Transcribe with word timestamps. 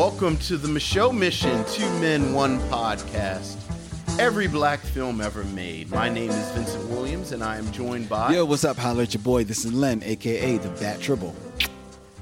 Welcome 0.00 0.38
to 0.38 0.56
the 0.56 0.66
Micheaux 0.66 1.14
Mission 1.14 1.62
Two 1.66 1.86
Men, 2.00 2.32
One 2.32 2.58
podcast. 2.70 3.58
Every 4.18 4.48
black 4.48 4.80
film 4.80 5.20
ever 5.20 5.44
made. 5.44 5.90
My 5.90 6.08
name 6.08 6.30
is 6.30 6.50
Vincent 6.52 6.88
Williams, 6.88 7.32
and 7.32 7.44
I 7.44 7.58
am 7.58 7.70
joined 7.70 8.08
by. 8.08 8.32
Yo, 8.32 8.46
what's 8.46 8.64
up? 8.64 8.78
Holla 8.78 9.02
at 9.02 9.12
your 9.12 9.22
boy. 9.22 9.44
This 9.44 9.66
is 9.66 9.74
Len, 9.74 10.02
aka 10.02 10.56
the 10.56 10.70
Bat 10.70 11.02
Tribble. 11.02 11.36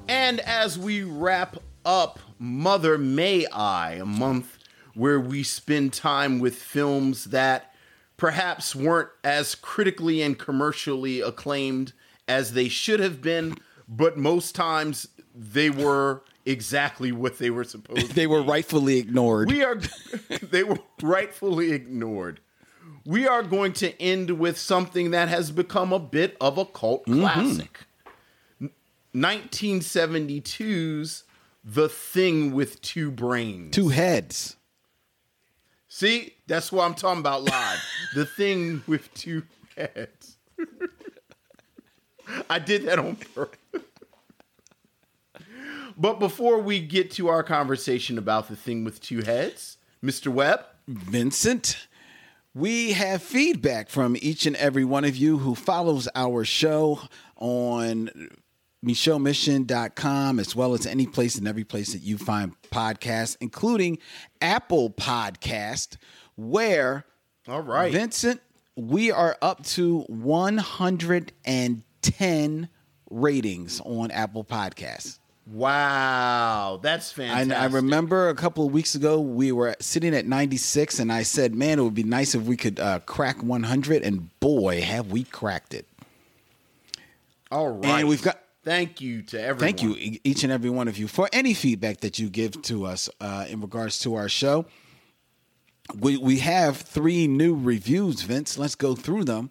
And 0.09 0.41
as 0.41 0.77
we 0.77 1.05
wrap 1.05 1.59
up 1.85 2.19
Mother 2.41 2.99
May 2.99 3.47
I, 3.47 3.93
a 3.93 4.05
month 4.05 4.59
where 4.95 5.21
we 5.21 5.45
spend 5.45 5.93
time 5.93 6.41
with 6.41 6.57
films 6.57 7.27
that 7.27 7.73
perhaps 8.17 8.75
weren't 8.75 9.11
as 9.23 9.55
critically 9.55 10.21
and 10.21 10.37
commercially 10.37 11.21
acclaimed 11.21 11.93
as 12.27 12.55
they 12.55 12.69
should 12.69 12.99
have 12.99 13.23
been, 13.23 13.57
but 13.87 14.19
most 14.19 14.57
times 14.57 15.07
they 15.33 15.71
were 15.71 16.25
exactly 16.49 17.13
what 17.13 17.39
they 17.39 17.51
were 17.51 17.65
supposed 17.65 18.07
to 18.09 18.15
They 18.15 18.27
were 18.27 18.43
rightfully 18.43 18.99
ignored. 18.99 19.51
we 19.51 19.63
are 19.63 19.79
they 20.43 20.65
were 20.65 20.79
rightfully 21.03 21.73
ignored. 21.73 22.41
We 23.05 23.27
are 23.27 23.43
going 23.43 23.73
to 23.75 24.01
end 24.01 24.39
with 24.39 24.59
something 24.59 25.11
that 25.13 25.29
has 25.29 25.51
become 25.51 25.93
a 25.93 25.99
bit 25.99 26.37
of 26.41 26.59
a 26.59 26.65
cult 26.65 27.07
mm-hmm. 27.07 27.21
classic. 27.21 27.81
1972's 29.15 31.25
The 31.65 31.89
Thing 31.89 32.53
with 32.53 32.81
Two 32.83 33.11
Brains. 33.11 33.75
Two 33.75 33.89
heads. 33.89 34.57
See, 35.89 36.35
that's 36.47 36.71
what 36.71 36.85
I'm 36.85 36.95
talking 36.95 37.21
about 37.21 37.45
live. 37.45 37.79
the 38.15 38.27
Thing 38.27 38.83
with 38.87 39.13
Two 39.15 39.45
Heads. 39.77 40.37
I 42.51 42.59
did 42.59 42.85
that 42.85 42.99
on 42.99 43.17
purpose. 43.17 43.59
But 45.99 46.21
before 46.21 46.61
we 46.61 46.79
get 46.79 47.11
to 47.13 47.29
our 47.29 47.43
conversation 47.43 48.19
about 48.19 48.49
the 48.49 48.55
thing 48.55 48.85
with 48.85 49.01
two 49.01 49.23
heads, 49.23 49.79
Mr. 50.03 50.29
Webb, 50.29 50.65
Vincent, 50.87 51.89
we 52.55 52.93
have 52.93 53.21
feedback 53.21 53.91
from 53.91 54.17
each 54.21 54.47
and 54.47 54.55
every 54.57 54.85
one 54.85 55.05
of 55.05 55.17
you 55.17 55.39
who 55.39 55.57
follows 55.57 56.09
our 56.15 56.45
show 56.45 57.01
on 57.37 58.11
MicheauxMission.com, 58.87 60.39
as 60.39 60.55
well 60.55 60.73
as 60.73 60.87
any 60.87 61.07
place 61.07 61.35
and 61.37 61.49
every 61.49 61.65
place 61.65 61.93
that 61.93 62.03
you 62.03 62.17
find 62.17 62.55
podcasts, 62.71 63.37
including 63.41 63.99
Apple 64.41 64.91
Podcast, 64.91 65.97
where 66.37 67.05
all 67.49 67.63
right, 67.63 67.93
Vincent, 67.93 68.41
we 68.77 69.11
are 69.11 69.37
up 69.43 69.65
to 69.65 70.03
110 70.03 72.69
ratings 73.11 73.81
on 73.81 74.13
Apple 74.13 74.45
Podcasts. 74.45 75.19
Wow, 75.51 76.79
that's 76.83 77.11
fantastic. 77.11 77.57
I, 77.57 77.63
I 77.63 77.67
remember 77.67 78.29
a 78.29 78.35
couple 78.35 78.67
of 78.67 78.73
weeks 78.73 78.95
ago 78.95 79.19
we 79.21 79.51
were 79.51 79.75
sitting 79.81 80.15
at 80.15 80.27
96, 80.27 80.99
and 80.99 81.11
I 81.11 81.23
said, 81.23 81.55
"Man, 81.55 81.79
it 81.79 81.83
would 81.83 81.95
be 81.95 82.03
nice 82.03 82.35
if 82.35 82.43
we 82.43 82.57
could 82.57 82.79
uh, 82.79 83.01
crack 83.01 83.43
100." 83.43 84.03
And 84.03 84.29
boy, 84.41 84.83
have 84.83 85.11
we 85.11 85.25
cracked 85.25 85.73
it! 85.73 85.87
All 87.51 87.71
right, 87.71 88.01
And 88.01 88.09
we've 88.09 88.23
got. 88.23 88.41
Thank 88.65 89.01
you 89.01 89.23
to 89.23 89.41
everyone. 89.41 89.59
Thank 89.61 89.83
you, 89.83 90.19
each 90.25 90.45
and 90.45 90.53
every 90.53 90.69
one 90.69 90.89
of 90.89 90.99
you, 90.99 91.09
for 91.09 91.31
any 91.33 91.55
feedback 91.55 92.01
that 92.01 92.19
you 92.19 92.29
give 92.29 92.61
to 92.63 92.85
us 92.85 93.09
uh, 93.21 93.47
in 93.49 93.63
regards 93.63 93.99
to 94.01 94.17
our 94.17 94.29
show. 94.29 94.67
We 95.99 96.19
we 96.19 96.41
have 96.41 96.77
three 96.77 97.27
new 97.27 97.55
reviews, 97.55 98.21
Vince. 98.21 98.59
Let's 98.59 98.75
go 98.75 98.95
through 98.95 99.25
them. 99.25 99.51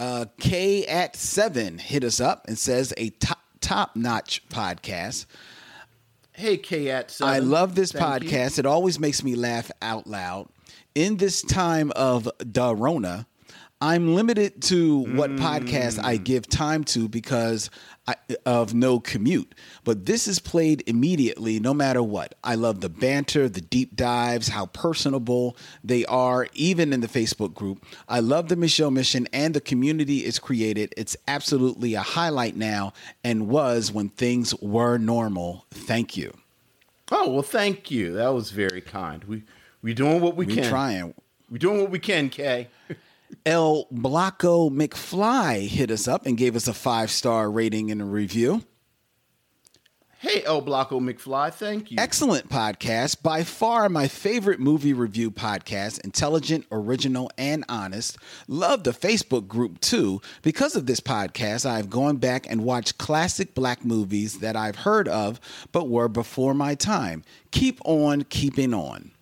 Uh, 0.00 0.26
K 0.40 0.86
at 0.86 1.16
seven 1.16 1.76
hit 1.76 2.04
us 2.04 2.20
up 2.20 2.46
and 2.48 2.56
says 2.56 2.94
a 2.96 3.10
top 3.10 3.37
top 3.60 3.96
notch 3.96 4.46
podcast. 4.48 5.26
Hey, 6.32 6.56
K 6.56 6.90
at. 6.90 7.16
I 7.20 7.40
love 7.40 7.74
this 7.74 7.92
Thank 7.92 8.24
you. 8.24 8.30
podcast. 8.30 8.58
It 8.58 8.66
always 8.66 8.98
makes 9.00 9.24
me 9.24 9.34
laugh 9.34 9.70
out 9.82 10.06
loud. 10.06 10.48
In 10.94 11.16
this 11.16 11.42
time 11.42 11.92
of 11.96 12.28
Dorona, 12.38 13.26
I'm 13.80 14.14
limited 14.14 14.60
to 14.62 15.04
what 15.14 15.30
podcast 15.36 16.02
I 16.02 16.18
mm. 16.18 16.24
give 16.24 16.48
time 16.48 16.82
to 16.84 17.08
because 17.08 17.70
I, 18.08 18.16
of 18.44 18.74
no 18.74 18.98
commute. 18.98 19.54
But 19.84 20.06
this 20.06 20.26
is 20.26 20.40
played 20.40 20.82
immediately, 20.86 21.60
no 21.60 21.72
matter 21.72 22.02
what. 22.02 22.34
I 22.42 22.56
love 22.56 22.80
the 22.80 22.88
banter, 22.88 23.48
the 23.48 23.60
deep 23.60 23.94
dives, 23.94 24.48
how 24.48 24.66
personable 24.66 25.56
they 25.84 26.04
are, 26.06 26.48
even 26.54 26.92
in 26.92 27.00
the 27.00 27.06
Facebook 27.06 27.54
group. 27.54 27.84
I 28.08 28.18
love 28.18 28.48
the 28.48 28.56
Micheaux 28.56 28.92
Mission 28.92 29.28
and 29.32 29.54
the 29.54 29.60
community 29.60 30.20
it's 30.20 30.40
created. 30.40 30.92
It's 30.96 31.16
absolutely 31.28 31.94
a 31.94 32.02
highlight 32.02 32.56
now 32.56 32.94
and 33.22 33.48
was 33.48 33.92
when 33.92 34.08
things 34.08 34.54
were 34.56 34.98
normal. 34.98 35.66
Thank 35.70 36.16
you. 36.16 36.36
Oh 37.10 37.30
well, 37.30 37.42
thank 37.42 37.90
you. 37.90 38.12
That 38.14 38.34
was 38.34 38.50
very 38.50 38.80
kind. 38.80 39.24
We 39.24 39.44
we 39.82 39.94
doing 39.94 40.20
what 40.20 40.36
we, 40.36 40.46
We 40.46 40.56
can. 40.56 40.64
trying. 40.64 41.14
We 41.48 41.58
doing 41.58 41.80
what 41.80 41.90
we 41.90 41.98
can, 41.98 42.28
Kay. 42.28 42.68
El 43.44 43.86
Blanco 43.90 44.70
McFly 44.70 45.66
hit 45.66 45.90
us 45.90 46.08
up 46.08 46.26
and 46.26 46.36
gave 46.36 46.56
us 46.56 46.68
a 46.68 46.74
five 46.74 47.10
star 47.10 47.50
rating 47.50 47.90
and 47.90 48.02
a 48.02 48.04
review. 48.04 48.62
Hey, 50.20 50.42
El 50.44 50.62
Blanco 50.62 50.98
McFly. 50.98 51.54
Thank 51.54 51.92
you. 51.92 51.96
Excellent 52.00 52.48
podcast. 52.48 53.22
By 53.22 53.44
far 53.44 53.88
my 53.88 54.08
favorite 54.08 54.58
movie 54.58 54.92
review 54.92 55.30
podcast. 55.30 56.00
Intelligent, 56.00 56.66
original, 56.72 57.30
and 57.38 57.64
honest. 57.68 58.18
Love 58.48 58.82
the 58.82 58.90
Facebook 58.90 59.46
group 59.46 59.78
too. 59.78 60.20
Because 60.42 60.74
of 60.74 60.86
this 60.86 60.98
podcast, 60.98 61.64
I've 61.64 61.88
gone 61.88 62.16
back 62.16 62.50
and 62.50 62.64
watched 62.64 62.98
classic 62.98 63.54
black 63.54 63.84
movies 63.84 64.40
that 64.40 64.56
I've 64.56 64.76
heard 64.76 65.06
of 65.06 65.38
but 65.70 65.88
were 65.88 66.08
before 66.08 66.52
my 66.52 66.74
time. 66.74 67.22
Keep 67.52 67.80
on 67.84 68.22
keeping 68.24 68.74
on. 68.74 69.12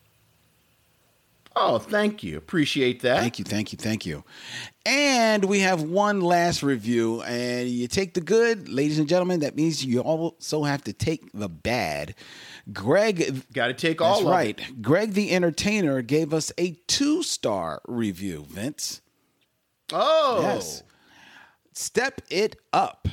Oh, 1.59 1.79
thank 1.79 2.23
you. 2.23 2.37
Appreciate 2.37 3.01
that. 3.01 3.21
Thank 3.21 3.39
you, 3.39 3.45
thank 3.47 3.73
you, 3.73 3.79
thank 3.79 4.05
you. 4.05 4.25
And 4.85 5.43
we 5.47 5.61
have 5.61 5.83
one 5.83 6.21
last 6.21 6.63
review. 6.63 7.23
And 7.23 7.67
you 7.67 7.89
take 7.89 8.13
the 8.13 8.21
good, 8.21 8.69
ladies 8.69 8.99
and 8.99 9.09
gentlemen, 9.09 9.41
that 9.41 9.57
means 9.57 9.83
you 9.83 10.01
also 10.01 10.65
have 10.65 10.85
to 10.85 10.93
take 10.93 11.33
the 11.33 11.49
bad. 11.49 12.15
Greg, 12.75 13.43
Got 13.55 13.69
to 13.69 13.73
take 13.75 14.03
all 14.03 14.17
that's 14.21 14.29
right. 14.31 14.61
it. 14.61 14.83
Greg 14.83 15.15
the 15.15 15.31
Entertainer 15.31 16.03
gave 16.03 16.35
us 16.35 16.53
a 16.59 16.73
two 16.89 17.23
star 17.23 17.81
review, 17.89 18.45
Vince. 18.51 19.01
Oh, 19.93 20.41
Yes. 20.43 20.83
Step 21.73 22.21
it 22.31 22.57
up. 22.73 23.09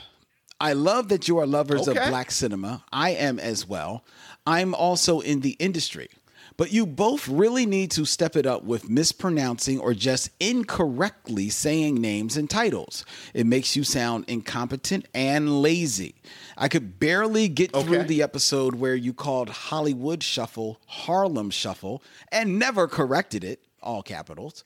I 0.59 0.73
love 0.73 1.09
that 1.09 1.27
you 1.27 1.37
are 1.37 1.45
lovers 1.47 1.87
Okay. 1.87 1.99
of 2.01 2.09
black 2.09 2.29
cinema. 2.31 2.83
I 2.91 3.11
am 3.11 3.39
as 3.39 3.67
well. 3.67 4.03
I'm 4.45 4.73
also 4.75 5.19
in 5.19 5.41
the 5.41 5.51
industry. 5.59 6.09
But 6.55 6.71
you 6.71 6.85
both 6.85 7.27
really 7.27 7.65
need 7.65 7.91
to 7.91 8.05
step 8.05 8.35
it 8.35 8.45
up 8.45 8.63
with 8.63 8.89
mispronouncing 8.89 9.79
or 9.79 9.93
just 9.93 10.29
incorrectly 10.39 11.49
saying 11.49 11.95
names 11.95 12.37
and 12.37 12.49
titles. 12.49 13.05
It 13.33 13.45
makes 13.45 13.75
you 13.75 13.83
sound 13.83 14.25
incompetent 14.27 15.07
and 15.13 15.61
lazy. 15.61 16.15
I 16.57 16.67
could 16.67 16.99
barely 16.99 17.47
get 17.47 17.73
through 17.75 18.03
the 18.03 18.21
episode 18.21 18.75
where 18.75 18.95
you 18.95 19.13
called 19.13 19.49
Hollywood 19.49 20.21
Shuffle 20.21 20.79
Harlem 20.85 21.49
Shuffle 21.49 22.03
and 22.31 22.59
never 22.59 22.87
corrected 22.87 23.43
it, 23.43 23.59
all 23.81 24.03
capitals. 24.03 24.63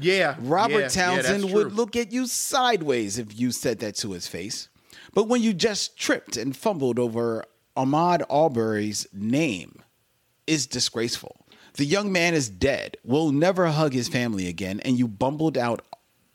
yeah. 0.00 0.36
Robert 0.40 0.72
yeah, 0.72 0.80
yeah, 0.80 0.88
Townsend 0.88 1.44
that's 1.44 1.52
would 1.52 1.72
look 1.72 1.96
at 1.96 2.12
you 2.12 2.26
sideways 2.26 3.18
if 3.18 3.38
you 3.38 3.50
said 3.50 3.78
that 3.80 3.96
to 3.96 4.12
his 4.12 4.26
face. 4.26 4.68
But 5.12 5.28
when 5.28 5.42
you 5.42 5.54
just 5.54 5.96
tripped 5.98 6.36
and 6.36 6.56
fumbled 6.56 6.98
over 6.98 7.44
Ahmaud 7.76 8.22
Arbery's 8.28 9.06
name, 9.12 9.82
is 10.46 10.66
disgraceful. 10.66 11.46
The 11.74 11.84
young 11.84 12.10
man 12.10 12.34
is 12.34 12.48
dead, 12.48 12.96
will 13.04 13.32
never 13.32 13.66
hug 13.66 13.92
his 13.92 14.08
family 14.08 14.48
again, 14.48 14.80
and 14.80 14.98
you 14.98 15.06
bumbled 15.06 15.58
out 15.58 15.84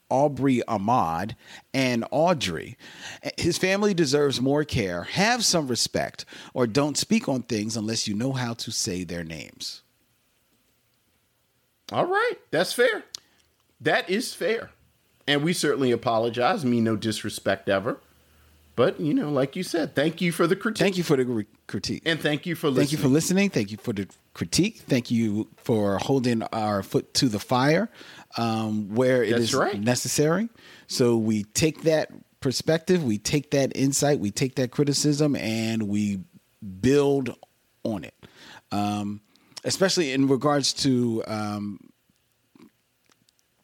Aubrey 0.08 0.62
Ahmad 0.68 1.34
and 1.72 2.04
Audrey. 2.10 2.76
His 3.38 3.58
family 3.58 3.94
deserves 3.94 4.40
more 4.40 4.62
care. 4.62 5.04
Have 5.04 5.44
some 5.44 5.66
respect, 5.68 6.26
or 6.54 6.66
don't 6.66 6.98
speak 6.98 7.28
on 7.28 7.42
things 7.42 7.76
unless 7.76 8.06
you 8.06 8.14
know 8.14 8.32
how 8.32 8.52
to 8.54 8.70
say 8.70 9.04
their 9.04 9.24
names. 9.24 9.82
All 11.90 12.06
right, 12.06 12.34
that's 12.50 12.72
fair. 12.72 13.04
That 13.80 14.08
is 14.08 14.34
fair, 14.34 14.70
and 15.26 15.42
we 15.42 15.52
certainly 15.52 15.90
apologize. 15.90 16.64
Me, 16.64 16.80
no 16.80 16.94
disrespect 16.94 17.68
ever, 17.68 17.98
but 18.76 19.00
you 19.00 19.14
know, 19.14 19.30
like 19.30 19.56
you 19.56 19.62
said, 19.62 19.94
thank 19.94 20.20
you 20.20 20.32
for 20.32 20.46
the 20.46 20.56
critique. 20.56 20.82
Thank 20.82 20.96
you 20.96 21.04
for 21.04 21.16
the 21.16 21.24
re- 21.24 21.46
critique. 21.66 22.02
and 22.06 22.20
thank 22.20 22.46
you 22.46 22.54
for 22.54 22.68
listening. 22.68 22.86
Thank 22.86 22.92
you 22.92 22.98
for 22.98 23.08
listening. 23.08 23.50
Thank 23.50 23.70
you 23.70 23.76
for 23.76 23.92
the 23.92 24.08
critique. 24.34 24.82
Thank 24.88 25.10
you 25.10 25.48
for 25.56 25.98
holding 25.98 26.42
our 26.44 26.82
foot 26.82 27.12
to 27.14 27.28
the 27.28 27.38
fire 27.38 27.90
um, 28.36 28.94
where 28.94 29.22
it 29.22 29.30
That's 29.30 29.42
is 29.44 29.54
right. 29.54 29.78
necessary. 29.80 30.48
So 30.86 31.16
we 31.16 31.44
take 31.44 31.82
that 31.82 32.10
perspective, 32.40 33.04
we 33.04 33.18
take 33.18 33.50
that 33.52 33.76
insight, 33.76 34.20
we 34.20 34.30
take 34.30 34.56
that 34.56 34.70
criticism, 34.70 35.36
and 35.36 35.88
we 35.88 36.20
build 36.80 37.36
on 37.84 38.04
it. 38.04 38.14
Um, 38.70 39.20
especially 39.64 40.12
in 40.12 40.28
regards 40.28 40.72
to 40.72 41.22
um, 41.26 41.78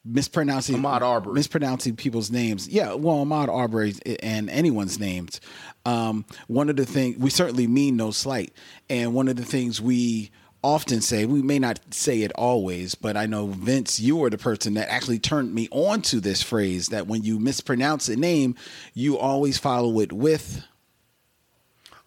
mispronouncing 0.09 0.77
Ahmaud 0.77 1.03
Arbery. 1.03 1.35
mispronouncing 1.35 1.97
people's 1.97 2.31
names. 2.31 2.69
Yeah, 2.69 2.95
well, 2.95 3.25
Ahmaud 3.25 3.49
Arbery 3.49 3.95
and 4.23 4.49
anyone's 4.51 4.99
names. 4.99 5.41
Um, 5.85 6.25
one 6.47 6.69
of 6.69 6.77
the 6.77 6.87
things 6.87 7.17
we 7.19 7.31
certainly 7.31 7.67
mean 7.67 7.97
no 7.97 8.11
slight, 8.11 8.53
and 8.91 9.15
one 9.15 9.29
of 9.29 9.37
the 9.37 9.45
things 9.45 9.81
we 9.81 10.31
often 10.65 11.01
say 11.01 11.25
we 11.25 11.41
may 11.41 11.59
not 11.59 11.79
say 11.95 12.23
it 12.23 12.33
always 12.33 12.97
but 12.97 13.17
i 13.17 13.25
know 13.25 13.47
vince 13.47 14.01
you 14.01 14.25
are 14.25 14.29
the 14.29 14.37
person 14.37 14.75
that 14.75 14.91
actually 14.91 15.21
turned 15.21 15.55
me 15.55 15.69
on 15.71 16.03
to 16.03 16.19
this 16.19 16.43
phrase 16.43 16.89
that 16.89 17.07
when 17.07 17.23
you 17.23 17.39
mispronounce 17.39 18.09
a 18.09 18.17
name 18.17 18.57
you 18.93 19.17
always 19.17 19.57
follow 19.57 20.01
it 20.01 20.13
with 20.13 20.65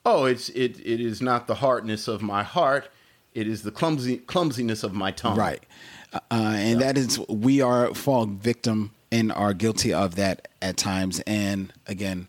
Oh, 0.06 0.26
it's 0.26 0.50
it 0.50 0.80
it 0.80 1.00
is 1.00 1.22
not 1.22 1.48
the 1.48 1.56
hardness 1.56 2.08
of 2.08 2.22
my 2.22 2.44
heart. 2.44 2.90
It 3.34 3.48
is 3.48 3.62
the 3.64 3.72
clumsy 3.72 4.18
clumsiness 4.18 4.84
of 4.84 4.94
my 4.94 5.12
tongue. 5.12 5.38
Right. 5.38 5.64
Uh, 6.14 6.20
and 6.30 6.82
that 6.82 6.98
is, 6.98 7.20
we 7.30 7.62
are 7.62 7.94
fall 7.94 8.26
victim 8.26 8.92
and 9.12 9.32
are 9.32 9.54
guilty 9.54 9.94
of 9.94 10.16
that 10.16 10.48
at 10.62 10.78
times. 10.78 11.22
And 11.26 11.72
again, 11.88 12.28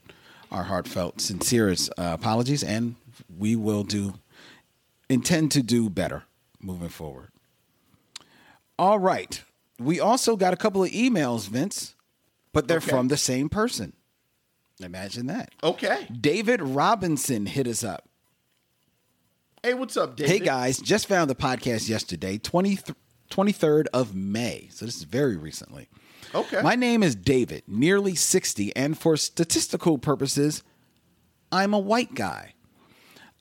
our 0.51 0.65
heartfelt, 0.65 1.21
sincerest 1.21 1.91
uh, 1.99 2.11
apologies, 2.15 2.63
and 2.63 2.95
we 3.39 3.57
will 3.57 3.83
do, 3.85 4.15
intend 5.09 5.51
to 5.53 5.63
do 5.63 5.89
better 5.91 6.25
moving 6.61 6.89
forward. 6.89 7.29
All 8.79 8.99
right. 8.99 9.43
We 9.79 9.99
also 10.01 10.37
got 10.37 10.53
a 10.53 10.57
couple 10.57 10.83
of 10.85 10.91
emails, 10.91 11.49
Vince, 11.49 11.95
but 12.53 12.69
they're 12.69 12.77
Okay. 12.79 12.91
from 12.91 13.09
the 13.09 13.17
same 13.17 13.49
person. 13.49 13.95
Imagine 14.81 15.27
that. 15.27 15.51
Okay. 15.63 16.07
David 16.21 16.61
Robinson 16.63 17.47
hit 17.47 17.67
us 17.67 17.83
up. 17.85 18.09
Hey, 19.63 19.75
what's 19.75 19.97
up, 19.97 20.17
David? 20.17 20.31
Hey 20.33 20.39
guys, 20.41 20.79
just 20.81 21.07
found 21.07 21.31
the 21.31 21.37
podcast 21.37 21.89
yesterday, 21.89 22.37
20, 22.39 22.79
23rd 23.33 23.87
of 23.93 24.15
May. 24.15 24.69
So 24.73 24.85
this 24.87 24.97
is 24.97 25.05
very 25.05 25.37
recently. 25.37 25.89
Okay. 26.35 26.63
My 26.63 26.75
name 26.77 27.03
is 27.03 27.15
David, 27.15 27.63
nearly 27.67 28.15
60, 28.15 28.75
and 28.77 28.97
for 28.99 29.17
statistical 29.17 29.99
purposes, 29.99 30.63
I'm 31.51 31.75
a 31.75 31.79
white 31.79 32.15
guy. 32.15 32.55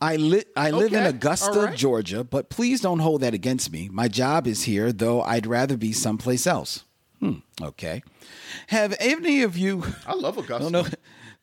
I, 0.01 0.15
li- 0.15 0.45
I 0.55 0.71
live 0.71 0.93
in 0.93 1.05
Augusta, 1.05 1.51
right. 1.59 1.77
Georgia, 1.77 2.23
but 2.23 2.49
please 2.49 2.81
don't 2.81 2.99
hold 2.99 3.21
that 3.21 3.33
against 3.35 3.71
me. 3.71 3.88
My 3.91 4.07
job 4.07 4.47
is 4.47 4.63
here, 4.63 4.91
though 4.91 5.21
I'd 5.21 5.45
rather 5.45 5.77
be 5.77 5.91
someplace 5.93 6.47
else. 6.47 6.85
Hmm, 7.19 7.35
okay. 7.61 8.01
Have 8.67 8.95
any 8.99 9.43
of 9.43 9.55
you 9.55 9.83
I 10.07 10.15
love 10.15 10.38
Augusta. 10.39 10.69
no, 10.71 10.81
no. 10.81 10.88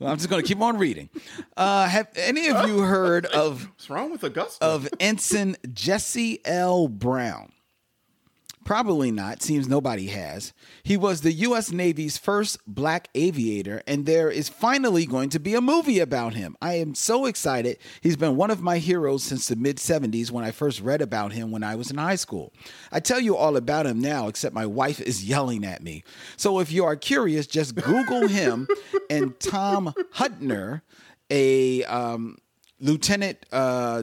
Well, 0.01 0.11
I'm 0.13 0.17
just 0.17 0.29
going 0.29 0.43
to 0.43 0.47
keep 0.47 0.61
on 0.61 0.77
reading. 0.79 1.09
Uh, 1.57 1.87
have 1.89 2.09
any 2.17 2.49
of 2.49 2.69
you 2.69 2.81
heard 2.83 3.27
of 3.27 3.65
What's 3.67 3.89
wrong 3.91 4.11
with 4.13 4.23
Augusta? 4.25 4.65
of 4.65 4.89
Ensign 5.01 5.57
Jesse 5.73 6.41
L. 6.45 6.89
Brown? 6.89 7.53
Probably 8.69 9.11
not. 9.11 9.43
Seems 9.43 9.67
nobody 9.67 10.09
has. 10.09 10.53
He 10.83 10.99
was 10.99 11.23
the 11.23 11.33
U.S. 11.33 11.73
Navy's 11.73 12.19
first 12.19 12.59
black 12.67 13.09
aviator, 13.15 13.83
and 13.87 14.05
there 14.05 14.31
is 14.31 14.51
finally 14.51 15.07
going 15.07 15.31
to 15.31 15.41
be 15.41 15.55
a 15.55 15.63
movie 15.63 16.01
about 16.01 16.35
him. 16.35 16.55
I 16.61 16.75
am 16.75 16.95
so 16.95 17.25
excited. 17.25 17.79
He's 18.03 18.19
been 18.19 18.37
one 18.37 18.51
of 18.51 18.61
my 18.61 18.77
heroes 18.77 19.23
since 19.23 19.49
the 19.49 19.57
mid 19.57 19.79
70s 19.79 20.31
when 20.31 20.45
I 20.45 20.51
first 20.51 20.83
read 20.83 21.01
about 21.01 21.33
him 21.33 21.51
when 21.51 21.65
I 21.65 21.77
was 21.77 21.91
in 21.91 21.97
high 21.97 22.17
school. 22.17 22.53
I 22.93 23.01
tell 23.01 23.21
you 23.21 23.39
all 23.39 23.57
about 23.57 23.87
him 23.87 24.01
now, 24.01 24.29
except 24.29 24.55
my 24.55 24.67
wife 24.67 25.01
is 25.01 25.25
yelling 25.25 25.65
at 25.65 25.83
me. 25.83 26.05
So 26.37 26.59
if 26.59 26.71
you 26.71 26.85
are 26.85 26.95
curious, 26.95 27.47
just 27.47 27.75
Google 27.75 28.29
him 28.29 28.69
and 29.09 29.41
Tom 29.41 29.95
Hudner, 30.17 30.83
a 31.31 31.85
um, 31.85 32.37
lieutenant. 32.81 33.47
Uh, 33.51 34.03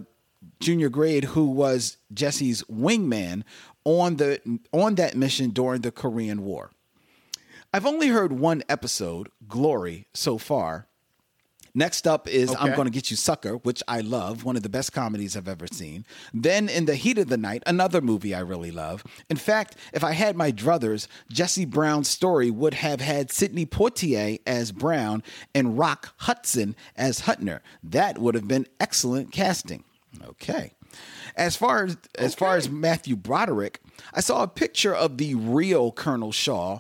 junior 0.60 0.90
grade 0.90 1.24
who 1.24 1.46
was 1.48 1.98
Jesse's 2.14 2.64
wingman 2.64 3.44
on 3.86 4.18
the 4.18 4.60
on 4.74 4.96
that 4.96 5.16
mission 5.16 5.52
during 5.52 5.82
the 5.82 5.92
Korean 5.92 6.44
War. 6.44 6.72
I've 7.74 7.86
only 7.86 8.08
heard 8.08 8.34
one 8.34 8.64
episode, 8.70 9.30
Glory, 9.48 10.08
so 10.14 10.38
far. 10.38 10.88
Next 11.78 12.08
up 12.08 12.30
is 12.30 12.56
I'm 12.58 12.74
Gonna 12.74 12.90
Get 12.90 13.12
You 13.12 13.18
Sucker, 13.18 13.56
which 13.58 13.84
I 13.86 14.00
love, 14.00 14.46
one 14.46 14.56
of 14.56 14.64
the 14.64 14.70
best 14.70 14.94
comedies 14.94 15.36
I've 15.36 15.50
ever 15.50 15.68
seen. 15.68 16.06
Then 16.34 16.70
In 16.70 16.86
the 16.86 16.96
Heat 16.96 17.18
of 17.18 17.28
the 17.28 17.36
Night, 17.36 17.64
another 17.66 18.00
movie 18.00 18.34
I 18.34 18.40
really 18.40 18.72
love. 18.72 19.04
In 19.30 19.36
fact, 19.36 19.76
if 19.92 20.02
I 20.02 20.14
had 20.14 20.38
my 20.38 20.54
druthers, 20.54 21.08
Jesse 21.30 21.66
Brown's 21.66 22.08
story 22.08 22.50
would 22.50 22.76
have 22.76 23.02
had 23.02 23.30
Sidney 23.30 23.66
Poitier 23.66 24.40
as 24.48 24.72
Brown 24.72 25.22
and 25.54 25.78
Rock 25.78 26.14
Hudson 26.20 26.78
as 26.96 27.22
Hudner. 27.24 27.60
That 27.84 28.20
would 28.20 28.36
have 28.36 28.48
been 28.48 28.68
excellent 28.80 29.34
casting. 29.34 29.84
Okay. 30.26 30.72
As 31.36 31.56
far 31.56 31.86
as 31.86 31.98
as 32.18 32.34
far 32.34 32.56
as 32.56 32.70
Matthew 32.70 33.16
Broderick, 33.16 33.82
I 34.14 34.22
saw 34.22 34.44
a 34.44 34.48
picture 34.48 34.96
of 34.96 35.18
the 35.18 35.36
real 35.36 35.92
Colonel 35.92 36.32
Shaw, 36.32 36.80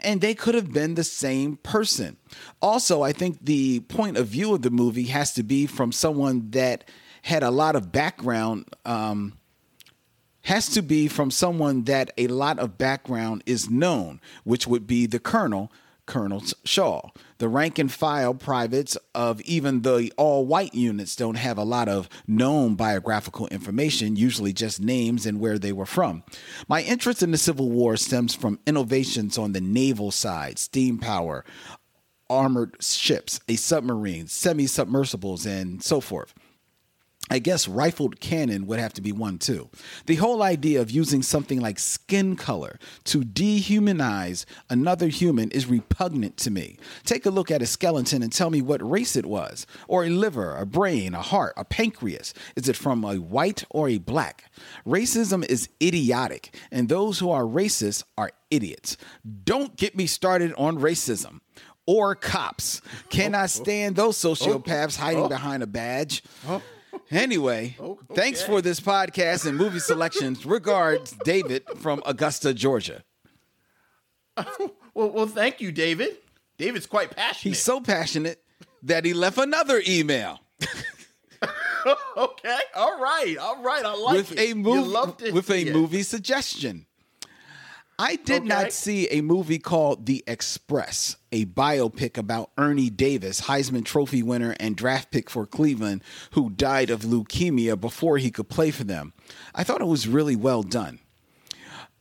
and 0.00 0.20
they 0.20 0.34
could 0.34 0.54
have 0.54 0.72
been 0.72 0.94
the 0.94 1.04
same 1.04 1.56
person. 1.56 2.16
Also, 2.62 3.02
I 3.02 3.12
think 3.12 3.44
the 3.44 3.80
point 3.80 4.16
of 4.16 4.28
view 4.28 4.54
of 4.54 4.62
the 4.62 4.70
movie 4.70 5.04
has 5.04 5.34
to 5.34 5.42
be 5.42 5.66
from 5.66 5.90
someone 5.92 6.50
that 6.50 6.88
had 7.22 7.42
a 7.42 7.50
lot 7.50 7.74
of 7.76 7.90
background. 7.92 8.66
Um, 8.84 9.34
has 10.42 10.68
to 10.68 10.80
be 10.80 11.08
from 11.08 11.28
someone 11.28 11.82
that 11.82 12.12
a 12.16 12.28
lot 12.28 12.60
of 12.60 12.78
background 12.78 13.42
is 13.46 13.68
known, 13.68 14.20
which 14.44 14.64
would 14.64 14.86
be 14.86 15.04
the 15.04 15.18
colonel, 15.18 15.72
Colonel 16.06 16.42
Shaw. 16.64 17.10
The 17.38 17.48
rank 17.48 17.78
and 17.78 17.92
file 17.92 18.32
privates 18.32 18.96
of 19.14 19.40
even 19.42 19.82
the 19.82 20.12
all 20.16 20.46
white 20.46 20.74
units 20.74 21.16
don't 21.16 21.34
have 21.34 21.58
a 21.58 21.64
lot 21.64 21.88
of 21.88 22.08
known 22.26 22.74
biographical 22.76 23.48
information, 23.48 24.16
usually 24.16 24.52
just 24.52 24.80
names 24.80 25.26
and 25.26 25.40
where 25.40 25.58
they 25.58 25.72
were 25.72 25.86
from. 25.86 26.22
My 26.68 26.82
interest 26.82 27.22
in 27.22 27.32
the 27.32 27.38
Civil 27.38 27.70
War 27.70 27.96
stems 27.96 28.34
from 28.34 28.60
innovations 28.66 29.36
on 29.36 29.52
the 29.52 29.60
naval 29.60 30.10
side, 30.10 30.58
steam 30.58 30.98
power, 30.98 31.44
armored 32.30 32.76
ships, 32.80 33.40
a 33.48 33.56
submarine, 33.56 34.26
semi 34.26 34.66
submersibles, 34.66 35.44
and 35.46 35.82
so 35.82 36.00
forth. 36.00 36.34
I 37.30 37.40
guess 37.40 37.66
rifled 37.66 38.20
cannon 38.20 38.66
would 38.66 38.78
have 38.78 38.92
to 38.94 39.02
be 39.02 39.12
one 39.12 39.38
too. 39.38 39.68
The 40.06 40.16
whole 40.16 40.42
idea 40.42 40.80
of 40.80 40.90
using 40.90 41.22
something 41.22 41.60
like 41.60 41.78
skin 41.78 42.36
color 42.36 42.78
to 43.04 43.22
dehumanize 43.22 44.44
another 44.70 45.08
human 45.08 45.50
is 45.50 45.66
repugnant 45.66 46.36
to 46.38 46.50
me. 46.50 46.76
Take 47.04 47.26
a 47.26 47.30
look 47.30 47.50
at 47.50 47.62
a 47.62 47.66
skeleton 47.66 48.22
and 48.22 48.32
tell 48.32 48.50
me 48.50 48.62
what 48.62 48.88
race 48.88 49.16
it 49.16 49.26
was, 49.26 49.66
or 49.88 50.04
a 50.04 50.10
liver, 50.10 50.56
a 50.56 50.66
brain, 50.66 51.14
a 51.14 51.22
heart, 51.22 51.54
a 51.56 51.64
pancreas. 51.64 52.32
Is 52.54 52.68
it 52.68 52.76
from 52.76 53.04
a 53.04 53.16
white 53.16 53.64
or 53.70 53.88
a 53.88 53.98
black? 53.98 54.50
Racism 54.86 55.44
is 55.44 55.68
idiotic, 55.82 56.54
and 56.70 56.88
those 56.88 57.18
who 57.18 57.30
are 57.30 57.42
racist 57.42 58.04
are 58.16 58.30
idiots. 58.50 58.96
Don't 59.44 59.76
get 59.76 59.96
me 59.96 60.06
started 60.06 60.52
on 60.56 60.78
racism. 60.78 61.40
Or 61.88 62.16
cops. 62.16 62.82
Cannot 63.10 63.38
oh, 63.38 63.44
oh. 63.44 63.46
stand 63.46 63.94
those 63.94 64.16
sociopaths 64.16 64.96
hiding 64.96 65.24
oh. 65.24 65.28
behind 65.28 65.62
a 65.62 65.68
badge. 65.68 66.24
Anyway, 67.10 67.76
thanks 68.14 68.42
for 68.42 68.60
this 68.60 68.80
podcast 68.80 69.46
and 69.46 69.56
movie 69.56 69.78
selections. 69.78 70.44
Regards, 70.44 71.14
David 71.24 71.62
from 71.76 72.02
Augusta, 72.04 72.52
Georgia. 72.52 73.04
well, 74.94 75.10
well, 75.10 75.26
thank 75.26 75.60
you, 75.60 75.70
David. 75.72 76.16
David's 76.58 76.86
quite 76.86 77.10
passionate. 77.14 77.50
He's 77.54 77.62
so 77.62 77.80
passionate 77.80 78.42
that 78.82 79.04
he 79.04 79.14
left 79.14 79.38
another 79.38 79.82
email 79.86 80.40
okay. 82.16 82.58
All 82.74 82.98
right. 83.00 83.36
All 83.38 83.62
right. 83.62 83.84
I 83.84 83.94
like 83.94 84.16
with 84.16 84.32
it. 84.32 84.38
a 84.38 84.48
You 84.48 84.54
movie 84.56 84.88
love 84.88 85.16
to 85.18 85.30
with 85.32 85.50
a 85.50 85.60
it. 85.68 85.72
movie 85.72 86.02
suggestion. 86.02 86.86
I 87.98 88.16
did 88.16 88.42
Okay. 88.42 88.48
not 88.48 88.72
see 88.72 89.08
a 89.08 89.22
movie 89.22 89.58
called 89.58 90.04
The 90.04 90.22
Express, 90.26 91.16
a 91.32 91.46
biopic 91.46 92.18
about 92.18 92.50
Ernie 92.58 92.90
Davis, 92.90 93.42
Heisman 93.42 93.84
Trophy 93.86 94.22
winner 94.22 94.54
and 94.60 94.76
draft 94.76 95.10
pick 95.10 95.30
for 95.30 95.46
Cleveland, 95.46 96.02
who 96.32 96.50
died 96.50 96.90
of 96.90 97.02
leukemia 97.02 97.80
before 97.80 98.18
he 98.18 98.30
could 98.30 98.50
play 98.50 98.70
for 98.70 98.84
them. 98.84 99.14
I 99.54 99.64
thought 99.64 99.80
it 99.80 99.86
was 99.86 100.06
really 100.08 100.36
well 100.36 100.62
done. 100.62 100.98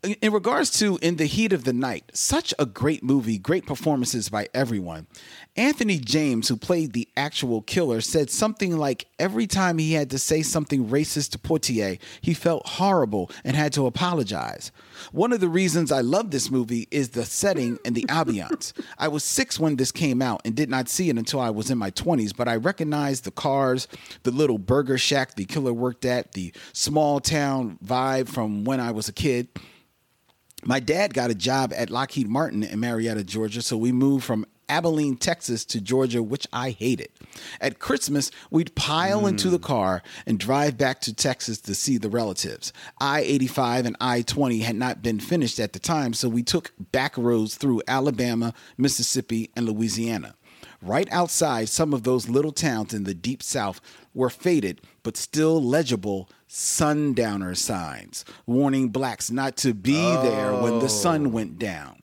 In 0.05 0.33
regards 0.33 0.69
to 0.79 0.99
In 1.01 1.15
the 1.15 1.25
Heat 1.25 1.51
of 1.51 1.63
the 1.63 1.73
Night, 1.73 2.11
such 2.13 2.53
a 2.59 2.65
great 2.67 3.01
movie, 3.01 3.39
great 3.39 3.65
performances 3.65 4.29
by 4.29 4.47
everyone. 4.53 5.07
Anthony 5.55 5.97
James, 5.97 6.47
who 6.47 6.57
played 6.57 6.93
the 6.93 7.07
actual 7.17 7.63
killer, 7.63 8.01
said 8.01 8.29
something 8.29 8.77
like 8.77 9.07
every 9.17 9.47
time 9.47 9.79
he 9.79 9.93
had 9.93 10.11
to 10.11 10.19
say 10.19 10.43
something 10.43 10.89
racist 10.89 11.31
to 11.31 11.39
Poitier, 11.39 11.97
he 12.21 12.35
felt 12.35 12.67
horrible 12.67 13.31
and 13.43 13.55
had 13.55 13.73
to 13.73 13.87
apologize. 13.87 14.71
One 15.11 15.33
of 15.33 15.39
the 15.39 15.49
reasons 15.49 15.91
I 15.91 16.01
love 16.01 16.29
this 16.29 16.51
movie 16.51 16.87
is 16.91 17.09
the 17.09 17.25
setting 17.25 17.79
and 17.83 17.95
the 17.95 18.05
ambiance. 18.05 18.73
I 18.99 19.07
was 19.07 19.23
six 19.23 19.59
when 19.59 19.75
this 19.75 19.91
came 19.91 20.21
out 20.21 20.41
and 20.45 20.53
did 20.53 20.69
not 20.69 20.87
see 20.87 21.09
it 21.09 21.17
until 21.17 21.39
I 21.39 21.49
was 21.49 21.71
in 21.71 21.79
my 21.79 21.89
20s, 21.89 22.35
but 22.35 22.47
I 22.47 22.57
recognized 22.57 23.23
the 23.23 23.31
cars, 23.31 23.87
the 24.21 24.31
little 24.31 24.59
burger 24.59 24.99
shack 24.99 25.33
the 25.33 25.45
killer 25.45 25.73
worked 25.73 26.05
at, 26.05 26.33
the 26.33 26.53
small 26.73 27.19
town 27.19 27.79
vibe 27.83 28.29
from 28.29 28.65
when 28.65 28.79
I 28.79 28.91
was 28.91 29.09
a 29.09 29.13
kid. 29.13 29.47
My 30.67 30.79
dad 30.79 31.13
got 31.13 31.29
a 31.29 31.35
job 31.35 31.71
at 31.75 31.91
Lockheed 31.91 32.27
Martin 32.27 32.63
in 32.63 32.79
Marietta, 32.79 33.23
Georgia, 33.23 33.61
so 33.61 33.77
we 33.77 33.91
moved 33.91 34.25
from 34.25 34.47
Abilene, 34.67 35.15
Texas 35.15 35.63
to 35.65 35.79
Georgia, 35.79 36.23
which 36.23 36.47
I 36.51 36.71
hated. 36.71 37.09
At 37.61 37.77
Christmas, 37.77 38.31
we'd 38.49 38.73
pile 38.73 39.19
hmm. 39.21 39.27
into 39.27 39.51
the 39.51 39.59
car 39.59 40.01
and 40.25 40.39
drive 40.39 40.75
back 40.75 41.01
to 41.01 41.13
Texas 41.13 41.59
to 41.61 41.75
see 41.75 41.99
the 41.99 42.09
relatives. 42.09 42.73
I 42.99 43.21
85 43.21 43.85
and 43.85 43.95
I 44.01 44.23
20 44.23 44.59
had 44.61 44.75
not 44.75 45.03
been 45.03 45.19
finished 45.19 45.59
at 45.59 45.73
the 45.73 45.79
time, 45.79 46.13
so 46.13 46.27
we 46.27 46.41
took 46.41 46.71
back 46.79 47.15
roads 47.15 47.53
through 47.53 47.83
Alabama, 47.87 48.51
Mississippi, 48.75 49.51
and 49.55 49.67
Louisiana. 49.67 50.33
Right 50.81 51.07
outside 51.11 51.69
some 51.69 51.93
of 51.93 52.01
those 52.01 52.27
little 52.27 52.51
towns 52.51 52.91
in 52.91 53.03
the 53.03 53.13
deep 53.13 53.43
south 53.43 53.81
were 54.15 54.31
faded 54.31 54.81
but 55.03 55.15
still 55.15 55.63
legible 55.63 56.27
sundowner 56.47 57.55
signs 57.55 58.23
warning 58.45 58.89
blacks 58.89 59.31
not 59.31 59.57
to 59.57 59.73
be 59.73 59.93
there 59.93 60.53
when 60.53 60.79
the 60.79 60.89
sun 60.89 61.27
oh. 61.27 61.29
went 61.29 61.59
down. 61.59 61.99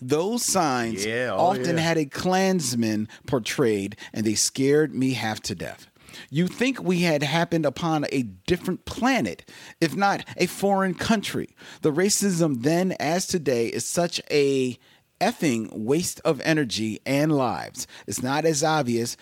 Those 0.00 0.44
signs 0.44 1.04
Yeah, 1.04 1.30
oh, 1.32 1.38
often 1.38 1.76
yeah. 1.76 1.82
had 1.82 1.98
a 1.98 2.06
Klansman 2.06 3.08
portrayed, 3.26 3.96
and 4.12 4.24
they 4.24 4.34
scared 4.34 4.94
me 4.94 5.12
half 5.12 5.40
to 5.42 5.54
death. 5.54 5.86
You 6.28 6.48
think 6.48 6.82
we 6.82 7.00
had 7.00 7.22
happened 7.22 7.66
upon 7.66 8.06
a 8.10 8.22
different 8.22 8.84
planet, 8.84 9.48
if 9.80 9.94
not 9.94 10.24
a 10.36 10.46
foreign 10.46 10.94
country. 10.94 11.54
The 11.82 11.92
racism 11.92 12.62
then, 12.62 12.92
as 12.98 13.26
today, 13.26 13.68
is 13.68 13.86
such 13.86 14.20
a 14.30 14.78
effing 15.20 15.72
waste 15.72 16.20
of 16.24 16.40
energy 16.40 17.00
and 17.04 17.36
lives. 17.36 17.86
It's 18.06 18.22
not 18.22 18.44
as 18.44 18.64
obvious 18.64 19.16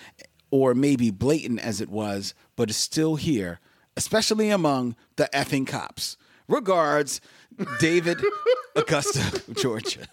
or 0.50 0.74
maybe 0.74 1.10
blatant 1.10 1.60
as 1.60 1.80
it 1.80 1.90
was, 1.90 2.34
but 2.56 2.70
it's 2.70 2.78
still 2.78 3.16
here, 3.16 3.60
especially 3.98 4.48
among 4.48 4.94
the 5.16 5.28
effing 5.34 5.66
cops. 5.66 6.16
Regards, 6.46 7.20
David, 7.80 8.16
Augusta, 8.76 9.42
Georgia. 9.54 10.06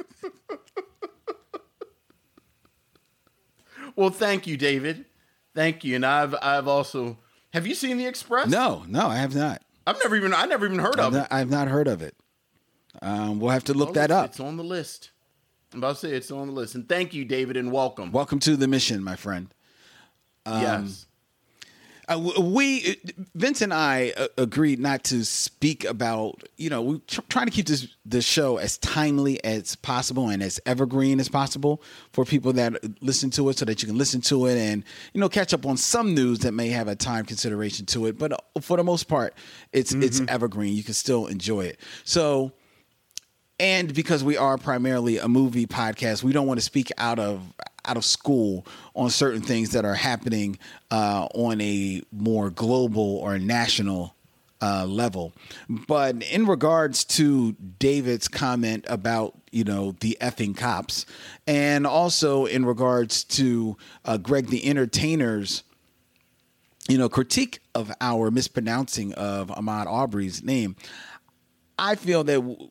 Well, 3.95 4.09
thank 4.09 4.45
you, 4.47 4.57
David. 4.57 5.05
Thank 5.53 5.83
you. 5.85 5.95
And 5.95 6.05
I've 6.05 6.35
I've 6.41 6.67
also 6.67 7.17
have 7.53 7.65
you 7.65 7.75
seen 7.75 7.97
the 7.97 8.05
Express? 8.07 8.49
No, 8.49 8.83
no, 8.87 9.07
I 9.07 9.15
have 9.17 9.33
not. 9.35 9.61
I've 9.87 9.97
never 10.03 10.15
even 10.17 10.33
I 10.33 10.45
never 10.45 10.65
even 10.65 10.79
heard 10.79 10.99
I've 10.99 11.13
of 11.13 11.15
it. 11.15 11.27
I've 11.31 11.49
not 11.49 11.67
heard 11.69 11.87
of 11.87 12.01
it. 12.01 12.15
Um, 13.01 13.39
we'll 13.39 13.51
have 13.51 13.63
to 13.65 13.73
look 13.73 13.89
Well, 13.89 13.93
that 13.93 14.11
up. 14.11 14.25
It's 14.25 14.39
on 14.39 14.57
the 14.57 14.63
list. 14.63 15.11
I'm 15.71 15.79
about 15.79 15.97
to 15.97 16.07
say 16.07 16.11
it's 16.13 16.31
on 16.31 16.47
the 16.47 16.53
list. 16.53 16.75
And 16.75 16.89
thank 16.89 17.13
you, 17.13 17.23
David, 17.23 17.55
and 17.55 17.71
welcome. 17.71 18.11
Welcome 18.11 18.39
to 18.39 18.57
the 18.57 18.67
mission, 18.67 19.03
my 19.03 19.15
friend. 19.15 19.53
yes. 20.45 21.05
Uh, 22.07 22.31
we, 22.39 22.97
Vince 23.33 23.61
and 23.61 23.73
I, 23.73 24.13
uh, 24.15 24.27
agreed 24.37 24.79
not 24.79 25.03
to 25.05 25.25
speak 25.25 25.85
about. 25.85 26.43
You 26.57 26.69
know, 26.69 26.81
we 26.81 26.99
tr- 27.07 27.21
trying 27.29 27.45
to 27.45 27.51
keep 27.51 27.67
this 27.67 27.87
the 28.05 28.21
show 28.21 28.57
as 28.57 28.77
timely 28.77 29.43
as 29.43 29.75
possible 29.75 30.29
and 30.29 30.43
as 30.43 30.59
evergreen 30.65 31.19
as 31.19 31.29
possible 31.29 31.81
for 32.11 32.25
people 32.25 32.53
that 32.53 32.75
listen 33.01 33.29
to 33.31 33.49
it, 33.49 33.57
so 33.57 33.65
that 33.65 33.81
you 33.81 33.87
can 33.87 33.97
listen 33.97 34.21
to 34.21 34.45
it 34.45 34.57
and 34.57 34.83
you 35.13 35.21
know 35.21 35.29
catch 35.29 35.53
up 35.53 35.65
on 35.65 35.77
some 35.77 36.13
news 36.13 36.39
that 36.39 36.51
may 36.51 36.69
have 36.69 36.87
a 36.87 36.95
time 36.95 37.25
consideration 37.25 37.85
to 37.87 38.05
it. 38.05 38.17
But 38.17 38.33
uh, 38.33 38.61
for 38.61 38.77
the 38.77 38.83
most 38.83 39.07
part, 39.07 39.33
it's 39.73 39.93
it's 39.93 40.21
evergreen. 40.27 40.73
You 40.75 40.83
can 40.83 40.93
still 40.93 41.27
enjoy 41.27 41.61
it. 41.65 41.79
So 42.03 42.51
and 43.59 43.93
because 43.93 44.23
we 44.23 44.37
are 44.37 44.57
primarily 44.57 45.17
a 45.17 45.27
movie 45.27 45.65
podcast, 45.65 46.23
we 46.23 46.33
don't 46.33 46.47
want 46.47 46.59
to 46.59 46.65
speak 46.65 46.91
out 46.97 47.19
of 47.19 47.41
out 47.87 47.97
of 47.97 48.05
school 48.05 48.65
on 48.95 49.09
certain 49.09 49.41
things 49.41 49.71
that 49.71 49.85
are 49.85 49.95
happening 49.95 50.57
uh, 50.91 51.27
on 51.33 51.61
a 51.61 52.01
more 52.11 52.49
global 52.49 53.17
or 53.17 53.37
national 53.37 54.15
uh, 54.61 54.85
level. 54.85 55.33
But 55.69 56.23
in 56.23 56.45
regards 56.45 57.03
to 57.05 57.53
David's 57.79 58.27
comment 58.27 58.85
about 58.87 59.37
you 59.51 59.63
know 59.63 59.95
the 59.99 60.17
effing 60.21 60.55
cops, 60.57 61.05
and 61.47 61.85
also 61.85 62.45
in 62.45 62.65
regards 62.65 63.23
to 63.25 63.77
uh, 64.05 64.17
Greg 64.17 64.47
the 64.47 64.65
Entertainer's 64.65 65.63
you 66.87 66.97
know 66.97 67.09
critique 67.09 67.59
of 67.73 67.91
our 68.01 68.31
mispronouncing 68.31 69.13
of 69.13 69.51
Ahmad 69.51 69.87
Aubrey's 69.87 70.43
name, 70.43 70.75
I 71.77 71.95
feel 71.95 72.23
that. 72.23 72.35
W- 72.35 72.69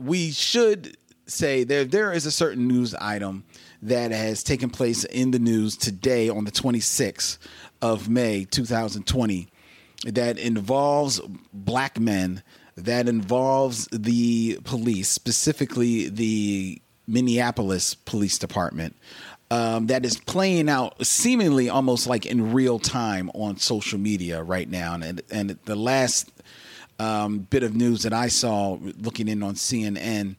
we 0.00 0.30
should 0.30 0.96
say 1.26 1.62
there 1.64 1.84
there 1.84 2.12
is 2.12 2.26
a 2.26 2.30
certain 2.30 2.66
news 2.66 2.94
item 2.94 3.44
that 3.82 4.10
has 4.10 4.42
taken 4.42 4.70
place 4.70 5.04
in 5.04 5.30
the 5.30 5.38
news 5.38 5.76
today 5.76 6.28
on 6.28 6.44
the 6.44 6.50
26th 6.50 7.38
of 7.80 8.08
May 8.08 8.44
2020 8.44 9.48
that 10.06 10.38
involves 10.38 11.20
black 11.52 11.98
men. 11.98 12.42
That 12.76 13.08
involves 13.08 13.86
the 13.92 14.58
police 14.64 15.08
specifically 15.08 16.08
the 16.08 16.80
Minneapolis 17.06 17.94
Police 17.94 18.38
Department. 18.38 18.96
Um, 19.50 19.88
that 19.88 20.04
is 20.04 20.16
playing 20.16 20.68
out 20.68 21.04
seemingly 21.04 21.68
almost 21.68 22.06
like 22.06 22.24
in 22.24 22.52
real 22.52 22.78
time 22.78 23.30
on 23.34 23.56
social 23.56 23.98
media 23.98 24.42
right 24.42 24.68
now. 24.68 24.94
And 24.94 25.20
and 25.30 25.58
the 25.64 25.74
last 25.74 26.30
um, 27.00 27.40
bit 27.40 27.62
of 27.62 27.74
news 27.74 28.04
that 28.04 28.12
I 28.12 28.28
saw 28.28 28.78
looking 28.98 29.26
in 29.26 29.42
on 29.42 29.54
CNN 29.54 30.36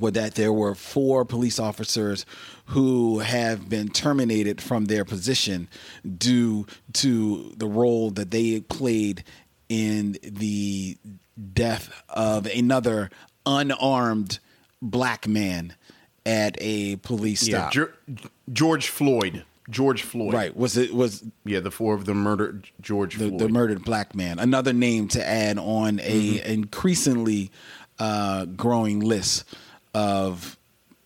were 0.00 0.10
that 0.12 0.34
there 0.34 0.52
were 0.52 0.74
four 0.74 1.24
police 1.24 1.58
officers 1.58 2.24
who 2.66 3.20
have 3.20 3.68
been 3.68 3.88
terminated 3.88 4.60
from 4.60 4.86
their 4.86 5.04
position 5.04 5.68
due 6.18 6.66
to 6.94 7.52
the 7.56 7.66
role 7.66 8.10
that 8.10 8.30
they 8.30 8.60
played 8.60 9.24
in 9.68 10.16
the 10.22 10.96
death 11.52 11.90
of 12.08 12.46
another 12.46 13.10
unarmed 13.46 14.38
black 14.82 15.26
man 15.26 15.74
at 16.26 16.56
a 16.60 16.96
police 16.96 17.46
Yeah. 17.46 17.68
stop. 17.70 17.72
Ge- 18.12 18.18
George 18.52 18.88
Floyd. 18.88 19.44
George 19.70 20.02
Floyd. 20.02 20.32
right? 20.32 20.56
Was 20.56 20.78
it 20.78 20.94
was 20.94 21.22
Yeah, 21.44 21.60
the 21.60 21.70
four 21.70 21.94
of 21.94 22.06
them 22.06 22.18
murdered 22.22 22.68
George 22.80 23.16
the, 23.18 23.28
Floyd. 23.28 23.40
the 23.40 23.48
murdered 23.50 23.84
black 23.84 24.14
man. 24.14 24.38
Another 24.38 24.72
name 24.72 25.08
to 25.08 25.26
add 25.26 25.58
on 25.58 26.00
a 26.02 26.42
increasingly 26.50 27.50
uh, 27.98 28.46
growing 28.46 29.00
list 29.00 29.44
of 29.94 30.56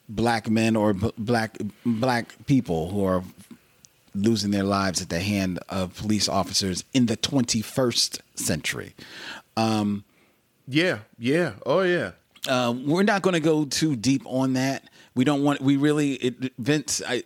black 0.08 0.50
men 0.50 0.76
or 0.76 0.92
b- 0.94 1.12
black 1.16 1.56
black 1.86 2.34
people 2.46 2.90
who 2.90 3.04
are 3.04 3.22
losing 4.14 4.50
their 4.50 4.64
lives 4.64 5.00
at 5.00 5.08
the 5.08 5.20
hand 5.20 5.58
of 5.68 5.96
police 5.96 6.28
officers 6.28 6.84
in 6.92 7.06
the 7.06 7.16
21st 7.16 8.20
century. 8.34 8.94
yeah, 10.68 10.98
yeah. 11.18 11.52
Oh 11.64 11.82
yeah. 11.82 12.12
Uh, 12.48 12.74
we're 12.84 13.04
not 13.04 13.22
going 13.22 13.34
to 13.34 13.40
go 13.40 13.64
too 13.64 13.94
deep 13.94 14.22
on 14.26 14.54
that. 14.54 14.88
We 15.14 15.24
don't 15.24 15.42
want. 15.44 15.60
We 15.60 15.76
really 15.76 16.14
it, 16.14 16.52
Vince. 16.58 17.00
I, 17.06 17.22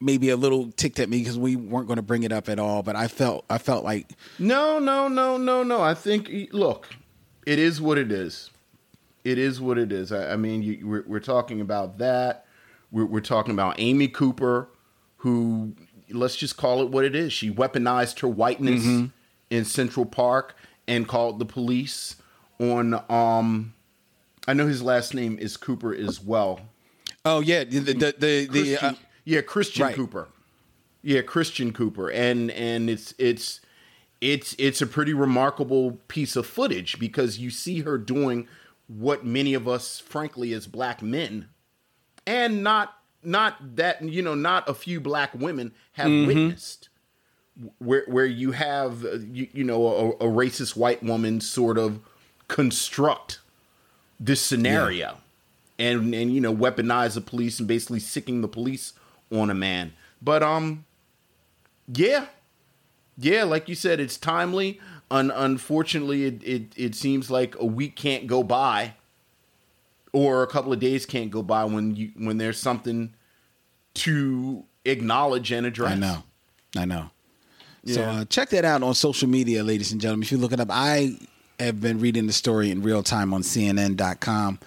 maybe 0.00 0.30
a 0.30 0.36
little 0.36 0.72
ticked 0.72 0.98
at 0.98 1.08
me 1.08 1.20
because 1.20 1.38
we 1.38 1.54
weren't 1.54 1.86
going 1.86 1.96
to 1.96 2.02
bring 2.02 2.24
it 2.24 2.32
up 2.32 2.48
at 2.48 2.58
all. 2.58 2.82
But 2.82 2.96
I 2.96 3.06
felt. 3.08 3.44
I 3.48 3.58
felt 3.58 3.84
like 3.84 4.10
No, 4.38 4.78
no, 4.78 5.08
no, 5.08 5.36
no, 5.36 5.62
no. 5.62 5.80
I 5.80 5.94
think 5.94 6.30
look, 6.52 6.88
it 7.46 7.58
is 7.58 7.80
what 7.80 7.98
it 7.98 8.10
is. 8.10 8.50
It 9.24 9.38
is 9.38 9.60
what 9.60 9.78
it 9.78 9.92
is. 9.92 10.12
I, 10.12 10.32
I 10.32 10.36
mean, 10.36 10.62
you, 10.62 10.86
we're, 10.86 11.04
we're 11.06 11.20
talking 11.20 11.60
about 11.60 11.98
that. 11.98 12.46
We're, 12.90 13.06
we're 13.06 13.20
talking 13.20 13.52
about 13.52 13.76
Amy 13.78 14.08
Cooper, 14.08 14.68
who 15.18 15.74
let's 16.10 16.36
just 16.36 16.56
call 16.56 16.82
it 16.82 16.90
what 16.90 17.04
it 17.04 17.14
is. 17.14 17.32
She 17.32 17.50
weaponized 17.50 18.20
her 18.20 18.28
whiteness 18.28 19.10
in 19.50 19.64
Central 19.64 20.06
Park 20.06 20.56
and 20.86 21.06
called 21.06 21.38
the 21.38 21.44
police 21.46 22.16
on. 22.58 23.02
Um, 23.08 23.74
I 24.46 24.54
know 24.54 24.66
his 24.66 24.82
last 24.82 25.14
name 25.14 25.38
is 25.38 25.56
Cooper 25.56 25.94
as 25.94 26.20
well. 26.20 26.60
Oh 27.24 27.40
yeah, 27.40 27.64
the 27.64 27.78
the 27.78 27.94
the, 27.94 28.12
the 28.18 28.46
Christian, 28.48 28.88
uh, 28.88 28.94
yeah, 29.24 29.40
Christian 29.42 29.86
right. 29.86 29.94
Cooper. 29.94 30.28
Yeah, 31.02 31.22
Christian 31.22 31.72
Cooper, 31.72 32.10
and 32.10 32.50
and 32.50 32.90
it's 32.90 33.14
it's 33.18 33.60
it's 34.20 34.54
it's 34.58 34.82
a 34.82 34.86
pretty 34.86 35.14
remarkable 35.14 35.98
piece 36.08 36.36
of 36.36 36.46
footage 36.46 36.98
because 36.98 37.38
you 37.38 37.50
see 37.50 37.80
her 37.80 37.98
doing 37.98 38.48
what 38.98 39.24
many 39.24 39.54
of 39.54 39.66
us, 39.68 39.98
frankly, 39.98 40.52
as 40.52 40.66
black 40.66 41.02
men, 41.02 41.48
and 42.26 42.62
not 42.62 42.94
not 43.22 43.76
that 43.76 44.02
you 44.02 44.22
know 44.22 44.34
not 44.34 44.68
a 44.68 44.74
few 44.74 45.00
black 45.00 45.34
women 45.34 45.72
have 45.92 46.10
witnessed, 46.26 46.88
where 47.78 48.04
where 48.06 48.26
you 48.26 48.52
have 48.52 49.04
uh, 49.04 49.18
you, 49.30 49.48
you 49.52 49.64
know 49.64 49.86
a, 49.86 50.08
a 50.10 50.30
racist 50.30 50.76
white 50.76 51.02
woman 51.02 51.40
sort 51.40 51.78
of 51.78 52.00
construct 52.48 53.38
this 54.20 54.40
scenario 54.40 55.18
and 55.78 56.14
and 56.14 56.32
you 56.32 56.40
know 56.40 56.54
weaponize 56.54 57.14
the 57.14 57.20
police 57.20 57.58
and 57.58 57.68
basically 57.68 58.00
sicking 58.00 58.40
the 58.40 58.48
police 58.48 58.92
on 59.30 59.50
a 59.50 59.54
man. 59.54 59.92
But 60.20 60.42
um 60.42 60.84
yeah. 61.92 62.26
Yeah 63.18 63.44
like 63.44 63.68
you 63.68 63.74
said 63.74 64.00
it's 64.00 64.16
timely 64.16 64.80
Un- 65.12 65.30
unfortunately 65.30 66.24
it, 66.24 66.42
it 66.42 66.62
it 66.74 66.94
seems 66.94 67.30
like 67.30 67.54
a 67.58 67.66
week 67.66 67.96
can't 67.96 68.26
go 68.26 68.42
by 68.42 68.94
or 70.12 70.42
a 70.42 70.46
couple 70.46 70.72
of 70.72 70.80
days 70.80 71.04
can't 71.04 71.30
go 71.30 71.42
by 71.42 71.64
when 71.64 71.94
you 71.94 72.12
when 72.16 72.38
there's 72.38 72.58
something 72.58 73.12
to 73.94 74.64
acknowledge 74.86 75.52
and 75.52 75.66
address 75.66 75.92
I 75.92 75.96
know, 75.96 76.22
I 76.76 76.84
know. 76.86 77.10
So 77.84 78.02
uh, 78.02 78.24
check 78.24 78.50
that 78.50 78.64
out 78.64 78.82
on 78.82 78.94
social 78.94 79.28
media, 79.28 79.62
ladies 79.64 79.92
and 79.92 80.00
gentlemen. 80.00 80.22
If 80.22 80.32
you 80.32 80.38
look 80.38 80.52
it 80.52 80.60
up, 80.60 80.68
I 80.70 81.18
have 81.58 81.80
been 81.80 81.98
reading 81.98 82.26
the 82.26 82.32
story 82.32 82.70
in 82.70 82.82
real 82.82 83.02
time 83.02 83.34
on 83.34 83.42
CNN.com. 83.42 84.60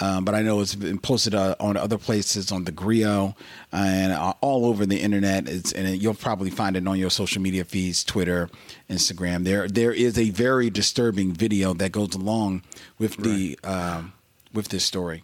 Um, 0.00 0.24
but 0.24 0.34
I 0.34 0.40
know 0.42 0.60
it's 0.60 0.74
been 0.74 0.98
posted 0.98 1.34
uh, 1.34 1.56
on 1.60 1.76
other 1.76 1.98
places 1.98 2.50
on 2.50 2.64
the 2.64 2.72
Grio 2.72 3.36
and 3.70 4.12
uh, 4.12 4.32
all 4.40 4.64
over 4.64 4.86
the 4.86 4.98
internet. 4.98 5.46
It's, 5.48 5.72
and 5.72 6.00
you'll 6.00 6.14
probably 6.14 6.50
find 6.50 6.76
it 6.76 6.88
on 6.88 6.98
your 6.98 7.10
social 7.10 7.42
media 7.42 7.64
feeds, 7.64 8.02
Twitter, 8.02 8.48
Instagram. 8.88 9.44
There, 9.44 9.68
there 9.68 9.92
is 9.92 10.18
a 10.18 10.30
very 10.30 10.70
disturbing 10.70 11.32
video 11.32 11.74
that 11.74 11.92
goes 11.92 12.14
along 12.14 12.62
with 12.98 13.18
the 13.18 13.58
um, 13.62 14.14
with 14.52 14.68
this 14.68 14.84
story. 14.84 15.22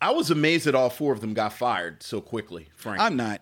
I 0.00 0.10
was 0.10 0.30
amazed 0.30 0.66
that 0.66 0.74
all 0.74 0.90
four 0.90 1.12
of 1.12 1.20
them 1.20 1.34
got 1.34 1.52
fired 1.52 2.02
so 2.02 2.20
quickly. 2.20 2.68
Frank, 2.76 3.00
I'm 3.00 3.16
not. 3.16 3.40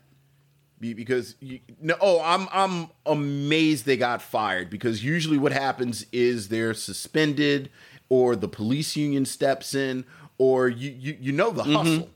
Because 0.80 1.36
you, 1.40 1.60
no, 1.80 1.94
oh, 2.00 2.20
I'm 2.22 2.48
I'm 2.52 2.88
amazed 3.06 3.86
they 3.86 3.96
got 3.96 4.20
fired 4.20 4.68
because 4.68 5.02
usually 5.02 5.38
what 5.38 5.52
happens 5.52 6.04
is 6.12 6.48
they're 6.48 6.74
suspended 6.74 7.70
or 8.10 8.36
the 8.36 8.48
police 8.48 8.94
union 8.94 9.24
steps 9.24 9.74
in 9.74 10.04
or 10.44 10.68
you 10.68 10.90
you, 10.90 11.16
you 11.20 11.32
know 11.32 11.50
the 11.50 11.64
hustle. 11.64 12.10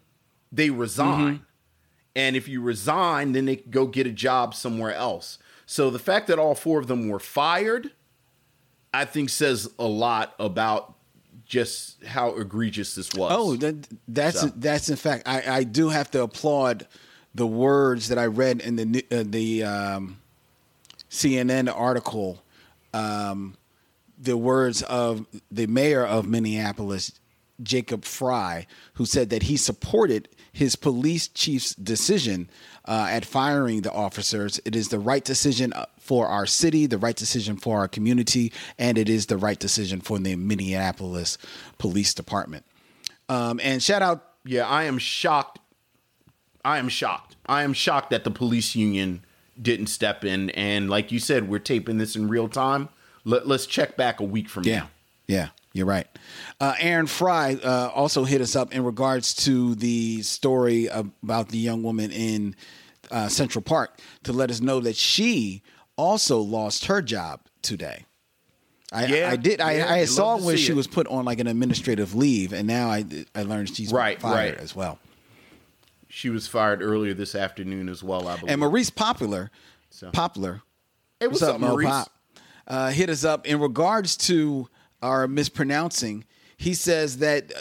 They 0.52 0.70
resign. 0.70 1.40
And 2.14 2.34
if 2.36 2.48
you 2.48 2.60
resign, 2.60 3.32
then 3.32 3.44
they 3.44 3.56
go 3.56 3.86
get 3.86 4.06
a 4.06 4.10
job 4.12 4.54
somewhere 4.54 4.92
else. 4.94 5.38
So 5.66 5.90
the 5.90 5.98
fact 5.98 6.26
that 6.28 6.38
all 6.38 6.54
four 6.54 6.80
of 6.80 6.86
them 6.88 7.08
were 7.08 7.20
fired, 7.20 7.92
I 8.92 9.04
think 9.04 9.28
says 9.28 9.70
a 9.78 9.84
lot 9.86 10.34
about 10.38 10.94
just 11.44 12.02
how 12.04 12.34
egregious 12.36 12.94
this 12.94 13.12
was. 13.14 13.32
Oh, 13.34 13.56
that, 13.56 13.86
that's 14.08 14.40
So. 14.40 14.52
that's 14.56 14.88
in 14.88 14.96
fact. 14.96 15.28
I, 15.28 15.58
I 15.58 15.64
do 15.64 15.90
have 15.90 16.10
to 16.12 16.22
applaud 16.22 16.86
the 17.34 17.46
words 17.46 18.08
that 18.08 18.18
I 18.18 18.26
read 18.26 18.60
in 18.60 18.76
the 18.76 19.06
uh, 19.12 19.24
the 19.24 19.62
um, 19.64 20.18
CNN 21.10 21.72
article. 21.74 22.42
Um, 22.92 23.56
the 24.20 24.36
words 24.36 24.82
of 24.82 25.26
the 25.50 25.66
mayor 25.68 26.04
of 26.04 26.26
Minneapolis, 26.26 27.12
Jacob 27.62 28.04
Frey, 28.04 28.66
who 28.94 29.04
said 29.04 29.30
that 29.30 29.44
he 29.44 29.56
supported 29.56 30.28
his 30.52 30.76
police 30.76 31.28
chief's 31.28 31.74
decision 31.74 32.50
uh, 32.86 33.06
at 33.10 33.24
firing 33.24 33.82
the 33.82 33.92
officers. 33.92 34.60
It 34.64 34.74
is 34.74 34.88
the 34.88 34.98
right 34.98 35.24
decision 35.24 35.72
uh, 35.72 35.86
for 35.98 36.26
our 36.26 36.46
city, 36.46 36.86
the 36.86 36.98
right 36.98 37.16
decision 37.16 37.56
for 37.56 37.78
our 37.78 37.88
community, 37.88 38.52
and 38.78 38.98
it 38.98 39.08
is 39.08 39.26
the 39.26 39.36
right 39.36 39.58
decision 39.58 40.00
for 40.00 40.18
the 40.18 40.36
Minneapolis 40.36 41.38
Police 41.78 42.14
Department. 42.14 42.64
Um, 43.28 43.60
and 43.62 43.82
shout 43.82 44.02
out, 44.02 44.24
Yeah, 44.44 44.66
I 44.66 44.84
am 44.84 44.98
shocked. 44.98 45.60
I 46.64 46.78
am 46.78 46.88
shocked. 46.88 47.36
I 47.46 47.62
am 47.62 47.72
shocked 47.72 48.10
that 48.10 48.24
the 48.24 48.30
police 48.30 48.74
union 48.74 49.24
didn't 49.60 49.86
step 49.88 50.24
in. 50.24 50.50
And 50.50 50.88
like 50.88 51.12
you 51.12 51.18
said, 51.18 51.48
we're 51.48 51.58
taping 51.58 51.98
this 51.98 52.16
in 52.16 52.28
real 52.28 52.48
time. 52.48 52.88
Let, 53.24 53.46
let's 53.46 53.66
check 53.66 53.96
back 53.96 54.20
a 54.20 54.24
week 54.24 54.48
from 54.48 54.64
yeah, 54.64 54.78
now. 54.78 54.90
yeah, 55.26 55.48
you're 55.78 55.86
right. 55.86 56.06
Uh, 56.60 56.74
Aaron 56.78 57.06
Fry 57.06 57.54
uh, 57.54 57.90
also 57.94 58.24
hit 58.24 58.40
us 58.42 58.54
up 58.56 58.74
in 58.74 58.84
regards 58.84 59.32
to 59.46 59.74
the 59.76 60.20
story 60.22 60.86
about 60.88 61.48
the 61.48 61.58
young 61.58 61.82
woman 61.82 62.10
in 62.10 62.54
uh, 63.10 63.28
Central 63.28 63.62
Park 63.62 64.00
to 64.24 64.32
let 64.32 64.50
us 64.50 64.60
know 64.60 64.80
that 64.80 64.96
she 64.96 65.62
also 65.96 66.38
lost 66.40 66.86
her 66.86 67.00
job 67.00 67.40
today. 67.62 68.04
I, 68.92 69.06
Yeah, 69.06 69.30
I 69.30 69.36
did. 69.36 69.60
I, 69.60 69.72
yeah, 69.72 69.92
I 69.92 70.04
saw 70.04 70.38
when 70.38 70.56
she 70.56 70.72
it. 70.72 70.76
was 70.76 70.86
put 70.86 71.06
on 71.08 71.24
like 71.24 71.38
an 71.40 71.46
administrative 71.46 72.14
leave, 72.14 72.52
and 72.52 72.66
now 72.66 72.88
I 72.90 73.04
I 73.34 73.42
learned 73.42 73.74
she's 73.74 73.92
Right, 73.92 74.20
fired 74.20 74.54
right. 74.54 74.58
as 74.58 74.74
well. 74.74 74.98
She 76.08 76.30
was 76.30 76.46
fired 76.46 76.80
earlier 76.82 77.12
this 77.14 77.34
afternoon 77.34 77.88
as 77.88 78.02
well, 78.02 78.26
I 78.28 78.36
believe. 78.36 78.50
And 78.52 78.60
Maurice 78.60 78.90
Popular, 78.90 79.50
So- 79.90 80.10
Popular, 80.10 80.62
hey, 81.20 81.26
what's, 81.28 81.42
up, 81.42 81.60
Mo 81.60 81.68
Maurice? 81.68 81.86
Pop? 81.88 82.10
Uh, 82.66 82.90
hit 82.90 83.08
us 83.10 83.24
up 83.24 83.46
in 83.46 83.60
regards 83.60 84.16
to 84.16 84.68
our 85.02 85.26
mispronouncing. 85.28 86.24
He 86.56 86.74
says 86.74 87.18
that 87.18 87.52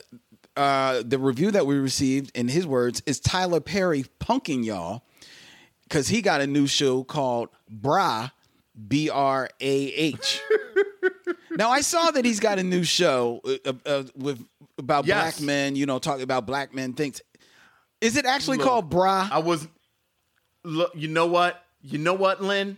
uh, 0.56 1.04
the 1.06 1.20
review 1.20 1.52
that 1.52 1.66
we 1.68 1.76
received, 1.78 2.36
in 2.36 2.48
his 2.48 2.66
words, 2.66 3.02
is 3.06 3.20
Tyler 3.20 3.60
Perry 3.60 4.06
punking 4.20 4.66
y'all 4.66 5.04
because 5.84 6.08
he 6.08 6.22
got 6.22 6.42
a 6.42 6.48
new 6.48 6.66
show 6.68 7.04
called 7.04 7.50
Bra, 7.70 8.30
B 8.88 9.10
R 9.10 9.50
A 9.60 9.74
H. 9.94 10.42
now 11.52 11.70
I 11.70 11.82
saw 11.82 12.12
that 12.12 12.26
he's 12.26 12.40
got 12.40 12.58
a 12.60 12.64
new 12.64 12.84
show 12.84 13.42
uh, 13.66 13.74
uh, 13.86 14.04
with 14.16 14.44
about 14.78 15.06
Yes. 15.06 15.38
black 15.40 15.46
men. 15.46 15.76
You 15.76 15.86
know, 15.86 16.00
talking 16.00 16.24
about 16.24 16.46
black 16.48 16.74
men 16.74 16.94
things. 16.94 17.22
Is 18.02 18.18
it 18.18 18.26
actually 18.26 18.58
Look, 18.58 18.68
called 18.68 18.90
Bra? 18.90 19.28
I 19.32 19.40
was. 19.40 19.68
Look, 20.64 20.92
you 20.96 21.08
know 21.08 21.28
what? 21.28 21.64
You 21.82 21.98
know 22.00 22.14
what, 22.14 22.42
Lynn? 22.42 22.78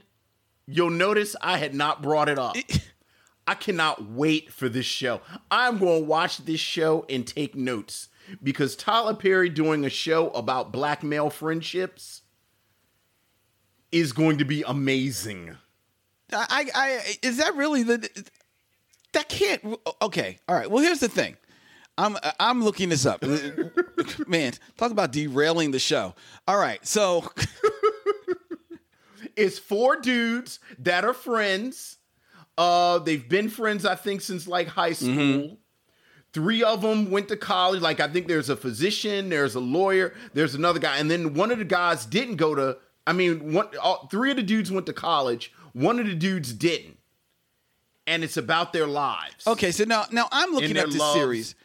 You'll 0.67 0.91
notice 0.91 1.35
I 1.41 1.57
had 1.57 1.73
not 1.73 2.01
brought 2.03 2.29
it 2.29 2.37
up. 2.37 2.55
I 3.49 3.55
cannot 3.55 4.11
wait 4.11 4.53
for 4.53 4.69
this 4.69 4.85
show. 4.85 5.21
I'm 5.49 5.79
going 5.79 6.01
to 6.01 6.05
watch 6.05 6.37
this 6.37 6.59
show 6.59 7.07
and 7.09 7.25
take 7.25 7.55
notes 7.55 8.09
because 8.43 8.75
Tyler 8.75 9.15
Perry 9.15 9.49
doing 9.49 9.83
a 9.85 9.89
show 9.89 10.29
about 10.29 10.71
black 10.71 11.01
male 11.01 11.31
friendships 11.31 12.21
is 13.91 14.13
going 14.13 14.37
to 14.37 14.45
be 14.45 14.61
amazing. 14.67 15.57
I, 16.31 16.67
I, 16.75 17.17
is 17.23 17.37
that 17.37 17.55
really 17.55 17.81
the? 17.81 18.07
That 19.13 19.29
can't. 19.29 19.79
Okay, 19.99 20.37
all 20.47 20.55
right. 20.55 20.69
Well, 20.69 20.83
here's 20.83 20.99
the 20.99 21.09
thing. 21.09 21.35
I'm, 21.97 22.17
I'm 22.39 22.63
looking 22.63 22.89
this 22.89 23.07
up. 23.07 23.23
Man, 24.27 24.53
talk 24.77 24.91
about 24.91 25.11
derailing 25.11 25.71
the 25.71 25.79
show. 25.79 26.13
All 26.47 26.59
right, 26.59 26.85
so 26.85 27.27
It's 29.39 29.57
four 29.57 29.95
dudes 29.95 30.59
that 30.79 31.05
are 31.05 31.13
friends. 31.13 31.98
Uh, 32.59 32.99
they've 32.99 33.27
been 33.29 33.47
friends, 33.49 33.85
I 33.85 33.95
think, 33.95 34.19
since 34.21 34.45
like 34.47 34.67
high 34.67 34.91
school. 34.93 35.57
Three 36.33 36.61
of 36.61 36.81
them 36.83 37.09
went 37.09 37.29
to 37.29 37.37
college. 37.37 37.81
Like 37.81 37.99
I 37.99 38.07
think 38.07 38.27
there's 38.27 38.49
a 38.49 38.55
physician, 38.55 39.29
there's 39.29 39.55
a 39.55 39.59
lawyer, 39.59 40.13
there's 40.33 40.53
another 40.55 40.79
guy, 40.79 40.97
and 40.97 41.09
then 41.09 41.33
one 41.33 41.51
of 41.51 41.57
the 41.57 41.65
guys 41.65 42.05
didn't 42.05 42.35
go 42.35 42.53
to. 42.55 42.77
I 43.07 43.13
mean, 43.13 43.53
one, 43.53 43.67
all, 43.81 44.07
three 44.11 44.29
of 44.29 44.35
the 44.37 44.43
dudes 44.43 44.71
went 44.71 44.85
to 44.87 44.93
college. 44.93 45.51
One 45.73 45.99
of 45.99 46.05
the 46.05 46.13
dudes 46.13 46.53
didn't, 46.53 46.97
and 48.05 48.23
it's 48.23 48.37
about 48.37 48.73
their 48.73 48.85
lives. 48.87 49.47
okay, 49.47 49.71
so 49.71 49.85
now 49.85 50.05
now 50.11 50.27
I'm 50.31 50.51
looking 50.51 50.77
at 50.77 50.87
this 50.87 50.99
loves. 50.99 51.13
series, 51.15 51.55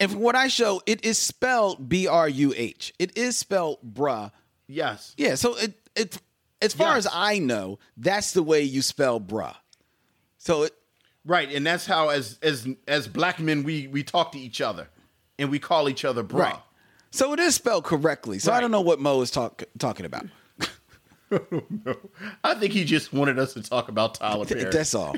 and 0.00 0.10
from 0.10 0.20
what 0.20 0.34
I 0.34 0.48
show, 0.48 0.80
it 0.86 1.04
is 1.04 1.18
spelled 1.18 1.88
B 1.88 2.08
R 2.08 2.28
U 2.28 2.52
H. 2.56 2.92
It 2.98 3.16
is 3.16 3.36
spelled 3.36 3.78
bruh. 3.94 4.32
Yes. 4.66 5.14
Yeah, 5.18 5.34
so 5.36 5.56
it 5.58 5.74
it 5.94 6.18
as 6.60 6.72
far 6.74 6.96
Yes. 6.96 7.06
as 7.06 7.12
I 7.14 7.38
know, 7.38 7.78
that's 7.96 8.32
the 8.32 8.42
way 8.42 8.62
you 8.62 8.82
spell 8.82 9.20
bruh. 9.20 9.54
So 10.42 10.64
it 10.64 10.74
Right, 11.24 11.52
and 11.52 11.64
that's 11.64 11.86
how 11.86 12.08
as 12.08 12.38
as 12.42 12.66
as 12.88 13.06
black 13.06 13.38
men 13.38 13.62
we 13.62 13.86
we 13.86 14.02
talk 14.02 14.32
to 14.32 14.38
each 14.40 14.60
other, 14.60 14.88
and 15.38 15.50
we 15.50 15.60
call 15.60 15.88
each 15.88 16.04
other 16.04 16.24
bro. 16.24 16.40
right. 16.40 16.58
So 17.12 17.32
it 17.32 17.38
is 17.38 17.54
spelled 17.54 17.84
correctly. 17.84 18.40
So 18.40 18.52
I 18.52 18.60
don't 18.60 18.72
know 18.72 18.80
what 18.80 18.98
Mo 18.98 19.20
is 19.20 19.30
talk, 19.30 19.62
talking 19.78 20.06
about. 20.06 20.26
I 22.42 22.54
think 22.54 22.72
he 22.72 22.84
just 22.84 23.12
wanted 23.12 23.38
us 23.38 23.52
to 23.52 23.62
talk 23.62 23.88
about 23.88 24.14
Tyler 24.14 24.46
Perry. 24.46 24.64
That's 24.64 24.94
all. 24.94 25.14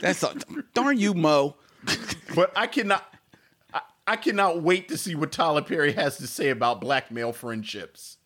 That's 0.00 0.22
all. 0.22 0.34
Darn 0.74 0.98
you, 0.98 1.14
Mo. 1.14 1.56
But 2.34 2.52
I 2.54 2.66
cannot, 2.66 3.02
I, 3.72 3.80
I 4.06 4.16
cannot 4.16 4.62
wait 4.62 4.88
to 4.88 4.98
see 4.98 5.14
what 5.14 5.32
Tyler 5.32 5.62
Perry 5.62 5.92
has 5.92 6.18
to 6.18 6.26
say 6.26 6.50
about 6.50 6.82
black 6.82 7.10
male 7.10 7.32
friendships. 7.32 8.18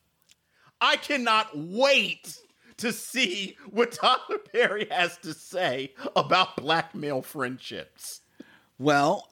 I 0.81 0.97
cannot 0.97 1.57
wait 1.57 2.37
to 2.83 2.93
see 2.93 3.57
what 3.71 3.93
Tyler 3.93 4.39
Perry 4.53 4.87
has 4.91 5.17
to 5.19 5.33
say 5.35 5.95
about 6.15 6.57
black 6.57 6.95
male 6.95 7.23
friendships. 7.23 8.21
Well, 8.79 9.29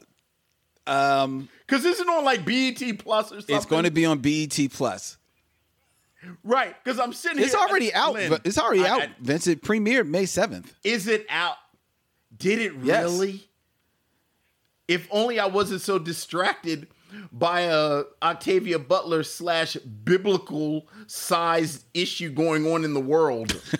um, 0.87 1.49
Because 1.67 1.85
isn't 1.85 2.09
on 2.09 2.25
like 2.25 2.45
BET 2.45 2.99
Plus 2.99 3.27
or 3.33 3.37
something? 3.37 3.57
it's 3.57 3.67
going 3.67 3.85
to 3.85 3.91
be 3.91 4.05
on 4.07 4.19
BET 4.21 4.59
Plus. 4.73 5.19
right. 6.45 6.75
Because 6.83 6.99
I'm 6.99 7.13
sitting 7.13 7.43
It's 7.43 7.53
here. 7.55 7.61
already 7.61 7.93
out. 7.95 8.15
Lynn, 8.15 8.39
It's 8.45 8.59
already 8.59 8.85
I- 8.85 8.89
out. 8.89 9.03
I- 9.03 9.15
Vince, 9.21 9.47
it 9.47 9.63
premiered 9.63 10.07
May 10.09 10.27
seventh. 10.27 10.75
is 10.85 11.07
it 11.07 11.27
out? 11.29 11.57
Did 12.37 12.59
it 12.61 12.73
Yes. 12.83 13.05
really? 13.05 13.49
If 14.89 15.07
only 15.11 15.39
I 15.39 15.47
wasn't 15.47 15.81
so 15.83 15.99
distracted 15.99 16.89
by 17.33 17.63
a 17.63 18.05
Octavia 18.23 18.79
Butler 18.79 19.23
slash 19.23 19.75
biblical 19.75 20.89
sized 21.07 21.85
issue 21.95 22.31
going 22.31 22.67
on 22.67 22.85
in 22.85 22.95
the 22.95 23.01
world. 23.01 23.61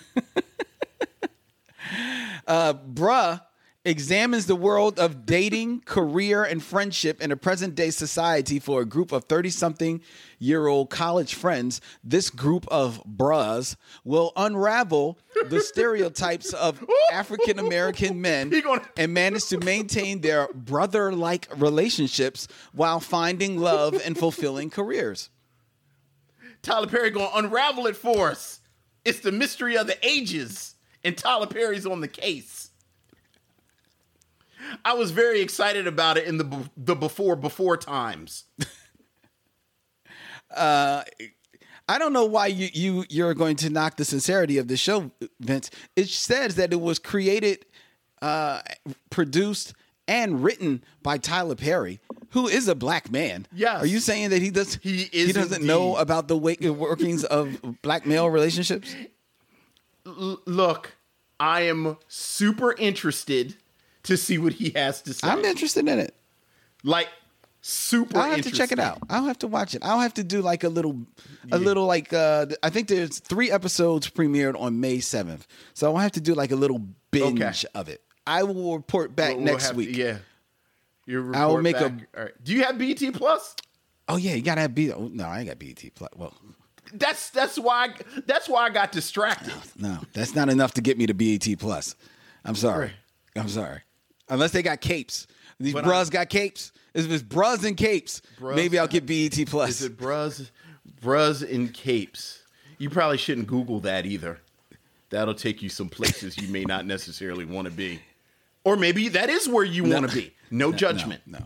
Uh, 2.47 2.73
bruh 2.73 3.39
examines 3.83 4.45
the 4.45 4.55
world 4.55 4.99
of 4.99 5.25
dating, 5.25 5.81
career, 5.81 6.43
and 6.43 6.63
friendship 6.63 7.21
in 7.21 7.31
a 7.31 7.37
present 7.37 7.73
day 7.73 7.89
society 7.89 8.59
for 8.59 8.81
a 8.81 8.85
group 8.85 9.11
of 9.11 9.23
30 9.25 9.49
something 9.49 10.01
year 10.39 10.67
old 10.67 10.89
college 10.89 11.33
friends. 11.33 11.81
This 12.03 12.29
group 12.29 12.67
of 12.69 13.03
bruhs 13.05 13.75
will 14.03 14.33
unravel 14.35 15.17
the 15.49 15.59
stereotypes 15.61 16.53
of 16.53 16.83
African 17.11 17.57
American 17.59 18.21
men 18.21 18.53
and 18.97 19.13
manage 19.13 19.45
to 19.47 19.57
maintain 19.57 20.21
their 20.21 20.47
brother 20.53 21.11
like 21.11 21.47
relationships 21.57 22.47
while 22.73 22.99
finding 22.99 23.57
love 23.57 23.99
and 24.05 24.17
fulfilling 24.17 24.69
careers. 24.69 25.29
Tyler 26.61 26.87
Perry 26.87 27.09
gonna 27.09 27.31
unravel 27.33 27.87
it 27.87 27.95
for 27.95 28.29
us. 28.29 28.59
It's 29.03 29.21
the 29.21 29.31
mystery 29.31 29.77
of 29.77 29.87
the 29.87 29.97
ages, 30.07 30.75
and 31.03 31.17
Tyler 31.17 31.47
Perry's 31.47 31.87
on 31.87 32.01
the 32.01 32.07
case. 32.07 32.60
I 34.85 34.93
was 34.93 35.11
very 35.11 35.41
excited 35.41 35.87
about 35.87 36.17
it 36.17 36.25
in 36.25 36.37
the 36.37 36.69
the 36.77 36.95
before 36.95 37.35
before 37.35 37.77
times. 37.77 38.45
I 41.87 41.97
don't 41.97 42.13
know 42.13 42.25
why 42.25 42.47
you 42.47 42.69
you 42.73 43.05
you're 43.09 43.33
going 43.33 43.55
to 43.57 43.69
knock 43.69 43.97
the 43.97 44.05
sincerity 44.05 44.57
of 44.57 44.67
the 44.67 44.77
show, 44.77 45.11
Vince. 45.39 45.69
It 45.95 46.07
says 46.09 46.55
that 46.55 46.71
it 46.71 46.79
was 46.79 46.99
created, 46.99 47.65
uh, 48.21 48.61
produced, 49.09 49.73
and 50.07 50.43
written 50.43 50.83
by 51.03 51.17
Tyler 51.17 51.55
Perry, 51.55 51.99
who 52.29 52.47
is 52.47 52.67
a 52.67 52.75
black 52.75 53.11
man. 53.11 53.47
Yes. 53.53 53.81
Are 53.83 53.85
you 53.85 53.99
saying 53.99 54.29
that 54.29 54.41
he 54.41 54.51
does? 54.51 54.75
He 54.75 55.03
is 55.11 55.27
He 55.27 55.33
doesn't 55.33 55.63
know 55.63 55.95
about 55.97 56.27
the 56.27 56.37
workings 56.37 57.23
of 57.23 57.81
black 57.81 58.05
male 58.05 58.29
relationships. 58.29 58.95
L- 60.05 60.39
look, 60.45 60.95
I 61.39 61.61
am 61.61 61.97
super 62.07 62.73
interested 62.73 63.55
to 64.03 64.17
see 64.17 64.37
what 64.37 64.53
he 64.53 64.69
has 64.71 65.01
to 65.03 65.13
say. 65.13 65.27
I'm 65.27 65.43
interested 65.45 65.87
in 65.87 65.99
it. 65.99 66.15
like 66.83 67.07
super. 67.61 68.17
I'll 68.17 68.31
have 68.31 68.41
to 68.41 68.51
check 68.51 68.71
it 68.71 68.79
out. 68.79 68.99
I'll 69.09 69.25
have 69.25 69.39
to 69.39 69.47
watch 69.47 69.75
it. 69.75 69.81
I'll 69.83 69.99
have 69.99 70.13
to 70.15 70.23
do 70.23 70.41
like 70.41 70.63
a 70.63 70.69
little, 70.69 70.99
a 71.51 71.57
little 71.57 71.85
like. 71.85 72.11
uh 72.13 72.47
I 72.63 72.69
think 72.69 72.87
there's 72.87 73.19
three 73.19 73.51
episodes 73.51 74.09
premiered 74.09 74.59
on 74.59 74.79
May 74.79 74.99
seventh, 74.99 75.47
so 75.73 75.87
I'll 75.91 75.97
have 76.01 76.13
to 76.13 76.21
do 76.21 76.33
like 76.33 76.51
a 76.51 76.55
little 76.55 76.79
binge 77.11 77.41
Okay. 77.41 77.79
of 77.79 77.87
it. 77.89 78.01
I 78.25 78.43
will 78.43 78.75
report 78.75 79.15
back 79.15 79.29
We'll- 79.35 79.43
we'll 79.43 79.53
next 79.53 79.69
to- 79.69 79.75
week. 79.75 79.95
yeah. 79.95 80.17
You 81.07 81.33
I 81.33 81.45
will 81.47 81.61
make 81.61 81.75
a- 81.77 81.85
All 82.15 82.23
right. 82.23 82.43
Do 82.43 82.53
you 82.53 82.63
have 82.63 82.77
BET 82.77 82.99
Plus? 83.13 83.55
Oh 84.07 84.17
yeah, 84.17 84.35
you 84.35 84.41
gotta 84.41 84.61
have 84.61 84.75
B. 84.75 84.91
Oh, 84.91 85.09
no, 85.11 85.25
I 85.25 85.39
ain't 85.39 85.47
got 85.47 85.57
BET 85.59 85.83
Plus. 85.95 86.09
Well, 86.15 86.33
That's 86.93 87.29
that's 87.29 87.57
why 87.57 87.95
that's 88.25 88.47
why 88.49 88.65
I 88.65 88.69
got 88.69 88.91
distracted. 88.91 89.53
no, 89.77 89.99
that's 90.13 90.35
not 90.35 90.49
enough 90.49 90.73
to 90.75 90.81
get 90.81 90.97
me 90.97 91.05
to 91.07 91.13
BET 91.13 91.47
Plus. 91.59 91.95
I'm 92.43 92.55
sorry. 92.55 92.91
I'm 93.35 93.47
sorry. 93.49 93.81
Unless 94.31 94.51
they 94.51 94.63
got 94.63 94.79
capes. 94.81 95.27
These 95.59 95.73
But 95.73 95.83
bras 95.83 96.09
got 96.09 96.29
capes. 96.29 96.71
If 96.93 97.11
it's 97.11 97.21
bras 97.21 97.63
and 97.63 97.77
capes, 97.77 98.21
Bras- 98.39 98.55
maybe 98.55 98.79
I'll 98.79 98.87
get 98.87 99.05
BET 99.05 99.45
Plus. 99.47 99.69
Is 99.69 99.83
it 99.83 99.97
bruz, 99.97 100.49
bruz 101.01 101.43
and 101.53 101.73
capes? 101.73 102.39
You 102.77 102.89
probably 102.89 103.17
shouldn't 103.17 103.47
Google 103.47 103.81
that 103.81 104.05
either. 104.05 104.39
That'll 105.09 105.35
take 105.35 105.61
you 105.61 105.67
some 105.69 105.89
places 105.89 106.37
you 106.37 106.47
may 106.47 106.63
not 106.63 106.85
necessarily 106.85 107.43
want 107.45 107.65
to 107.65 107.71
be, 107.71 107.99
or 108.63 108.77
maybe 108.77 109.09
that 109.09 109.29
is 109.29 109.47
where 109.49 109.65
you 109.65 109.83
want 109.83 110.09
to 110.09 110.15
be. 110.15 110.33
No 110.49 110.71
judgment. 110.71 111.21
No, 111.25 111.43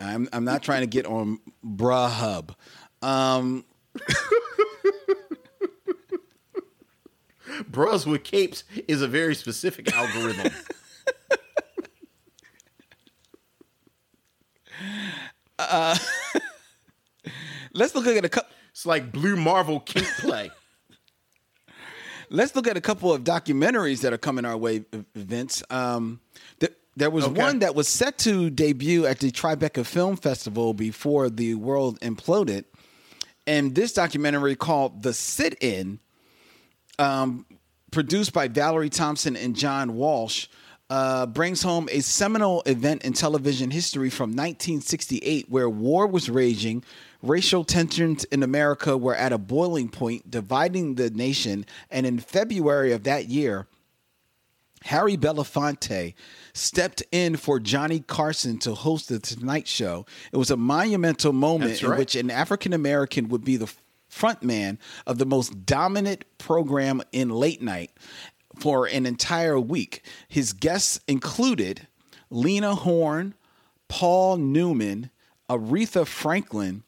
I'm 0.00 0.28
I'm 0.32 0.44
not 0.44 0.62
trying 0.62 0.82
to 0.82 0.86
get 0.86 1.04
on 1.04 1.40
Bra 1.62 2.08
Hub. 2.08 2.54
Um, 3.02 3.64
Bruz 7.70 8.06
with 8.06 8.22
capes 8.24 8.62
is 8.88 9.02
a 9.02 9.08
very 9.08 9.34
specific 9.34 9.92
algorithm. 9.92 10.52
let's 17.72 17.94
look 17.94 18.06
at 18.06 18.24
a 18.24 18.28
couple. 18.28 18.50
It's 18.70 18.86
like 18.86 19.12
Blue 19.12 19.36
Marvel 19.36 19.80
kink 19.80 20.06
play. 20.18 20.50
Let's 22.30 22.56
look 22.56 22.66
at 22.66 22.76
a 22.76 22.80
couple 22.80 23.12
of 23.12 23.22
documentaries 23.22 24.00
that 24.00 24.12
are 24.12 24.18
coming 24.18 24.44
our 24.46 24.56
way, 24.56 24.84
Vince. 25.14 25.62
Um, 25.70 26.20
th- 26.58 26.72
there 26.96 27.10
was 27.10 27.26
Okay. 27.26 27.40
one 27.40 27.58
that 27.60 27.74
was 27.74 27.86
set 27.86 28.18
to 28.20 28.48
debut 28.50 29.06
at 29.06 29.20
the 29.20 29.30
Tribeca 29.30 29.84
Film 29.86 30.16
Festival 30.16 30.72
before 30.74 31.28
the 31.30 31.54
world 31.54 32.00
imploded, 32.00 32.64
and 33.46 33.74
this 33.74 33.92
documentary 33.92 34.56
called 34.56 35.02
"The 35.02 35.12
Sit-In," 35.12 36.00
um, 36.98 37.46
produced 37.92 38.32
by 38.32 38.48
Valerie 38.48 38.90
Thompson 38.90 39.36
and 39.36 39.54
John 39.54 39.94
Walsh. 39.94 40.48
Uh, 40.90 41.24
brings 41.24 41.62
home 41.62 41.88
a 41.90 42.00
seminal 42.00 42.62
event 42.66 43.02
in 43.04 43.14
television 43.14 43.70
history 43.70 44.10
from 44.10 44.30
1968 44.30 45.48
where 45.48 45.68
war 45.68 46.06
was 46.06 46.28
raging, 46.28 46.84
racial 47.22 47.64
tensions 47.64 48.24
in 48.24 48.42
America 48.42 48.96
were 48.96 49.14
at 49.14 49.32
a 49.32 49.38
boiling 49.38 49.88
point, 49.88 50.30
dividing 50.30 50.96
the 50.96 51.08
nation, 51.08 51.64
and 51.90 52.04
in 52.04 52.18
February 52.18 52.92
of 52.92 53.04
that 53.04 53.28
year, 53.28 53.66
Harry 54.84 55.16
Belafonte 55.16 56.12
stepped 56.52 57.02
in 57.10 57.36
for 57.36 57.58
Johnny 57.58 58.00
Carson 58.00 58.58
to 58.58 58.74
host 58.74 59.08
the 59.08 59.18
Tonight 59.18 59.66
Show. 59.66 60.04
It 60.30 60.36
was 60.36 60.50
a 60.50 60.58
monumental 60.58 61.32
moment 61.32 61.70
That's 61.70 61.82
in 61.82 61.96
which 61.96 62.14
an 62.14 62.30
African 62.30 62.74
American 62.74 63.28
would 63.28 63.44
be 63.44 63.56
the 63.56 63.72
front 64.08 64.42
man 64.42 64.78
of 65.06 65.18
the 65.18 65.26
most 65.26 65.64
dominant 65.66 66.24
program 66.38 67.02
in 67.12 67.30
late 67.30 67.62
night 67.62 67.90
for 68.56 68.86
an 68.86 69.06
entire 69.06 69.58
week. 69.58 70.02
His 70.28 70.52
guests 70.52 71.00
included 71.06 71.86
Lena 72.30 72.74
Horne, 72.74 73.34
Paul 73.88 74.36
Newman, 74.38 75.10
Aretha 75.48 76.06
Franklin, 76.06 76.82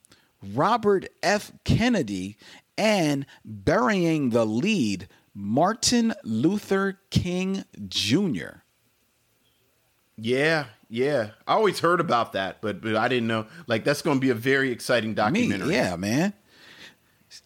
Robert 0.53 1.07
F. 1.23 1.51
Kennedy, 1.63 2.37
and 2.77 3.25
burying 3.45 4.29
the 4.31 4.45
lead, 4.45 5.07
Martin 5.33 6.13
Luther 6.23 6.99
King 7.09 7.63
Jr. 7.87 8.61
Yeah, 10.17 10.65
yeah. 10.89 11.29
I 11.47 11.53
always 11.53 11.79
heard 11.79 11.99
about 11.99 12.33
that, 12.33 12.61
but 12.61 12.81
but 12.81 12.95
I 12.95 13.07
didn't 13.07 13.27
know. 13.27 13.45
Like 13.67 13.83
that's 13.83 14.01
going 14.01 14.17
to 14.17 14.21
be 14.21 14.31
a 14.31 14.35
very 14.35 14.71
exciting 14.71 15.11
Me, 15.11 15.15
documentary. 15.15 15.73
yeah, 15.75 15.95
man. 15.95 16.33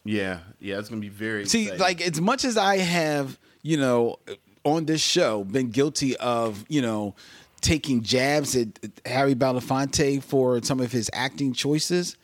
yeah, 0.05 0.39
yeah. 0.59 0.79
It's 0.79 0.87
going 0.87 1.01
to 1.01 1.05
be 1.05 1.13
very. 1.13 1.45
See, 1.47 1.63
exciting. 1.63 1.81
like 1.81 2.01
as 2.01 2.21
much 2.21 2.45
as 2.45 2.55
I 2.55 2.77
have, 2.77 3.37
you 3.61 3.77
know, 3.77 4.17
on 4.63 4.85
this 4.85 5.01
show 5.01 5.43
been 5.43 5.69
guilty 5.69 6.15
of, 6.17 6.65
you 6.69 6.81
know, 6.81 7.15
taking 7.61 8.01
jabs 8.03 8.55
at 8.55 8.67
Harry 9.05 9.35
Belafonte 9.35 10.23
for 10.23 10.61
some 10.63 10.79
of 10.79 10.91
his 10.91 11.09
acting 11.13 11.53
choices, 11.53 12.17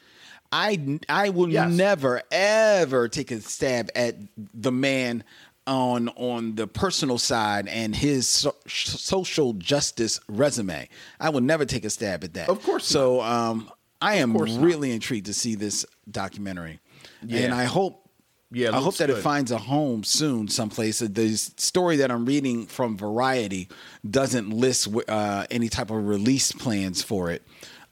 I 0.51 0.99
I 1.09 1.29
will 1.29 1.49
Yes. 1.49 1.71
never 1.71 2.21
ever 2.31 3.07
take 3.07 3.31
a 3.31 3.41
stab 3.41 3.89
at 3.95 4.15
the 4.53 4.71
man 4.71 5.23
on 5.67 6.07
on 6.09 6.55
the 6.55 6.65
personal 6.67 7.17
side 7.17 7.67
and 7.67 7.93
his 7.95 8.27
so- 8.27 8.55
social 8.67 9.53
justice 9.53 10.19
resume. 10.29 10.87
I 11.19 11.29
will 11.29 11.41
never 11.41 11.65
take 11.65 11.83
a 11.85 11.89
stab 11.89 12.23
at 12.23 12.33
that. 12.35 12.47
Of 12.49 12.63
course 12.63 12.85
So, 12.85 13.21
um, 13.21 13.69
I 14.01 14.15
am 14.15 14.31
course 14.33 14.53
not. 14.55 14.63
really 14.63 14.91
intrigued 14.91 15.25
to 15.25 15.33
see 15.33 15.55
this 15.55 15.85
documentary, 16.09 16.79
Yeah. 17.25 17.39
and 17.41 17.53
I 17.53 17.65
hope 17.65 18.06
Yeah, 18.51 18.75
I 18.75 18.79
hope 18.79 18.95
that 18.97 19.09
it 19.09 19.17
finds 19.17 19.51
a 19.51 19.57
home 19.57 20.03
soon 20.05 20.47
someplace. 20.47 20.99
The 20.99 21.35
story 21.35 21.97
that 21.97 22.11
I'm 22.11 22.25
reading 22.25 22.65
from 22.65 22.97
Variety 22.97 23.67
doesn't 24.09 24.49
list 24.49 24.87
uh, 25.09 25.45
any 25.51 25.67
type 25.67 25.91
of 25.91 26.07
release 26.07 26.53
plans 26.53 27.03
for 27.03 27.29
it, 27.29 27.43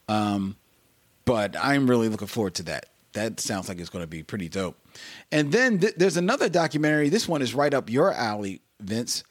um, 0.08 0.56
but 1.26 1.58
I'm 1.62 1.90
really 1.90 2.08
looking 2.08 2.28
forward 2.28 2.56
to 2.56 2.64
that. 2.64 2.86
That 3.14 3.40
sounds 3.42 3.68
like 3.68 3.80
it's 3.80 3.90
going 3.90 4.04
to 4.04 4.08
be 4.08 4.24
pretty 4.24 4.48
dope. 4.48 4.78
And 5.32 5.52
then 5.52 5.80
th- 5.80 5.96
there's 5.98 6.18
another 6.18 6.48
documentary. 6.48 7.10
This 7.10 7.28
one 7.28 7.42
is 7.42 7.54
right 7.54 7.74
up 7.74 7.90
your 7.90 8.14
alley, 8.14 8.62
Vince. 8.80 9.24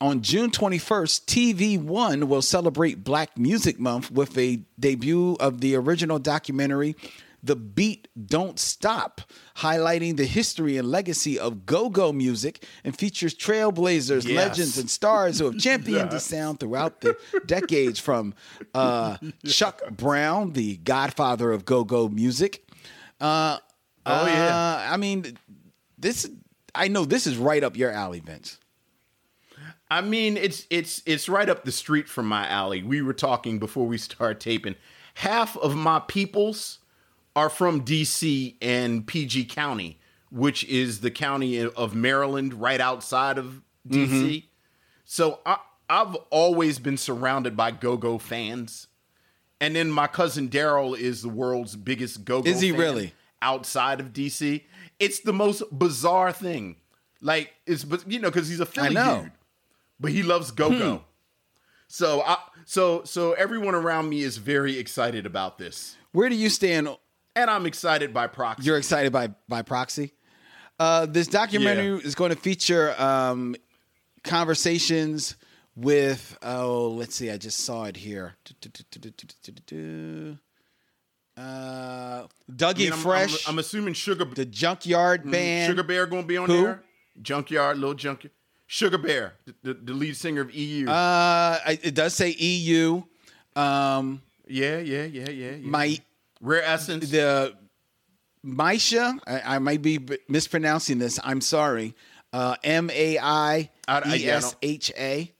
On 0.00 0.20
June 0.22 0.50
21st, 0.50 1.24
TV 1.26 1.80
One 1.80 2.28
will 2.28 2.42
celebrate 2.42 3.04
Black 3.04 3.38
Music 3.38 3.78
Month 3.78 4.10
with 4.10 4.36
a 4.36 4.60
debut 4.78 5.36
of 5.38 5.60
the 5.60 5.76
original 5.76 6.18
documentary, 6.18 6.96
The 7.42 7.56
Beat 7.56 8.06
Don't 8.26 8.58
Stop, 8.58 9.20
highlighting 9.56 10.16
the 10.16 10.24
history 10.24 10.76
and 10.76 10.88
legacy 10.88 11.38
of 11.38 11.66
go 11.66 11.88
go 11.90 12.12
music 12.12 12.64
and 12.84 12.96
features 12.96 13.34
trailblazers, 13.34 14.24
Yes. 14.24 14.36
legends, 14.36 14.78
and 14.78 14.88
stars 14.88 15.38
who 15.40 15.46
have 15.46 15.58
championed 15.58 16.10
the 16.12 16.20
sound 16.20 16.60
throughout 16.60 17.00
the 17.00 17.16
decades 17.46 17.98
from 17.98 18.34
uh, 18.74 19.16
Chuck 19.46 19.82
Brown, 19.90 20.52
the 20.52 20.76
godfather 20.78 21.50
of 21.52 21.64
go 21.64 21.84
go 21.84 22.08
music. 22.08 22.64
Uh, 23.20 23.58
Oh, 24.04 24.26
yeah. 24.26 24.48
uh, 24.88 24.92
I 24.92 24.96
mean, 24.96 25.38
this. 25.96 26.28
I 26.74 26.88
know 26.88 27.04
this 27.04 27.28
is 27.28 27.36
right 27.36 27.62
up 27.62 27.76
your 27.76 27.92
alley, 27.92 28.18
Vince. 28.18 28.58
I 29.90 30.00
mean, 30.00 30.36
it's 30.36 30.66
it's 30.70 31.02
it's 31.06 31.28
right 31.28 31.48
up 31.48 31.64
the 31.64 31.70
street 31.70 32.08
from 32.08 32.26
my 32.26 32.48
alley. 32.48 32.82
We 32.82 33.02
were 33.02 33.12
talking 33.12 33.58
before 33.60 33.86
we 33.86 33.98
start 33.98 34.40
taping. 34.40 34.74
Half 35.14 35.56
of 35.58 35.76
my 35.76 36.00
peoples 36.00 36.78
are 37.34 37.48
from 37.48 37.84
DC 37.84 38.56
and 38.60 39.06
PG 39.06 39.46
County, 39.46 39.98
which 40.30 40.64
is 40.64 41.00
the 41.00 41.10
county 41.10 41.60
of 41.60 41.94
Maryland, 41.94 42.54
right 42.54 42.80
outside 42.80 43.38
of 43.38 43.62
DC. 43.88 44.44
So 45.04 45.40
I, 45.44 45.58
I've 45.88 46.14
always 46.30 46.78
been 46.78 46.96
surrounded 46.96 47.56
by 47.56 47.70
go-go 47.70 48.18
fans, 48.18 48.88
and 49.60 49.76
then 49.76 49.90
my 49.90 50.06
cousin 50.06 50.48
Daryl 50.48 50.96
is 50.98 51.22
the 51.22 51.28
world's 51.28 51.76
biggest 51.76 52.24
go-go. 52.24 52.48
Is 52.48 52.60
he 52.60 52.72
really? 52.72 53.14
outside 53.40 54.00
of 54.00 54.12
DC? 54.12 54.62
It's 54.98 55.20
the 55.20 55.32
most 55.32 55.62
bizarre 55.76 56.32
thing. 56.32 56.76
Like 57.20 57.52
it's 57.66 57.84
but 57.84 58.10
you 58.10 58.18
know 58.18 58.30
because 58.30 58.48
he's 58.48 58.60
a 58.60 58.66
Philly. 58.66 58.96
Hmm. 58.96 59.22
dude 59.22 59.32
but 60.02 60.10
he 60.10 60.22
loves 60.22 60.50
go 60.50 60.68
go. 60.70 61.04
So 61.86 62.20
I 62.22 62.36
so 62.66 63.04
so 63.04 63.32
everyone 63.32 63.74
around 63.74 64.10
me 64.10 64.22
is 64.22 64.36
very 64.36 64.78
excited 64.78 65.24
about 65.24 65.56
this, 65.56 65.96
Where 66.10 66.28
do 66.28 66.34
you 66.34 66.50
stand? 66.50 66.88
And 67.36 67.50
I'm 67.50 67.66
excited 67.66 68.12
by 68.12 68.26
proxy. 68.26 68.64
You're 68.64 68.78
excited 68.78 69.12
by 69.12 69.28
by 69.48 69.62
proxy. 69.62 70.12
Uh, 70.78 71.06
this 71.06 71.28
documentary 71.28 71.96
Yeah. 71.98 72.06
is 72.06 72.14
going 72.14 72.30
to 72.30 72.36
feature 72.36 72.94
um, 73.00 73.54
conversations 74.24 75.36
with 75.76 76.36
oh, 76.42 76.88
let's 76.88 77.14
see, 77.14 77.30
I 77.30 77.36
just 77.38 77.60
saw 77.60 77.84
it 77.84 77.96
here. 77.96 78.34
Uh, 81.34 82.26
Dougie 82.50 82.70
I 82.70 82.72
mean, 82.78 82.92
I'm- 82.92 83.00
Fresh, 83.00 83.46
I'm, 83.48 83.54
I'm 83.54 83.58
assuming 83.58 83.94
Sugar 83.94 84.24
the 84.26 84.44
Junkyard 84.44 85.30
Band. 85.30 85.70
Sugar 85.70 85.82
Bear 85.82 86.06
gonna 86.06 86.22
be 86.24 86.36
on 86.36 86.48
Who? 86.48 86.62
there. 86.62 86.82
Junkyard, 87.20 87.78
little 87.78 87.94
junkyard. 87.94 88.32
Sugar 88.66 88.98
Bear, 88.98 89.34
the, 89.44 89.54
the, 89.62 89.74
the 89.74 89.92
lead 89.92 90.16
singer 90.16 90.40
of 90.42 90.54
EU. 90.54 90.88
Uh, 90.88 91.58
it 91.66 91.94
does 91.94 92.14
say 92.14 92.30
EU. 92.30 93.02
Um, 93.54 94.22
yeah, 94.46 94.78
yeah, 94.78 95.04
yeah, 95.04 95.28
yeah. 95.30 95.50
yeah. 95.52 95.56
my 95.62 95.98
Rare 96.42 96.62
Essence. 96.62 97.08
the 97.10 97.54
Maiesha, 98.44 99.18
I, 99.26 99.56
I 99.56 99.58
might 99.60 99.80
be 99.80 99.98
mispronouncing 100.28 100.98
this. 100.98 101.18
I'm 101.24 101.40
sorry. 101.40 101.94
Uh, 102.32 102.56
M 102.64 102.90
A 102.92 103.18
I 103.18 103.70
E 104.06 104.28
S 104.28 104.54
H 104.62 104.92
A. 104.98 105.30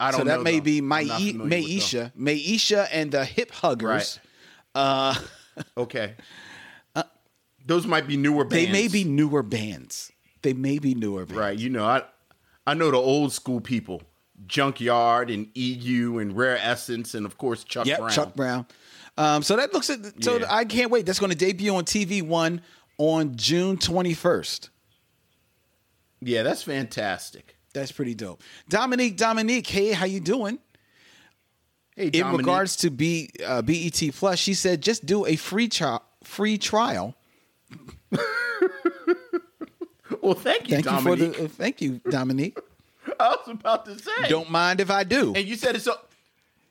I 0.00 0.10
don't 0.10 0.20
So 0.20 0.24
that 0.24 0.38
know, 0.38 0.42
may 0.42 0.58
though. 0.58 0.64
be 0.64 0.80
Mai- 0.80 1.02
not 1.04 1.20
familiar 1.20 1.38
with 1.44 1.50
them. 1.50 1.62
Maiesha, 1.62 2.12
Maiesha, 2.18 2.88
and 2.90 3.12
the 3.12 3.24
Hip 3.24 3.50
Huggers. 3.52 4.18
Right. 4.74 5.16
Okay. 5.76 6.14
Those 7.66 7.86
might 7.86 8.06
be 8.08 8.16
newer 8.16 8.44
Uh, 8.44 8.48
They 8.48 8.66
bands. 8.66 8.72
may 8.72 8.88
be 8.88 9.04
newer 9.04 9.42
bands. 9.44 10.10
They 10.42 10.52
may 10.52 10.78
be 10.80 10.94
newer 10.96 11.24
bands. 11.24 11.38
right. 11.38 11.56
You 11.58 11.70
know, 11.70 11.84
I 11.84 12.02
I 12.66 12.74
know 12.74 12.90
the 12.90 12.96
old 12.98 13.32
school 13.32 13.60
people, 13.60 14.02
Junkyard 14.46 15.30
and 15.30 15.46
EU 15.54 16.18
and 16.18 16.36
Rare 16.36 16.58
Essence 16.60 17.14
and 17.14 17.24
of 17.24 17.38
course 17.38 17.62
Chuck 17.64 17.86
Yep, 17.86 17.98
Brown. 18.00 18.10
Chuck 18.10 18.34
Brown. 18.34 18.66
Um, 19.16 19.42
so 19.42 19.56
that 19.56 19.72
looks 19.72 19.90
at. 19.90 20.22
So 20.24 20.38
Yeah. 20.38 20.46
I 20.50 20.64
can't 20.64 20.90
wait. 20.90 21.06
That's 21.06 21.18
going 21.20 21.30
to 21.30 21.36
debut 21.38 21.74
on 21.74 21.84
TV 21.84 22.22
One 22.22 22.60
on 22.98 23.36
June 23.36 23.76
21st. 23.76 24.68
Yeah, 26.20 26.42
that's 26.42 26.62
fantastic. 26.62 27.56
That's 27.74 27.92
pretty 27.92 28.14
dope. 28.14 28.42
Dominique, 28.68 29.16
Dominique, 29.16 29.66
hey, 29.66 29.92
how 29.92 30.06
you 30.06 30.20
doing? 30.20 30.58
Hey, 31.96 32.08
In 32.08 32.26
regards 32.32 32.76
to 32.76 32.90
B, 32.90 33.30
uh, 33.44 33.62
BET 33.62 34.00
Plus, 34.14 34.38
she 34.38 34.54
said 34.54 34.80
just 34.80 35.06
do 35.06 35.26
a 35.26 35.36
free 35.36 35.68
trial. 35.68 36.02
Free 36.24 36.56
trial. 36.58 37.14
well, 40.22 40.34
thank 40.34 40.68
you, 40.68 40.76
Thank 40.76 40.84
Dominique. 40.86 41.18
you 41.28 41.32
for 41.32 41.38
the. 41.40 41.44
Uh, 41.44 41.48
thank 41.48 41.80
you, 41.80 42.00
Dominique. 42.10 42.58
I 43.20 43.28
was 43.30 43.48
about 43.48 43.84
to 43.86 43.98
say. 43.98 44.28
Don't 44.28 44.50
mind 44.50 44.80
if 44.80 44.90
I 44.90 45.04
do. 45.04 45.34
And 45.34 45.46
you 45.46 45.56
said 45.56 45.76
it's 45.76 45.88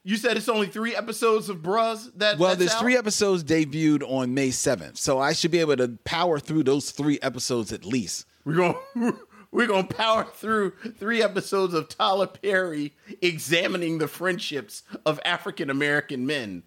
you 0.04 0.18
said 0.18 0.38
it's 0.38 0.50
only 0.50 0.68
three 0.68 0.96
episodes 0.96 1.50
of 1.50 1.58
Bruz 1.58 2.12
that. 2.18 2.38
Well, 2.38 2.56
there's 2.56 2.74
out? 2.74 2.82
three 2.82 2.98
episodes 2.98 3.44
debuted 3.44 4.04
on 4.04 4.34
May 4.34 4.50
7th, 4.50 4.98
so 4.98 5.20
I 5.20 5.34
should 5.34 5.52
be 5.52 5.60
able 5.60 5.78
to 5.78 5.98
power 6.04 6.40
through 6.40 6.64
those 6.64 6.92
three 6.92 7.20
episodes 7.22 7.72
at 7.72 7.86
least. 7.86 8.26
We're 8.46 8.56
going 8.56 8.76
we're 9.52 9.68
to 9.68 9.84
power 9.84 10.26
through 10.26 10.74
three 10.98 11.22
episodes 11.22 11.74
of 11.74 11.88
Tyler 11.88 12.28
Perry 12.28 12.94
examining 13.22 14.00
the 14.00 14.08
friendships 14.08 14.84
of 15.06 15.20
African 15.24 15.70
American 15.70 16.26
men 16.26 16.64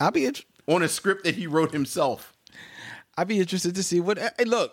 I'll 0.00 0.10
be 0.10 0.26
int- 0.26 0.44
on 0.66 0.82
a 0.82 0.88
script 0.88 1.24
that 1.24 1.34
he 1.34 1.46
wrote 1.46 1.72
himself. 1.72 2.32
I'd 3.16 3.28
be 3.28 3.40
interested 3.40 3.74
to 3.74 3.82
see 3.82 4.00
what. 4.00 4.18
Hey, 4.18 4.44
look, 4.44 4.72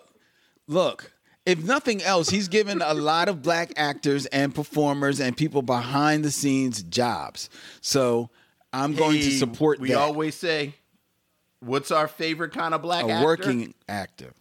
look. 0.68 1.12
If 1.46 1.64
nothing 1.64 2.02
else, 2.02 2.30
he's 2.30 2.48
given 2.48 2.82
a 2.82 2.94
lot 2.94 3.30
of 3.30 3.42
black 3.44 3.72
actors 3.78 4.26
and 4.28 4.54
performers 4.54 5.20
and 5.20 5.38
people 5.38 5.62
behind 5.62 6.26
the 6.26 6.32
scenes 6.32 6.82
jobs. 6.84 7.50
So 7.82 8.30
I'm 8.74 8.96
going 8.96 9.20
to 9.20 9.32
support 9.32 9.80
We 9.80 9.90
that. 9.90 9.98
always 10.00 10.34
say, 10.36 10.74
"What's 11.60 11.92
our 11.92 12.08
favorite 12.08 12.52
kind 12.52 12.74
of 12.74 12.82
black 12.82 13.06
a 13.06 13.10
actor?" 13.12 13.26
working 13.26 13.74
actor. 13.88 14.34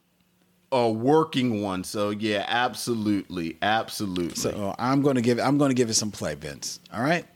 a 0.73 0.91
working 0.91 1.63
one. 1.63 1.85
So 1.85 2.09
yeah, 2.11 2.45
absolutely, 2.49 3.59
absolutely. 3.63 4.35
So 4.37 4.75
I'm 4.79 5.03
going 5.03 5.17
to 5.17 5.23
give. 5.23 5.39
I'm 5.39 5.59
going 5.59 5.69
to 5.71 5.75
give 5.75 5.91
it 5.91 5.95
some 5.95 6.11
play, 6.11 6.35
Vince. 6.35 6.81
All 6.93 7.03
right. 7.03 7.27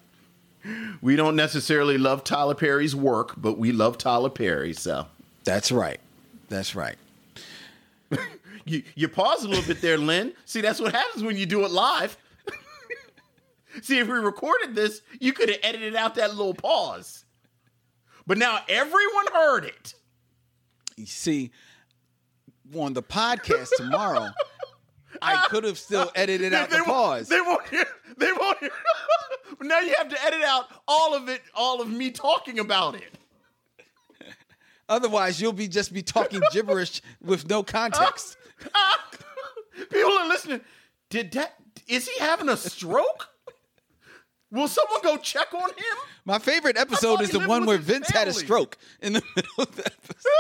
we 1.03 1.15
don't 1.15 1.37
necessarily 1.37 1.99
love 1.99 2.25
Tyler 2.25 2.55
Perry's 2.55 2.97
work, 2.97 3.35
but 3.37 3.59
we 3.59 3.71
love 3.73 3.97
Tyler 3.99 4.31
Perry. 4.31 4.73
So 4.73 5.07
That's 5.45 5.71
right. 5.71 6.01
That's 6.49 6.75
right. 6.75 6.97
You 8.69 8.83
you 8.95 9.09
pause 9.09 9.45
a 9.45 9.49
little 9.49 9.65
bit 9.65 9.81
there, 9.81 9.99
Lynn. 9.99 10.33
See, 10.45 10.61
that's 10.61 10.81
what 10.81 10.95
happens 10.95 11.23
when 11.25 11.37
you 11.37 11.47
do 11.47 11.65
it 11.65 11.71
live. 11.71 12.17
See, 13.83 13.99
if 13.99 14.09
we 14.09 14.15
recorded 14.15 14.75
this, 14.75 15.03
you 15.21 15.33
could 15.33 15.49
have 15.49 15.59
edited 15.63 15.95
out 15.97 16.15
that 16.17 16.35
little 16.35 16.55
pause. 16.55 17.25
But 18.27 18.39
now 18.39 18.61
everyone 18.69 19.27
heard 19.33 19.65
it. 19.65 19.95
You 20.97 21.07
see, 21.07 21.51
on 22.75 22.93
the 22.93 23.03
podcast 23.03 23.71
tomorrow, 23.77 24.31
I 25.23 25.47
could 25.49 25.65
have 25.65 25.79
still 25.79 26.11
edited 26.15 26.53
out 26.53 26.71
the 26.71 26.77
won't- 26.77 26.87
pause. 26.89 27.29
They 27.29 27.41
won't 27.41 27.67
hear. 27.69 27.87
They 28.19 28.33
won't 28.33 28.59
hear. 28.59 28.71
but 29.57 29.67
now 29.67 29.81
you 29.81 29.95
have 29.97 30.09
to 30.09 30.25
edit 30.25 30.43
out 30.43 30.67
all 30.87 31.15
of 31.15 31.29
it, 31.29 31.41
all 31.55 31.81
of 31.81 31.89
me 31.89 32.11
talking 32.11 32.59
about 32.59 32.97
it. 32.97 33.15
Otherwise, 34.89 35.41
you'll 35.41 35.53
be 35.53 35.69
just 35.69 35.93
be 35.93 36.03
talking 36.03 36.41
gibberish 36.51 37.03
with 37.23 37.49
no 37.49 37.63
context. 37.63 38.37
People 39.91 40.13
are 40.13 40.29
listening. 40.29 40.61
Did 41.11 41.33
that? 41.33 41.55
Is 41.87 42.09
he 42.09 42.19
having 42.21 42.49
a 42.49 42.57
stroke? 42.57 43.29
Will 44.51 44.69
someone 44.69 45.01
go 45.03 45.17
check 45.19 45.53
on 45.55 45.69
him? 45.71 45.97
My 46.25 46.39
favorite 46.39 46.77
episode 46.79 47.21
is 47.21 47.31
the 47.31 47.41
one 47.47 47.67
where 47.67 47.79
Vince 47.79 48.09
had 48.09 48.29
a 48.29 48.33
stroke 48.33 48.79
in 49.01 49.13
the 49.13 49.23
middle 49.37 49.53
of 49.59 49.77
the 49.77 49.85
episode. 49.87 50.31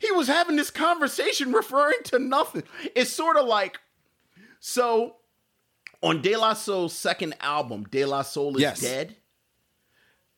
he 0.00 0.10
was 0.12 0.26
having 0.28 0.56
this 0.56 0.70
conversation 0.70 1.52
referring 1.52 1.98
to 2.04 2.18
nothing. 2.18 2.62
It's 2.94 3.12
sort 3.12 3.36
of 3.36 3.46
like 3.46 3.78
so 4.60 5.16
on 6.02 6.22
De 6.22 6.36
La 6.36 6.52
Soul's 6.54 6.92
second 6.92 7.34
album, 7.40 7.84
De 7.90 8.04
La 8.04 8.22
Soul 8.22 8.56
is 8.56 8.62
Yes. 8.62 8.80
Dead. 8.80 9.16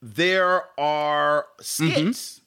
There 0.00 0.64
are 0.78 1.46
mm-hmm. 1.60 1.62
skits, 1.62 2.40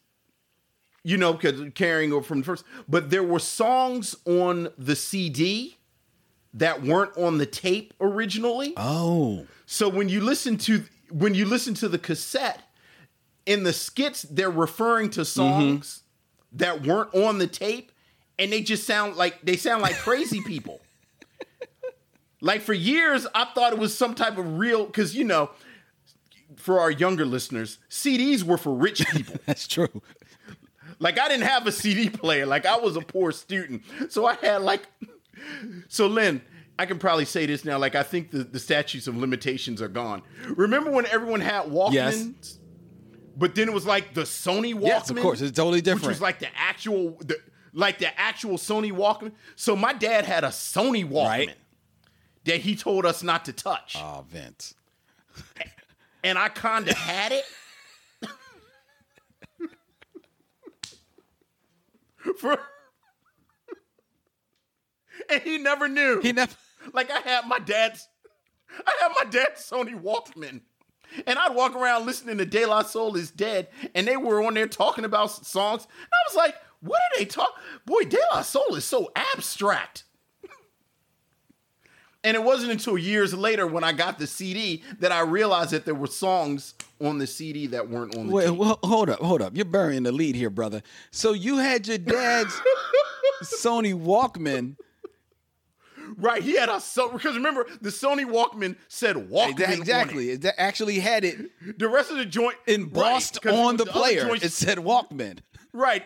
you 1.04 1.18
know, 1.18 1.34
because 1.34 1.62
carrying 1.76 2.14
over 2.14 2.24
from 2.24 2.40
the 2.40 2.46
first, 2.46 2.64
but 2.88 3.10
there 3.10 3.24
were 3.24 3.40
songs 3.40 4.16
on 4.26 4.70
the 4.78 4.96
CD 4.96 5.78
that 6.54 6.84
weren't 6.84 7.16
on 7.18 7.38
the 7.38 7.46
tape 7.46 7.94
originally. 8.00 8.74
Oh, 8.78 9.46
So 9.66 9.88
when 9.88 10.10
you 10.10 10.22
listen 10.22 10.58
to 10.60 10.84
when 11.10 11.34
you 11.34 11.46
listen 11.46 11.74
to 11.76 11.90
the 11.90 12.00
cassette 12.00 12.62
in 13.46 13.64
the 13.64 13.74
skits, 13.74 14.24
they're 14.24 14.50
referring 14.50 15.10
to 15.12 15.22
mm-hmm. 15.22 15.26
songs 15.26 16.04
that 16.54 16.86
weren't 16.86 17.14
on 17.16 17.38
the 17.38 17.48
tape, 17.48 17.92
and 18.38 18.52
they 18.52 18.62
just 18.62 18.86
sound 18.86 19.16
like 19.16 19.42
they 19.44 19.56
sound 19.56 19.82
like 19.82 19.96
crazy 19.96 20.42
people. 20.46 20.82
like 22.42 22.62
for 22.62 22.74
years, 22.74 23.28
I 23.34 23.46
thought 23.46 23.74
it 23.74 23.80
was 23.80 23.98
some 23.98 24.16
type 24.16 24.38
of 24.38 24.58
real 24.58 24.86
because 24.86 25.16
you 25.16 25.24
know, 25.24 25.52
for 26.62 26.80
our 26.80 26.92
younger 26.92 27.26
listeners, 27.26 27.78
CDs 27.90 28.44
were 28.44 28.58
for 28.58 28.74
rich 28.74 29.06
people. 29.12 29.36
that's 29.46 29.68
true. 29.68 30.02
Like 31.00 31.20
I 31.20 31.28
didn't 31.28 31.48
have 31.48 31.66
a 31.68 31.72
CD 31.72 32.10
player. 32.10 32.46
Like 32.46 32.66
I 32.66 32.78
was 32.78 32.96
a 32.96 33.02
poor 33.02 33.32
student. 33.32 33.84
So 34.10 34.26
I 34.26 34.36
had 34.36 34.62
like 34.62 34.84
So 35.90 36.08
Lynn, 36.08 36.42
I 36.78 36.86
can 36.86 37.00
probably 37.00 37.26
say 37.26 37.46
this 37.46 37.66
now. 37.66 37.78
Like 37.80 37.96
I 37.96 38.04
think 38.04 38.32
the, 38.32 38.44
the 38.44 38.60
statutes 38.60 39.08
of 39.08 39.18
limitations 39.18 39.82
are 39.82 39.88
gone. 39.88 40.22
Remember 40.56 40.92
when 40.92 41.06
everyone 41.08 41.42
had 41.42 41.66
Walkmans? 41.66 41.94
Yes. 41.94 42.60
But 43.36 43.56
then 43.56 43.68
it 43.70 43.74
was 43.74 43.86
like 43.86 44.14
the 44.14 44.22
Sony 44.22 44.74
Walkman. 44.76 44.82
Yes, 44.88 45.10
of 45.10 45.18
course, 45.18 45.42
it's 45.42 45.56
totally 45.56 45.82
different. 45.82 46.04
Which 46.08 46.16
was 46.16 46.22
like 46.22 46.40
the 46.40 46.50
actual 46.56 47.18
the 47.22 47.38
like 47.74 47.98
the 47.98 48.20
actual 48.20 48.58
Sony 48.58 48.92
Walkman. 48.92 49.32
So 49.56 49.76
my 49.76 49.94
dad 49.94 50.26
had 50.26 50.44
a 50.44 50.50
Sony 50.50 51.08
Walkman 51.08 51.26
Right. 51.26 51.56
that 52.44 52.58
he 52.62 52.76
told 52.76 53.06
us 53.06 53.24
not 53.24 53.46
to 53.46 53.54
touch. 53.54 53.96
Oh, 53.98 54.26
Vince. 54.30 54.76
And 56.24 56.38
I 56.38 56.50
kinda 56.50 56.94
had 56.94 57.32
it. 57.32 57.46
For 62.38 62.58
and 65.30 65.42
he 65.42 65.58
never 65.58 65.88
knew. 65.88 66.20
He 66.22 66.34
never. 66.34 66.54
like 66.94 67.10
I 67.10 67.20
had 67.20 67.48
my 67.48 67.60
dad's 67.60 68.08
I 68.86 68.94
had 69.02 69.12
my 69.16 69.30
dad's 69.30 69.62
Sony 69.62 70.00
Walkman. 70.00 70.62
And 71.28 71.38
I'd 71.38 71.56
walk 71.56 71.76
around 71.76 72.06
listening 72.06 72.38
to 72.38 72.46
De 72.46 72.66
La 72.66 72.84
Soul 72.84 73.18
is 73.18 73.32
Dead, 73.32 73.68
and 73.94 74.08
they 74.08 74.16
were 74.16 74.42
on 74.42 74.54
there 74.54 74.68
talking 74.68 75.04
about 75.04 75.30
songs. 75.46 75.84
And 75.84 76.08
I 76.14 76.30
was 76.30 76.36
like, 76.38 76.56
what 76.80 77.02
are 77.02 77.20
they 77.20 77.26
talking? 77.26 77.54
Boy, 77.86 78.04
De 78.04 78.18
La 78.34 78.42
Soul 78.44 78.76
is 78.76 78.86
so 78.86 79.12
abstract. 79.14 80.06
And 82.24 82.36
it 82.36 82.44
wasn't 82.44 82.72
until 82.72 82.98
years 82.98 83.34
later 83.34 83.66
when 83.66 83.84
I 83.84 83.94
got 83.94 84.20
the 84.20 84.28
CD 84.28 84.84
that 85.00 85.12
I 85.12 85.22
realized 85.22 85.72
that 85.72 85.86
there 85.86 85.96
were 85.96 86.08
songs 86.08 86.76
on 87.00 87.18
the 87.18 87.26
CD 87.28 87.68
that 87.68 87.90
weren't 87.90 88.16
on 88.16 88.28
the 88.28 88.34
Wait, 88.34 88.50
well, 88.52 88.80
hold 88.84 89.10
up, 89.10 89.20
hold 89.20 89.42
up. 89.42 89.56
You're 89.56 89.66
burying 89.66 90.04
the 90.04 90.12
lead 90.12 90.36
here, 90.36 90.50
brother. 90.52 90.84
So 91.10 91.34
you 91.34 91.58
had 91.58 91.88
your 91.88 91.98
dad's 91.98 92.60
Sony 93.44 93.94
Walkman. 94.00 94.76
Right, 96.18 96.44
he 96.44 96.58
had 96.58 96.68
a 96.70 96.80
so 96.82 97.10
because 97.10 97.36
remember 97.36 97.66
the 97.80 97.90
Sony 97.90 98.26
Walkman 98.26 98.76
said 98.90 99.16
Walkman. 99.16 99.54
on 99.68 99.74
it. 99.74 99.80
Exactly. 99.80 100.36
That 100.36 100.60
actually 100.60 101.00
had 101.00 101.24
it 101.24 101.80
The 101.80 101.88
rest 101.88 102.12
of 102.12 102.18
the 102.18 102.26
joint 102.26 102.58
embossed 102.68 103.40
right, 103.46 103.54
on 103.56 103.78
the 103.78 103.84
other 103.84 103.92
player. 103.92 104.22
joints- 104.28 104.44
It 104.46 104.52
said 104.52 104.78
Walkman. 104.80 105.40
Right. 105.74 106.04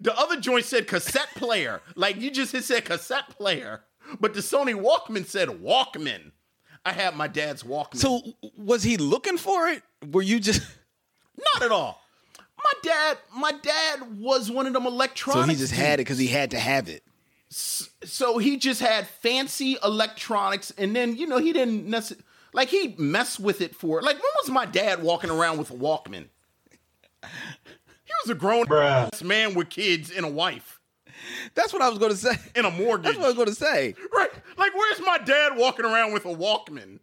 The 0.00 0.18
other 0.18 0.40
joint 0.40 0.64
said 0.64 0.88
cassette 0.88 1.28
player. 1.36 1.80
Like 1.94 2.16
you 2.20 2.30
just 2.30 2.50
said 2.66 2.84
cassette 2.84 3.30
player. 3.30 3.82
But 4.20 4.34
the 4.34 4.40
Sony 4.40 4.74
Walkman 4.74 5.26
said 5.26 5.48
Walkman. 5.48 6.32
I 6.84 6.92
had 6.92 7.16
my 7.16 7.26
dad's 7.26 7.62
Walkman. 7.62 7.96
So 7.96 8.20
was 8.56 8.82
he 8.82 8.96
looking 8.96 9.38
for 9.38 9.68
it? 9.68 9.82
Were 10.12 10.22
you 10.22 10.38
just 10.38 10.62
Not 11.54 11.62
at 11.62 11.72
all. 11.72 12.00
My 12.38 12.72
dad, 12.82 13.18
my 13.36 13.52
dad 13.52 14.18
was 14.18 14.50
one 14.50 14.66
of 14.66 14.72
them 14.72 14.86
electronics. 14.86 15.24
so 15.24 15.30
electronics. 15.32 15.58
he 15.58 15.64
just 15.64 15.74
had 15.74 15.94
it 15.94 16.04
because 16.04 16.18
he 16.18 16.26
had 16.28 16.50
to 16.52 16.58
have 16.58 16.88
it? 16.88 17.02
so 17.48 18.38
he 18.38 18.56
just 18.56 18.80
had 18.80 19.06
fancy 19.06 19.76
electronics, 19.84 20.72
and 20.76 20.96
then 20.96 21.16
you 21.16 21.26
know 21.26 21.38
he 21.38 21.52
didn't 21.52 21.86
necessarily 21.86 22.24
like 22.52 22.68
he 22.68 22.94
mess 22.98 23.38
with 23.38 23.60
it 23.60 23.74
for 23.74 24.02
like 24.02 24.16
when 24.16 24.32
was 24.42 24.50
my 24.50 24.66
dad 24.66 25.02
walking 25.02 25.30
around 25.30 25.58
with 25.58 25.70
a 25.70 25.74
Walkman? 25.74 26.26
He 27.22 28.12
was 28.24 28.30
a 28.30 28.34
grown 28.34 28.70
ass 28.72 29.22
man 29.22 29.54
with 29.54 29.68
kids 29.70 30.10
and 30.10 30.24
a 30.24 30.28
wife 30.28 30.75
That's 31.54 31.72
what 31.72 31.82
I 31.82 31.88
was 31.88 31.98
going 31.98 32.10
to 32.12 32.16
say. 32.16 32.36
and 32.54 32.66
a 32.66 32.70
mortgage. 32.70 33.04
That's 33.04 33.16
what 33.18 33.24
I 33.24 33.28
was 33.28 33.36
going 33.36 33.48
to 33.48 33.54
say. 33.54 33.94
right? 34.14 34.30
Like 34.56 34.74
where's 34.74 35.00
my 35.00 35.18
dad 35.18 35.56
walking 35.56 35.84
around 35.84 36.12
with 36.12 36.24
a 36.24 36.34
Walkman? 36.34 36.98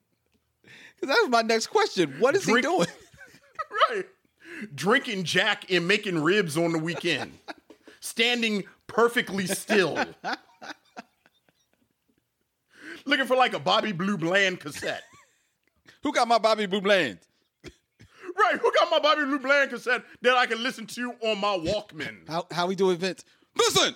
'Cause 1.00 1.10
that 1.10 1.18
was 1.22 1.30
my 1.30 1.42
next 1.42 1.68
question. 1.68 2.16
What 2.20 2.36
is 2.36 2.44
Drink- 2.44 2.60
he 2.60 2.62
doing? 2.62 2.88
right. 3.90 4.06
Drinking 4.74 5.26
Jack 5.26 5.70
and 5.72 5.86
making 5.88 6.22
ribs 6.24 6.58
on 6.58 6.72
the 6.72 6.80
weekend. 6.80 7.38
Standing 8.00 8.64
perfectly 8.88 9.46
still. 9.48 9.98
Looking 13.06 13.26
for 13.26 13.36
like 13.36 13.54
a 13.54 13.60
Bobby 13.60 13.92
Blue 13.92 14.18
Bland 14.18 14.60
cassette. 14.60 15.04
Who 16.04 16.14
got 16.14 16.28
my 16.28 16.38
Bobby 16.38 16.66
Blue 16.66 16.82
Bland? 16.82 17.20
Right, 18.36 18.58
who 18.60 18.72
got 18.80 18.90
my 18.90 19.00
Bobby 19.00 19.26
Blue 19.26 19.40
Bland 19.40 19.70
cassette 19.72 20.04
that 20.22 20.36
I 20.38 20.46
can 20.46 20.64
listen 20.64 20.86
to 20.88 21.14
on 21.22 21.40
my 21.40 21.58
Walkman? 21.58 22.28
How 22.28 22.48
how 22.52 22.66
we 22.68 22.76
doing, 22.76 22.98
Vince? 22.98 23.24
Listen, 23.56 23.96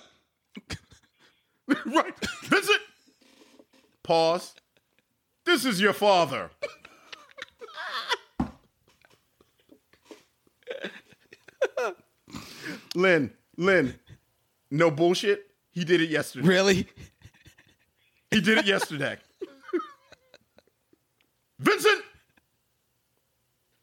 right, 1.86 2.14
visit. 2.44 2.80
Pause. 4.02 4.54
This 5.44 5.64
is 5.64 5.80
your 5.80 5.92
father. 5.92 6.50
Lynn, 12.94 13.30
Lynn, 13.56 13.98
no 14.70 14.90
bullshit. 14.90 15.50
He 15.70 15.84
did 15.84 16.00
it 16.00 16.10
yesterday. 16.10 16.48
really? 16.48 16.86
He 18.30 18.40
did 18.40 18.58
it 18.58 18.66
yesterday. 18.66 19.16
Vincent, 21.58 22.02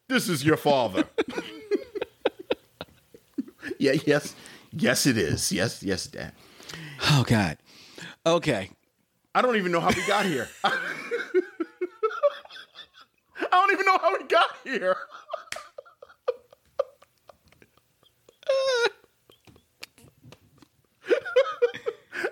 this 0.08 0.30
is 0.30 0.46
your 0.46 0.58
father. 0.58 1.04
yeah, 3.80 3.94
yes, 4.06 4.36
yes, 4.72 5.08
it 5.08 5.18
is. 5.18 5.52
Yes, 5.52 5.82
yes, 5.82 6.06
Dad. 6.08 6.32
Oh 7.08 7.24
God. 7.28 7.58
Okay. 8.26 8.70
I 9.34 9.42
don't 9.42 9.56
even 9.58 9.72
know 9.72 9.80
how 9.80 9.90
we 9.90 10.06
got 10.08 10.26
here. 10.26 10.48
I 10.64 10.72
don't 13.52 13.72
even 13.72 13.86
know 13.86 13.98
how 13.98 14.18
we 14.18 14.24
got 14.26 14.50
here. 14.64 14.96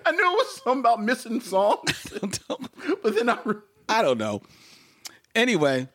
I 0.06 0.10
knew 0.10 0.18
it 0.18 0.36
was 0.36 0.62
something 0.62 0.80
about 0.80 1.02
missing 1.02 1.40
songs, 1.40 2.12
but 3.02 3.14
then 3.14 3.28
I. 3.28 3.38
Re- 3.44 3.56
I 3.88 4.02
don't 4.02 4.18
know. 4.18 4.42
Anyway, 5.34 5.88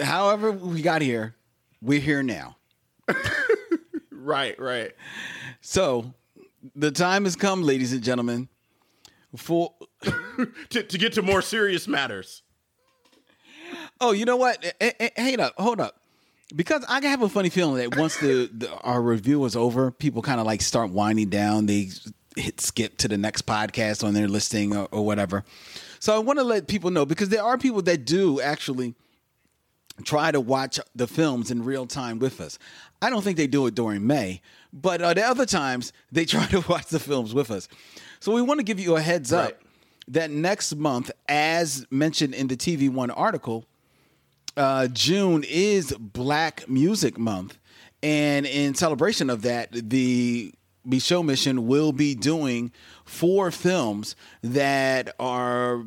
however 0.00 0.50
we 0.52 0.82
got 0.82 1.02
here, 1.02 1.34
we're 1.80 2.00
here 2.00 2.22
now. 2.22 2.56
right, 4.10 4.58
right. 4.58 4.92
So 5.60 6.14
the 6.74 6.90
time 6.90 7.24
has 7.24 7.36
come, 7.36 7.62
ladies 7.62 7.92
and 7.92 8.02
gentlemen, 8.02 8.48
for 9.36 9.74
To, 10.70 10.82
to 10.82 10.98
get 10.98 11.12
to 11.14 11.22
more 11.22 11.42
serious 11.42 11.86
matters. 11.86 12.42
Oh, 14.00 14.12
you 14.12 14.24
know 14.24 14.36
what? 14.36 14.62
Hey, 14.80 14.92
eh, 14.98 15.08
eh, 15.16 15.36
up, 15.36 15.54
hold 15.58 15.80
up. 15.80 16.00
Because 16.54 16.84
I 16.88 17.04
have 17.06 17.22
a 17.22 17.28
funny 17.28 17.48
feeling 17.48 17.76
that 17.76 17.98
once 17.98 18.18
the, 18.18 18.50
the 18.52 18.70
our 18.80 19.00
review 19.00 19.44
is 19.44 19.56
over, 19.56 19.90
people 19.90 20.20
kind 20.20 20.40
of 20.40 20.46
like 20.46 20.60
start 20.60 20.90
winding 20.90 21.30
down. 21.30 21.66
They 21.66 21.88
hit 22.36 22.60
skip 22.60 22.98
to 22.98 23.08
the 23.08 23.16
next 23.16 23.46
podcast 23.46 24.04
on 24.04 24.12
their 24.12 24.28
listing 24.28 24.76
or, 24.76 24.88
or 24.90 25.04
whatever. 25.06 25.44
So 25.98 26.14
I 26.14 26.18
want 26.18 26.38
to 26.38 26.44
let 26.44 26.66
people 26.66 26.90
know 26.90 27.06
because 27.06 27.30
there 27.30 27.42
are 27.42 27.56
people 27.56 27.82
that 27.82 28.04
do 28.04 28.40
actually 28.40 28.94
try 30.04 30.30
to 30.30 30.40
watch 30.40 30.80
the 30.94 31.06
films 31.06 31.50
in 31.50 31.64
real 31.64 31.86
time 31.86 32.18
with 32.18 32.40
us. 32.40 32.58
I 33.00 33.08
don't 33.08 33.22
think 33.22 33.36
they 33.36 33.46
do 33.46 33.66
it 33.66 33.74
during 33.74 34.06
May, 34.06 34.40
but 34.72 35.02
uh, 35.02 35.14
the 35.14 35.22
other 35.22 35.46
times 35.46 35.92
they 36.10 36.24
try 36.26 36.46
to 36.46 36.60
watch 36.68 36.86
the 36.86 37.00
films 37.00 37.34
with 37.34 37.50
us. 37.50 37.68
So 38.20 38.32
we 38.32 38.42
want 38.42 38.60
to 38.60 38.64
give 38.64 38.78
you 38.80 38.96
a 38.96 39.00
heads 39.00 39.32
up 39.32 39.60
that 40.08 40.30
next 40.30 40.74
month, 40.76 41.10
as 41.28 41.86
mentioned 41.90 42.34
in 42.34 42.48
the 42.48 42.56
TV 42.56 42.90
One 42.90 43.10
article, 43.10 43.64
uh, 44.56 44.88
June 44.88 45.44
is 45.48 45.94
Black 45.98 46.68
Music 46.68 47.18
Month, 47.18 47.58
and 48.02 48.46
in 48.46 48.74
celebration 48.74 49.30
of 49.30 49.42
that, 49.42 49.70
the 49.72 50.52
Micheaux 50.86 51.24
Mission 51.24 51.66
will 51.66 51.92
be 51.92 52.14
doing 52.14 52.72
four 53.04 53.50
films 53.50 54.16
that 54.42 55.14
are 55.18 55.84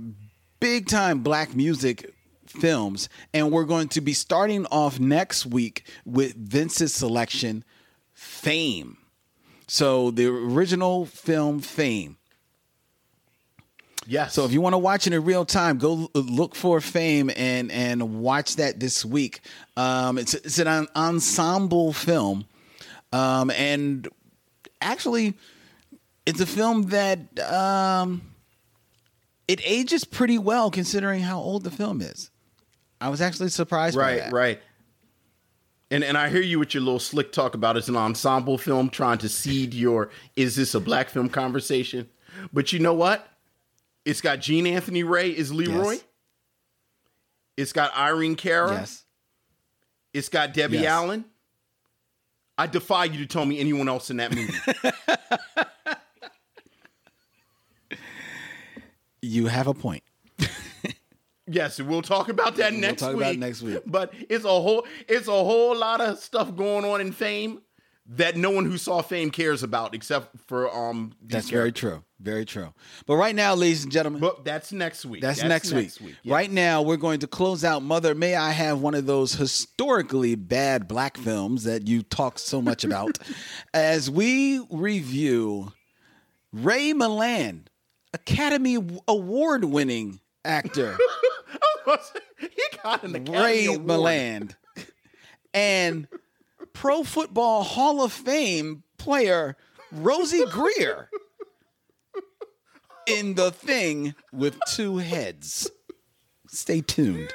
big 0.60 0.88
time 0.88 1.20
Black 1.20 1.56
music 1.56 2.14
films, 2.48 3.10
and 3.34 3.52
we're 3.52 3.66
going 3.66 3.90
to 3.90 4.02
be 4.02 4.14
starting 4.14 4.66
off 4.68 5.00
next 5.00 5.46
week 5.46 5.86
with 6.06 6.36
Vince's 6.36 6.94
selection, 6.94 7.64
Fame. 8.46 8.98
So 9.68 10.12
the 10.12 10.28
original 10.28 11.08
film, 11.08 11.62
Fame. 11.62 12.18
Yes. 14.06 14.36
So 14.36 14.46
if 14.46 14.52
you 14.52 14.62
want 14.62 14.74
to 14.74 14.78
watch 14.78 15.08
it 15.08 15.14
in 15.14 15.26
real 15.26 15.46
time, 15.46 15.80
go 15.80 16.12
look 16.14 16.54
for 16.54 16.80
Fame 16.80 17.32
and 17.36 17.72
and 17.72 18.22
watch 18.22 18.58
that 18.58 18.80
this 18.80 19.04
week. 19.04 19.40
Um, 19.76 20.20
it's 20.20 20.36
it's 20.36 20.60
an 20.60 20.88
ensemble 20.96 21.92
film, 21.92 22.46
um, 23.12 23.50
and 23.50 24.08
actually, 24.80 25.34
it's 26.28 26.40
a 26.40 26.46
film 26.46 26.84
that 26.90 27.40
um, 27.52 28.22
it 29.48 29.60
ages 29.66 30.06
pretty 30.06 30.38
well 30.38 30.70
considering 30.70 31.22
how 31.22 31.40
old 31.40 31.64
the 31.64 31.72
film 31.72 32.00
is. 32.00 32.30
I 33.02 33.10
was 33.10 33.22
actually 33.22 33.50
surprised. 33.50 33.98
by 33.98 34.20
right, 34.20 34.32
right. 34.32 34.62
And 35.92 36.04
and 36.04 36.18
I 36.18 36.30
hear 36.30 36.42
you 36.42 36.60
with 36.60 36.74
your 36.74 36.84
little 36.84 37.00
slick 37.00 37.32
talk 37.32 37.54
about 37.54 37.78
it's 37.78 37.90
an 37.90 37.96
ensemble 37.96 38.58
film 38.58 38.90
trying 38.90 39.20
to 39.20 39.30
seed 39.30 39.74
your 39.74 40.10
is 40.36 40.56
this 40.56 40.74
a 40.74 40.80
black 40.80 41.10
film 41.10 41.30
conversation. 41.30 42.10
But 42.52 42.74
you 42.74 42.80
know 42.80 42.94
what? 42.94 43.28
It's 44.04 44.22
got 44.22 44.40
Gene 44.40 44.68
Anthony 44.68 45.04
Ray 45.04 45.30
is 45.30 45.54
Leroy. 45.54 45.94
Yes. 45.94 46.04
It's 47.58 47.74
got 47.74 47.96
Irene 47.96 48.36
Cara. 48.36 48.74
Yes. 48.74 49.04
It's 50.14 50.30
got 50.30 50.54
Debbie 50.54 50.78
Yes. 50.78 50.88
Allen. 50.88 51.26
I 52.58 52.68
defy 52.68 53.06
you 53.06 53.18
to 53.20 53.26
tell 53.26 53.46
me 53.46 53.60
anyone 53.60 53.90
else 53.90 54.10
in 54.10 54.18
that 54.18 54.34
movie. 54.34 54.54
You 59.22 59.48
have 59.48 59.66
a 59.66 59.74
point. 59.74 60.04
Yes, 61.48 61.80
we'll 61.82 62.02
talk 62.02 62.30
about 62.30 62.56
that 62.58 62.72
We'll 62.72 62.82
next 62.82 63.02
talk 63.02 63.10
week. 63.14 63.18
about 63.22 63.34
it 63.34 63.40
next 63.40 63.62
week. 63.62 63.80
But 63.86 64.14
it's 64.30 64.46
a 64.46 64.48
whole 64.50 64.86
it's 65.08 65.28
a 65.28 65.32
whole 65.32 65.76
lot 65.78 66.02
of 66.02 66.20
stuff 66.20 66.56
going 66.56 66.86
on 66.86 67.02
in 67.02 67.12
Fame 67.12 67.62
that 68.08 68.38
no 68.38 68.52
one 68.52 68.66
who 68.66 68.78
saw 68.78 69.02
Fame 69.02 69.32
cares 69.32 69.64
about 69.64 69.96
except 69.96 70.40
for 70.48 70.74
um 70.76 71.14
That's 71.24 71.50
very 71.50 71.72
true. 71.72 72.04
Very 72.20 72.46
true. 72.46 72.72
But 73.08 73.16
right 73.18 73.36
now, 73.36 73.56
ladies 73.56 73.84
and 73.84 73.92
gentlemen, 73.92 74.22
But 74.22 74.46
that's 74.46 74.72
next 74.72 75.06
week. 75.06 75.22
That's, 75.22 75.44
next, 75.44 75.74
week. 75.74 75.92
yes. 76.00 76.16
Right 76.26 76.50
now, 76.50 76.82
we're 76.82 76.96
going 76.98 77.20
to 77.20 77.28
close 77.28 77.64
out 77.66 77.82
Mother 77.84 78.16
May 78.16 78.36
I 78.36 78.52
Have 78.52 78.80
one 78.80 78.96
of 78.96 79.06
those 79.06 79.34
historically 79.34 80.36
bad 80.36 80.88
black 80.88 81.18
films 81.18 81.66
that 81.66 81.88
you 81.88 82.04
talk 82.04 82.40
so 82.40 82.62
much 82.62 82.84
about 82.86 83.18
as 83.74 84.10
we 84.10 84.66
review 84.72 85.74
Ray 86.54 86.94
Milland, 86.94 87.68
Academy 88.14 88.78
Award 89.08 89.66
winning 89.66 90.22
actor 90.46 90.98
he 92.40 92.50
got 92.84 93.04
an 93.04 93.16
Academy 93.16 93.40
Ray 93.40 93.66
Award. 93.66 93.88
Milland, 93.88 94.56
and 95.54 96.08
Pro 96.74 97.04
Football 97.04 97.64
Hall 97.64 98.04
of 98.04 98.12
Fame 98.12 98.84
player 98.98 99.56
Rosey 99.94 100.50
Grier 100.50 101.10
in 103.08 103.36
The 103.36 103.52
Thing 103.52 104.16
with 104.34 104.58
Two 104.68 104.98
Heads. 104.98 105.70
Stay 106.48 106.82
tuned. 106.82 107.34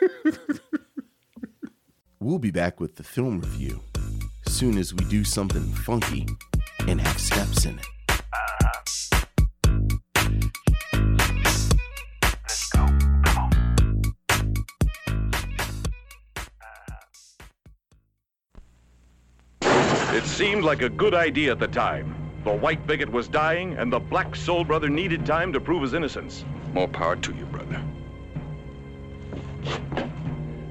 We'll 2.18 2.38
be 2.38 2.50
back 2.50 2.80
with 2.80 2.96
the 2.96 3.02
film 3.02 3.40
review 3.40 3.80
soon 4.46 4.76
as 4.76 4.92
we 4.92 5.04
do 5.06 5.24
something 5.24 5.72
funky 5.72 6.26
and 6.80 7.00
have 7.00 7.18
steps 7.18 7.64
in 7.64 7.78
it. 7.78 7.86
It 20.12 20.24
seemed 20.24 20.64
like 20.64 20.82
a 20.82 20.88
good 20.88 21.14
idea 21.14 21.52
at 21.52 21.60
the 21.60 21.68
time. 21.68 22.16
The 22.42 22.52
white 22.52 22.84
bigot 22.84 23.08
was 23.08 23.28
dying, 23.28 23.74
and 23.74 23.92
the 23.92 24.00
black 24.00 24.34
soul 24.34 24.64
brother 24.64 24.88
needed 24.88 25.24
time 25.24 25.52
to 25.52 25.60
prove 25.60 25.82
his 25.82 25.94
innocence. 25.94 26.44
More 26.72 26.88
power 26.88 27.14
to 27.14 27.32
you, 27.32 27.44
brother. 27.44 27.80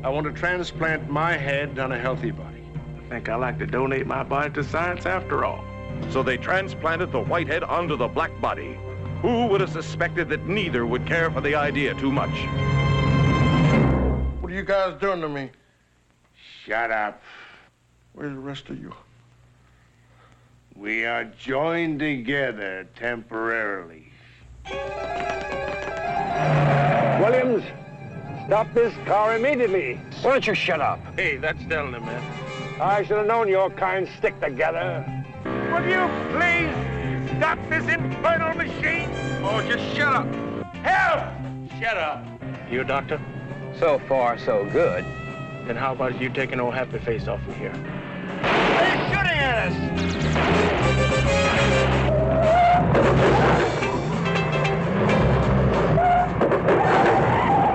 I 0.04 0.10
want 0.10 0.28
to 0.28 0.34
transplant 0.34 1.10
my 1.10 1.38
head 1.38 1.80
on 1.80 1.94
a 1.94 1.98
healthy 1.98 2.32
body. 2.32 2.66
I 2.98 3.10
think 3.10 3.30
I 3.30 3.36
like 3.36 3.58
to 3.60 3.66
donate 3.66 4.06
my 4.06 4.24
body 4.24 4.54
to 4.56 4.64
science 4.64 5.06
after 5.06 5.46
all. 5.46 5.64
So 6.10 6.22
they 6.22 6.36
transplanted 6.36 7.14
the 7.14 7.22
white 7.22 7.48
head 7.48 7.64
onto 7.64 7.96
the 7.96 8.10
black 8.10 8.42
body. 8.42 8.78
Who 9.22 9.48
would 9.48 9.62
have 9.62 9.72
suspected 9.72 10.28
that 10.30 10.48
neither 10.48 10.86
would 10.86 11.06
care 11.06 11.32
for 11.32 11.40
the 11.40 11.56
idea 11.56 11.94
too 11.94 12.12
much? 12.12 12.38
What 14.42 14.52
are 14.52 14.56
you 14.56 14.64
guys 14.64 15.00
doing 15.00 15.22
to 15.22 15.30
me? 15.30 15.50
Shut 16.66 16.92
up. 16.92 17.22
Where's 18.12 18.34
the 18.34 18.40
rest 18.40 18.68
of 18.68 18.78
you? 18.82 18.94
We 20.80 21.04
are 21.04 21.26
joined 21.26 22.00
together 22.00 22.88
temporarily. 22.96 24.14
Williams, 27.20 27.66
stop 28.46 28.74
this 28.74 28.94
car 29.06 29.36
immediately. 29.36 30.00
Why 30.22 30.32
don't 30.32 30.48
you 30.48 30.56
shut 30.56 30.80
up? 30.80 31.02
Hey, 31.18 31.36
that's 31.36 31.62
telling 31.66 31.96
him, 31.96 32.06
man. 32.06 32.24
I 32.80 33.04
should 33.04 33.18
have 33.18 33.28
known 33.28 33.50
your 33.50 33.70
kind 33.72 34.08
stick 34.20 34.40
together. 34.40 35.04
Will 35.44 35.86
you 35.86 36.08
please 36.32 36.74
stop 37.36 37.60
this 37.68 37.86
infernal 37.94 38.56
machine? 38.56 39.10
Oh, 39.44 39.62
just 39.68 39.84
shut 39.98 40.14
up. 40.14 40.34
Help! 40.76 41.26
Shut 41.82 41.98
up. 41.98 42.26
You 42.72 42.82
a 42.82 42.86
doctor? 42.86 43.20
So 43.80 44.00
far, 44.08 44.40
so 44.40 44.64
good. 44.72 45.04
Then 45.68 45.76
how 45.76 45.92
about 45.92 46.22
you 46.22 46.30
taking 46.30 46.62
old 46.62 46.74
happy 46.74 47.00
face 47.00 47.28
off 47.28 47.46
of 47.50 47.58
here? 47.58 47.74
They're 48.80 49.10
shooting 49.10 49.40
at 49.40 49.68
us! 49.68 49.74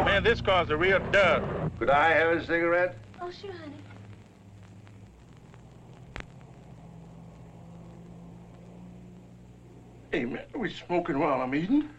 Man, 0.07 0.22
this 0.24 0.40
car's 0.40 0.70
a 0.70 0.76
real 0.76 0.98
dud. 1.11 1.42
Could 1.78 1.90
I 1.90 2.11
have 2.12 2.38
a 2.38 2.46
cigarette? 2.46 2.96
Oh, 3.20 3.30
sure, 3.30 3.52
honey. 3.52 3.76
Hey, 10.11 10.24
man, 10.24 10.44
are 10.55 10.61
we 10.61 10.70
smoking 10.70 11.18
while 11.18 11.42
I'm 11.42 11.55
eating? 11.55 11.90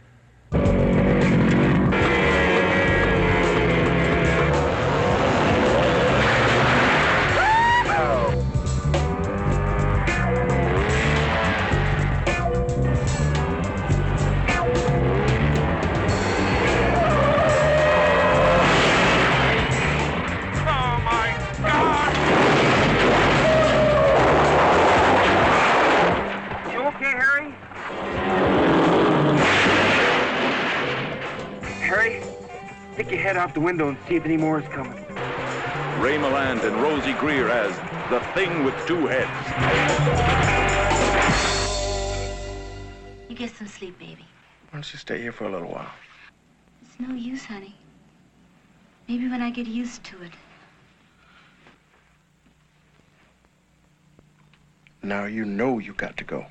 The 33.56 33.62
window 33.62 33.88
and 33.88 33.98
see 34.06 34.16
if 34.18 34.26
any 34.26 34.36
more 34.36 34.60
is 34.60 34.68
coming. 34.68 35.02
Ray 36.02 36.18
Milland 36.18 36.66
and 36.66 36.76
Rosey 36.76 37.18
Grier 37.18 37.50
as 37.50 37.74
the 38.10 38.20
thing 38.34 38.66
with 38.66 38.76
two 38.86 39.08
heads. 39.08 39.32
You 43.30 43.36
get 43.38 43.56
some 43.56 43.68
sleep, 43.68 43.98
baby. 43.98 44.26
Why 44.70 44.74
don't 44.74 44.92
you 44.92 45.00
stay 45.00 45.22
here 45.22 45.32
for 45.32 45.46
a 45.46 45.50
little 45.50 45.70
while? 45.70 45.90
It's 46.82 47.00
no 47.00 47.16
use, 47.16 47.46
honey. 47.46 47.74
Maybe 49.08 49.30
when 49.30 49.42
I 49.42 49.52
get 49.52 49.68
used 49.68 50.04
to 50.04 50.22
it. 50.22 50.34
Now 55.02 55.24
you 55.24 55.46
know 55.46 55.80
you 55.80 55.94
got 55.94 56.18
to 56.18 56.26
go. 56.26 56.46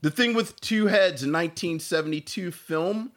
The 0.00 0.12
Thing 0.12 0.34
with 0.34 0.60
Two 0.60 0.86
Heads, 0.86 1.24
a 1.24 1.26
1972 1.26 2.52
film, 2.52 3.10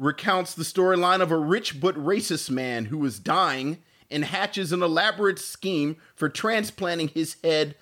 recounts 0.00 0.54
the 0.54 0.64
storyline 0.64 1.20
of 1.20 1.30
a 1.30 1.36
rich 1.36 1.78
but 1.78 1.94
racist 1.94 2.48
man 2.48 2.86
who 2.86 3.04
is 3.04 3.18
dying 3.18 3.78
and 4.10 4.24
hatches 4.24 4.72
an 4.72 4.82
elaborate 4.82 5.38
scheme 5.38 5.96
for 6.16 6.28
transplanting 6.28 7.08
his 7.08 7.36
head 7.44 7.76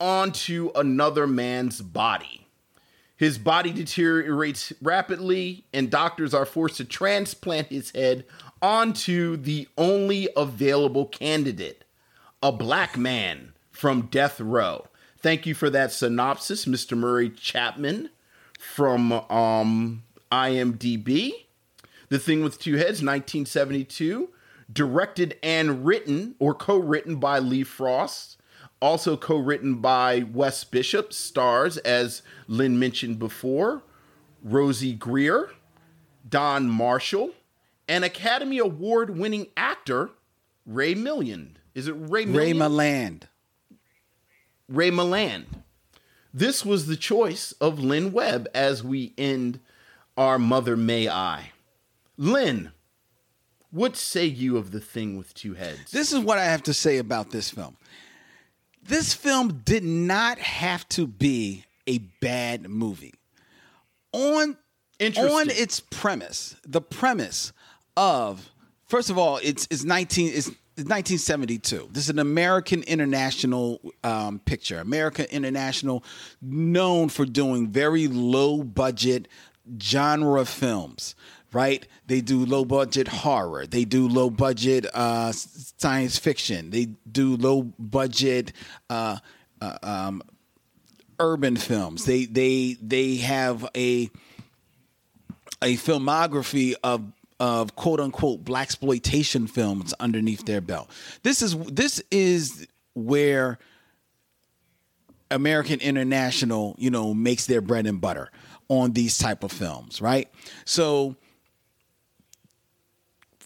onto 0.00 0.70
another 0.74 1.26
man's 1.26 1.82
body. 1.82 2.46
His 3.16 3.38
body 3.38 3.72
deteriorates 3.72 4.72
rapidly, 4.80 5.64
and 5.72 5.90
doctors 5.90 6.32
are 6.32 6.46
forced 6.46 6.78
to 6.78 6.84
transplant 6.84 7.68
his 7.68 7.90
head 7.90 8.24
onto 8.60 9.36
the 9.36 9.68
only 9.76 10.28
available 10.36 11.06
candidate, 11.06 11.84
a 12.42 12.52
black 12.52 12.96
man 12.96 13.52
from 13.70 14.02
death 14.02 14.40
row. 14.40 14.86
Thank 15.18 15.46
you 15.46 15.54
for 15.54 15.70
that 15.70 15.92
synopsis, 15.92 16.64
Mr. 16.64 16.96
Murray 16.96 17.30
Chapman 17.30 18.10
from 18.58 19.12
um, 19.12 20.02
IMDb. 20.32 21.32
The 22.08 22.18
Thing 22.18 22.42
with 22.42 22.58
Two 22.58 22.76
Heads, 22.76 23.02
1972, 23.02 24.30
directed 24.72 25.36
and 25.42 25.84
written 25.84 26.34
or 26.38 26.54
co 26.54 26.78
written 26.78 27.16
by 27.16 27.38
Lee 27.38 27.62
Frost, 27.62 28.38
also 28.80 29.16
co 29.16 29.36
written 29.36 29.76
by 29.76 30.24
Wes 30.32 30.64
Bishop, 30.64 31.12
stars, 31.12 31.76
as 31.78 32.22
Lynn 32.48 32.78
mentioned 32.78 33.18
before, 33.18 33.82
Rosey 34.44 34.98
Grier, 34.98 35.50
Don 36.28 36.68
Marshall, 36.68 37.30
and 37.86 38.04
Academy 38.04 38.58
Award 38.58 39.16
winning 39.16 39.48
actor 39.56 40.10
Ray 40.64 40.94
Milland. 40.94 41.56
Is 41.74 41.88
it 41.88 41.94
Ray 41.96 42.24
Milland? 42.24 42.36
Ray 42.36 42.52
Milland. 42.52 43.22
Ray 44.68 44.90
Milland. 44.90 45.44
This 46.32 46.64
was 46.64 46.86
the 46.86 46.96
choice 46.96 47.52
of 47.52 47.78
Lynn 47.78 48.12
Webb 48.12 48.48
as 48.54 48.82
we 48.82 49.12
end 49.18 49.60
our 50.16 50.38
Mother 50.38 50.76
May 50.76 51.08
I. 51.08 51.52
Lynn, 52.16 52.72
what 53.70 53.96
say 53.96 54.26
you 54.26 54.56
of 54.56 54.70
the 54.70 54.80
thing 54.80 55.16
with 55.16 55.34
two 55.34 55.54
heads? 55.54 55.90
This 55.90 56.12
is 56.12 56.20
what 56.20 56.38
I 56.38 56.44
have 56.44 56.62
to 56.64 56.74
say 56.74 56.98
about 56.98 57.30
this 57.30 57.50
film. 57.50 57.76
This 58.82 59.14
film 59.14 59.62
did 59.64 59.84
not 59.84 60.38
have 60.38 60.88
to 60.90 61.06
be 61.06 61.64
a 61.86 61.98
bad 61.98 62.68
movie. 62.68 63.14
On 64.12 64.56
on 65.00 65.50
its 65.50 65.80
premise, 65.80 66.54
the 66.66 66.80
premise 66.80 67.52
of 67.96 68.50
first 68.86 69.10
of 69.10 69.18
all, 69.18 69.38
it's 69.42 69.66
it's 69.70 69.84
19 69.84 70.28
it's 70.28 70.50
it's 70.74 70.88
1972. 70.88 71.90
This 71.92 72.04
is 72.04 72.10
an 72.10 72.18
American 72.18 72.82
International 72.84 73.80
um, 74.04 74.38
picture. 74.38 74.78
American 74.78 75.26
International, 75.26 76.02
known 76.40 77.10
for 77.10 77.26
doing 77.26 77.68
very 77.68 78.08
low 78.08 78.62
budget 78.62 79.28
genre 79.80 80.44
films, 80.44 81.14
right? 81.52 81.86
They 82.06 82.20
do 82.20 82.44
low 82.44 82.64
budget 82.64 83.08
horror. 83.08 83.66
They 83.66 83.84
do 83.84 84.08
low 84.08 84.30
budget 84.30 84.86
uh, 84.94 85.32
science 85.32 86.18
fiction. 86.18 86.70
They 86.70 86.86
do 87.10 87.36
low 87.36 87.62
budget 87.78 88.52
uh, 88.90 89.18
uh, 89.60 89.78
um, 89.82 90.22
urban 91.18 91.56
films. 91.56 92.04
They 92.04 92.24
they 92.24 92.76
they 92.80 93.16
have 93.16 93.68
a 93.76 94.10
a 95.62 95.76
filmography 95.76 96.74
of 96.82 97.12
of 97.38 97.74
quote 97.76 98.00
unquote 98.00 98.44
black 98.44 98.68
exploitation 98.68 99.46
films 99.46 99.94
underneath 100.00 100.44
their 100.46 100.60
belt. 100.60 100.90
This 101.22 101.42
is 101.42 101.56
this 101.56 102.02
is 102.10 102.66
where 102.94 103.58
American 105.30 105.80
International, 105.80 106.74
you 106.78 106.90
know, 106.90 107.14
makes 107.14 107.46
their 107.46 107.60
bread 107.60 107.86
and 107.86 108.00
butter 108.00 108.30
on 108.72 108.92
these 108.92 109.18
type 109.18 109.44
of 109.44 109.52
films, 109.52 110.00
right? 110.00 110.30
So 110.64 111.14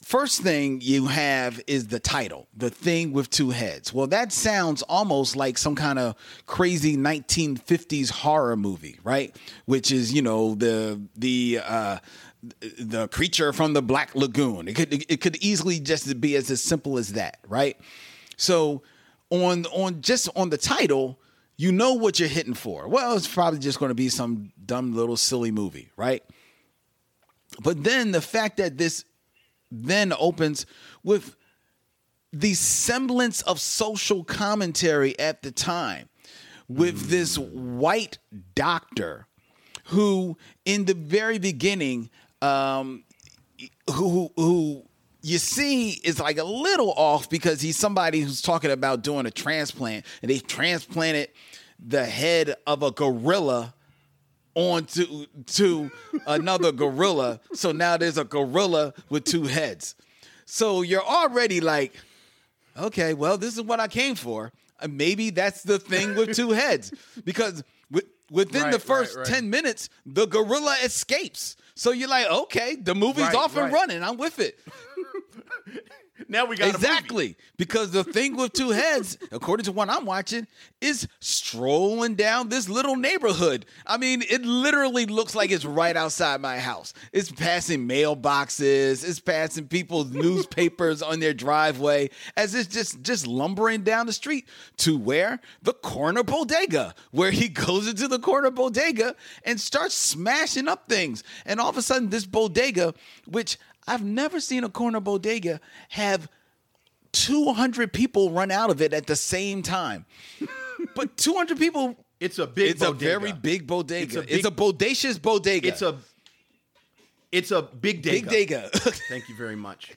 first 0.04 0.40
thing 0.40 0.80
you 0.80 1.06
have 1.06 1.60
is 1.66 1.88
the 1.88 1.98
title, 1.98 2.46
The 2.56 2.70
Thing 2.70 3.12
with 3.12 3.28
Two 3.28 3.50
Heads. 3.50 3.92
Well, 3.92 4.06
that 4.06 4.32
sounds 4.32 4.82
almost 4.82 5.34
like 5.34 5.58
some 5.58 5.74
kind 5.74 5.98
of 5.98 6.14
crazy 6.46 6.96
1950s 6.96 8.10
horror 8.10 8.56
movie, 8.56 9.00
right? 9.02 9.34
Which 9.64 9.90
is, 9.90 10.12
you 10.12 10.22
know, 10.22 10.54
the 10.54 11.00
the 11.16 11.60
uh 11.66 11.98
the 12.78 13.08
creature 13.08 13.52
from 13.52 13.72
the 13.72 13.82
Black 13.82 14.14
Lagoon. 14.14 14.68
It 14.68 14.76
could 14.76 14.92
it 15.10 15.20
could 15.20 15.36
easily 15.42 15.80
just 15.80 16.20
be 16.20 16.36
as, 16.36 16.52
as 16.52 16.62
simple 16.62 16.98
as 16.98 17.14
that, 17.14 17.38
right? 17.48 17.76
So 18.36 18.82
on 19.30 19.66
on 19.66 20.02
just 20.02 20.28
on 20.36 20.50
the 20.50 20.58
title, 20.58 21.18
you 21.56 21.72
know 21.72 21.94
what 21.94 22.20
you're 22.20 22.28
hitting 22.28 22.54
for. 22.54 22.88
Well, 22.88 23.16
it's 23.16 23.26
probably 23.26 23.58
just 23.58 23.78
going 23.78 23.90
to 23.90 23.94
be 23.94 24.08
some 24.08 24.52
dumb 24.64 24.94
little 24.94 25.16
silly 25.16 25.50
movie, 25.50 25.90
right? 25.96 26.22
But 27.62 27.82
then 27.82 28.12
the 28.12 28.20
fact 28.20 28.58
that 28.58 28.76
this 28.76 29.04
then 29.70 30.12
opens 30.18 30.66
with 31.02 31.36
the 32.32 32.54
semblance 32.54 33.40
of 33.42 33.58
social 33.60 34.24
commentary 34.24 35.18
at 35.18 35.42
the 35.42 35.50
time 35.50 36.08
with 36.68 37.08
this 37.08 37.38
white 37.38 38.18
doctor 38.54 39.26
who, 39.86 40.36
in 40.64 40.84
the 40.84 40.94
very 40.94 41.38
beginning, 41.38 42.10
um, 42.42 43.04
who 43.92 44.30
who 44.36 44.84
you 45.26 45.38
see 45.38 45.90
is 46.04 46.20
like 46.20 46.38
a 46.38 46.44
little 46.44 46.92
off 46.92 47.28
because 47.28 47.60
he's 47.60 47.76
somebody 47.76 48.20
who's 48.20 48.40
talking 48.40 48.70
about 48.70 49.02
doing 49.02 49.26
a 49.26 49.30
transplant, 49.30 50.06
and 50.22 50.30
they 50.30 50.38
transplanted 50.38 51.30
the 51.84 52.04
head 52.04 52.54
of 52.64 52.84
a 52.84 52.92
gorilla 52.92 53.74
onto 54.54 55.26
to 55.46 55.90
another 56.28 56.70
gorilla. 56.70 57.40
So 57.54 57.72
now 57.72 57.96
there's 57.96 58.18
a 58.18 58.24
gorilla 58.24 58.94
with 59.08 59.24
two 59.24 59.42
heads. 59.44 59.96
So 60.44 60.82
you're 60.82 61.02
already 61.04 61.60
like, 61.60 61.92
okay, 62.78 63.12
well, 63.12 63.36
this 63.36 63.54
is 63.56 63.62
what 63.62 63.80
I 63.80 63.88
came 63.88 64.14
for. 64.14 64.52
Uh, 64.80 64.86
maybe 64.88 65.30
that's 65.30 65.62
the 65.64 65.78
thing 65.80 66.14
with 66.14 66.36
two 66.36 66.50
heads 66.50 66.92
because 67.24 67.64
with, 67.90 68.04
within 68.30 68.62
Right, 68.62 68.70
the 68.70 68.78
right, 68.78 68.86
first 68.86 69.16
right. 69.16 69.26
10 69.26 69.50
minutes, 69.50 69.88
the 70.06 70.26
gorilla 70.26 70.76
escapes. 70.84 71.56
So 71.74 71.90
you're 71.90 72.08
like, 72.08 72.26
okay, 72.30 72.76
the 72.76 72.94
movie's 72.94 73.24
Right, 73.24 73.34
off 73.34 73.56
and 73.56 73.64
right. 73.64 73.72
running. 73.72 74.02
I'm 74.02 74.16
with 74.18 74.38
it. 74.38 74.58
Now 76.28 76.46
we 76.46 76.56
got. 76.56 76.74
Exactly. 76.74 77.36
Because 77.56 77.90
the 77.90 78.04
thing 78.04 78.36
with 78.36 78.52
two 78.52 78.70
heads, 78.70 79.18
according 79.30 79.64
to 79.64 79.72
what 79.72 79.90
I'm 79.90 80.04
watching, 80.04 80.46
is 80.80 81.06
strolling 81.20 82.14
down 82.14 82.48
this 82.48 82.68
little 82.68 82.96
neighborhood. 82.96 83.66
I 83.86 83.98
mean, 83.98 84.22
it 84.28 84.42
literally 84.42 85.06
looks 85.06 85.34
like 85.34 85.50
it's 85.50 85.64
right 85.64 85.96
outside 85.96 86.40
my 86.40 86.58
house. 86.58 86.94
It's 87.12 87.30
passing 87.30 87.86
mailboxes, 87.86 89.08
it's 89.08 89.20
passing 89.20 89.68
people's 89.68 90.10
newspapers 90.10 91.02
on 91.02 91.20
their 91.20 91.34
driveway 91.34 92.10
as 92.36 92.54
it's 92.54 92.68
just 92.68 93.02
just 93.02 93.26
lumbering 93.26 93.82
down 93.82 94.06
the 94.06 94.12
street 94.12 94.48
to 94.78 94.96
where 94.96 95.40
the 95.62 95.74
corner 95.74 96.22
bodega, 96.22 96.94
where 97.10 97.30
he 97.30 97.48
goes 97.66 97.88
into 97.88 98.08
the 98.08 98.18
corner 98.18 98.50
bodega 98.50 99.14
and 99.44 99.60
starts 99.60 99.94
smashing 99.94 100.68
up 100.68 100.88
things. 100.88 101.22
And 101.44 101.60
all 101.60 101.68
of 101.68 101.76
a 101.76 101.82
sudden 101.82 102.08
this 102.10 102.26
bodega, 102.26 102.94
which 103.26 103.58
I've 103.86 104.04
never 104.04 104.40
seen 104.40 104.64
a 104.64 104.68
corner 104.68 105.00
bodega 105.00 105.60
have 105.90 106.28
200 107.12 107.92
people 107.92 108.30
run 108.30 108.50
out 108.50 108.70
of 108.70 108.82
it 108.82 108.92
at 108.92 109.06
the 109.06 109.16
same 109.16 109.62
time. 109.62 110.06
But 110.94 111.16
200 111.16 111.58
people, 111.58 111.96
It's 112.20 112.38
a 112.38 112.46
big 112.46 112.78
bodega. 112.78 112.82
it's 112.82 112.82
a 112.82 112.92
very 112.92 113.32
big 113.32 113.66
bodega. 113.66 114.04
It's 114.04 114.16
a 114.16 114.34
It's 114.34 114.46
a, 114.46 114.50
bodacious 114.50 115.20
bodega. 115.20 115.68
It's 115.68 115.82
a 115.82 115.96
it's 117.32 117.50
a 117.50 117.62
big 117.62 118.02
day. 118.02 118.22
big 118.22 118.48
dega. 118.50 118.70
Thank 119.08 119.28
you 119.28 119.36
very 119.36 119.56
much. 119.56 119.92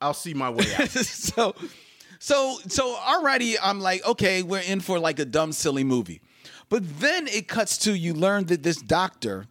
I'll 0.00 0.14
see 0.14 0.34
my 0.34 0.50
way 0.50 0.64
out. 0.78 0.88
so, 0.90 1.54
so, 2.18 2.58
so 2.68 2.96
already 2.96 3.58
I'm 3.58 3.80
like, 3.80 4.04
okay, 4.06 4.42
we're 4.42 4.62
in 4.62 4.80
for 4.80 4.98
like 4.98 5.18
a 5.18 5.24
dumb, 5.24 5.52
silly 5.52 5.84
movie. 5.84 6.20
But 6.68 7.00
then 7.00 7.26
it 7.28 7.48
cuts 7.48 7.76
to 7.78 7.94
you 7.94 8.14
learn 8.14 8.46
that 8.46 8.62
this 8.62 8.76
doctor 8.80 9.46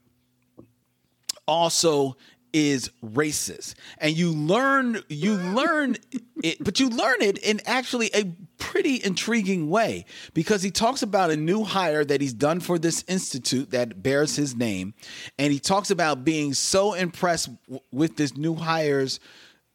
also 1.46 2.16
is 2.54 2.90
racist. 3.04 3.76
And 3.98 4.16
you 4.16 4.32
learn 4.32 5.02
you 5.10 5.34
learn 5.36 5.98
it 6.44 6.64
but 6.64 6.80
you 6.80 6.90
learn 6.90 7.22
it 7.22 7.38
in 7.40 7.62
actually 7.66 8.10
a 8.14 8.26
pretty 8.58 9.04
intriguing 9.04 9.70
way 9.70 10.06
because 10.34 10.62
he 10.62 10.72
talks 10.72 11.02
about 11.02 11.32
a 11.32 11.38
new 11.38 11.64
hire 11.64 12.04
that 12.06 12.22
he's 12.22 12.34
done 12.34 12.60
for 12.60 12.78
this 12.78 13.04
institute 13.08 13.72
that 13.72 14.04
bears 14.04 14.36
his 14.36 14.56
name. 14.56 14.94
And 15.38 15.52
he 15.52 15.60
talks 15.60 15.90
about 15.90 16.24
being 16.24 16.54
so 16.54 16.94
impressed 16.94 17.50
w- 17.66 17.82
with 17.92 18.18
this 18.18 18.36
new 18.36 18.56
hire's 18.56 19.20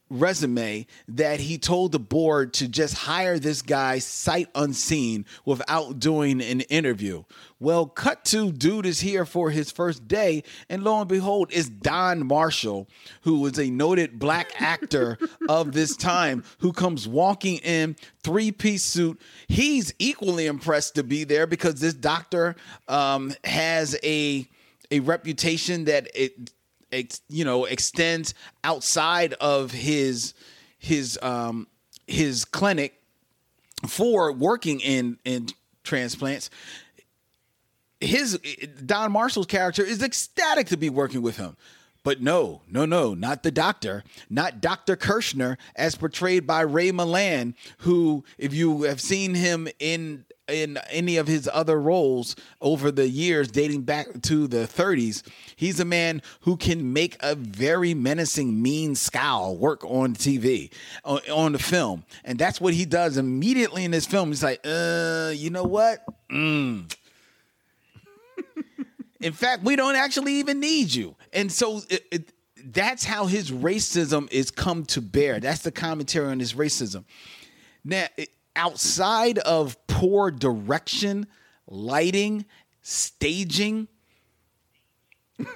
resume 0.09 0.85
that 1.07 1.39
he 1.39 1.57
told 1.57 1.91
the 1.91 1.99
board 1.99 2.53
to 2.53 2.67
just 2.67 2.93
hire 2.93 3.39
this 3.39 3.61
guy 3.61 3.99
sight 3.99 4.47
unseen 4.53 5.25
without 5.45 5.99
doing 5.99 6.41
an 6.41 6.61
interview. 6.61 7.23
Well, 7.59 7.87
cut 7.87 8.25
to 8.25 8.51
dude 8.51 8.85
is 8.85 8.99
here 8.99 9.25
for 9.25 9.49
his 9.49 9.71
first 9.71 10.07
day, 10.07 10.43
and 10.69 10.83
lo 10.83 10.99
and 10.99 11.09
behold, 11.09 11.49
it's 11.51 11.69
Don 11.69 12.27
Marshall, 12.27 12.87
who 13.21 13.39
was 13.39 13.57
a 13.57 13.69
noted 13.69 14.19
black 14.19 14.51
actor 14.61 15.17
of 15.49 15.71
this 15.71 15.95
time, 15.95 16.43
who 16.59 16.71
comes 16.71 17.07
walking 17.07 17.57
in 17.59 17.95
three 18.23 18.51
piece 18.51 18.83
suit. 18.83 19.19
He's 19.47 19.93
equally 19.99 20.45
impressed 20.45 20.95
to 20.95 21.03
be 21.03 21.23
there 21.23 21.47
because 21.47 21.75
this 21.75 21.93
doctor 21.93 22.55
um, 22.87 23.33
has 23.43 23.97
a 24.03 24.47
a 24.91 24.99
reputation 24.99 25.85
that 25.85 26.07
it 26.13 26.51
ex, 26.91 27.21
you 27.29 27.45
know 27.45 27.65
extends 27.65 28.33
outside 28.63 29.33
of 29.33 29.71
his 29.71 30.33
his 30.77 31.19
um 31.21 31.67
his 32.07 32.45
clinic 32.45 33.01
for 33.87 34.31
working 34.31 34.79
in 34.79 35.17
in 35.25 35.47
transplants 35.83 36.49
his 37.99 38.39
Don 38.85 39.11
Marshall's 39.11 39.45
character 39.47 39.83
is 39.83 40.01
ecstatic 40.01 40.67
to 40.67 40.77
be 40.77 40.89
working 40.89 41.21
with 41.21 41.37
him. 41.37 41.55
But 42.03 42.21
no, 42.21 42.61
no, 42.69 42.85
no, 42.85 43.15
not 43.15 43.41
the 43.41 43.49
doctor, 43.49 44.03
not 44.29 44.61
Dr. 44.61 44.95
Kirshner, 44.95 45.57
as 45.75 45.95
portrayed 45.95 46.45
by 46.45 46.61
Ray 46.61 46.91
Milland, 46.91 47.55
who, 47.79 48.23
if 48.37 48.53
you 48.53 48.83
have 48.83 49.01
seen 49.01 49.33
him 49.33 49.67
in 49.79 50.25
in 50.47 50.77
any 50.89 51.17
of 51.17 51.27
his 51.27 51.49
other 51.51 51.79
roles 51.79 52.35
over 52.61 52.91
the 52.91 53.07
years 53.09 53.49
dating 53.49 53.81
back 53.81 54.07
to 54.23 54.47
the 54.47 54.67
30s, 54.67 55.23
he's 55.55 55.79
a 55.79 55.85
man 55.85 56.21
who 56.41 56.55
can 56.57 56.93
make 56.93 57.17
a 57.21 57.35
very 57.35 57.93
menacing, 57.93 58.61
mean 58.61 58.95
scowl 58.95 59.57
work 59.57 59.83
on 59.83 60.13
TV, 60.15 60.71
on, 61.03 61.19
on 61.31 61.51
the 61.53 61.59
film. 61.59 62.03
And 62.23 62.37
that's 62.37 62.61
what 62.61 62.73
he 62.73 62.85
does 62.85 63.17
immediately 63.17 63.85
in 63.85 63.91
this 63.91 64.05
film. 64.05 64.29
He's 64.29 64.43
like, 64.43 64.59
uh, 64.65 65.31
you 65.35 65.49
know 65.49 65.63
what? 65.63 66.03
In 66.29 66.87
fact, 69.33 69.63
we 69.63 69.75
don't 69.75 69.95
actually 69.95 70.33
even 70.35 70.59
need 70.59 70.93
you. 70.93 71.15
And 71.33 71.51
so 71.51 71.81
it, 71.89 72.05
it, 72.11 72.31
that's 72.73 73.03
how 73.03 73.25
his 73.25 73.49
racism 73.49 74.31
is 74.31 74.51
come 74.51 74.85
to 74.85 75.01
bear. 75.01 75.39
That's 75.39 75.63
the 75.63 75.71
commentary 75.71 76.27
on 76.27 76.39
his 76.39 76.53
racism. 76.53 77.05
Now, 77.83 78.05
it- 78.17 78.29
outside 78.55 79.37
of 79.39 79.77
poor 79.87 80.31
direction, 80.31 81.27
lighting, 81.67 82.45
staging, 82.81 83.87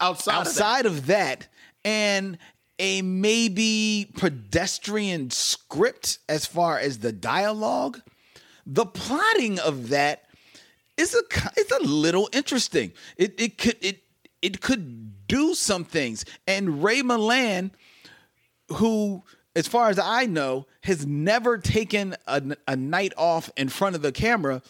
Outside, 0.00 0.46
of 0.46 0.54
that, 0.54 0.86
of 0.86 1.06
that, 1.06 1.48
and 1.84 2.38
a 2.78 3.02
maybe 3.02 4.12
pedestrian 4.16 5.30
script 5.30 6.18
as 6.28 6.46
far 6.46 6.78
as 6.78 6.98
the 6.98 7.12
dialogue, 7.12 8.00
the 8.64 8.86
plotting 8.86 9.58
of 9.58 9.88
that 9.88 10.24
is 10.96 11.14
a 11.14 11.22
it's 11.56 11.72
a 11.72 11.82
little 11.82 12.28
interesting. 12.32 12.92
It 13.16 13.40
it 13.40 13.58
could 13.58 13.76
it 13.80 14.02
it 14.42 14.60
could 14.60 15.26
do 15.26 15.54
some 15.54 15.84
things. 15.84 16.24
And 16.46 16.82
Ray 16.82 17.02
Milland, 17.02 17.70
who, 18.68 19.24
as 19.58 19.66
far 19.66 19.90
as 19.90 19.98
I 19.98 20.24
know, 20.24 20.66
has 20.84 21.04
never 21.04 21.58
taken 21.58 22.14
a, 22.28 22.56
a 22.68 22.76
night 22.76 23.12
off 23.16 23.50
in 23.56 23.68
front 23.68 23.96
of 23.96 24.02
the 24.02 24.12
camera, 24.12 24.62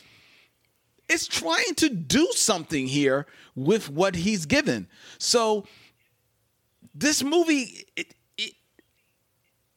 is 1.10 1.28
trying 1.28 1.74
to 1.76 1.90
do 1.90 2.26
something 2.32 2.86
here 2.86 3.26
with 3.54 3.90
what 3.90 4.14
he's 4.14 4.46
given. 4.46 4.88
So 5.18 5.66
this 6.94 7.22
movie, 7.22 7.84
it, 7.96 8.14
it, 8.38 8.54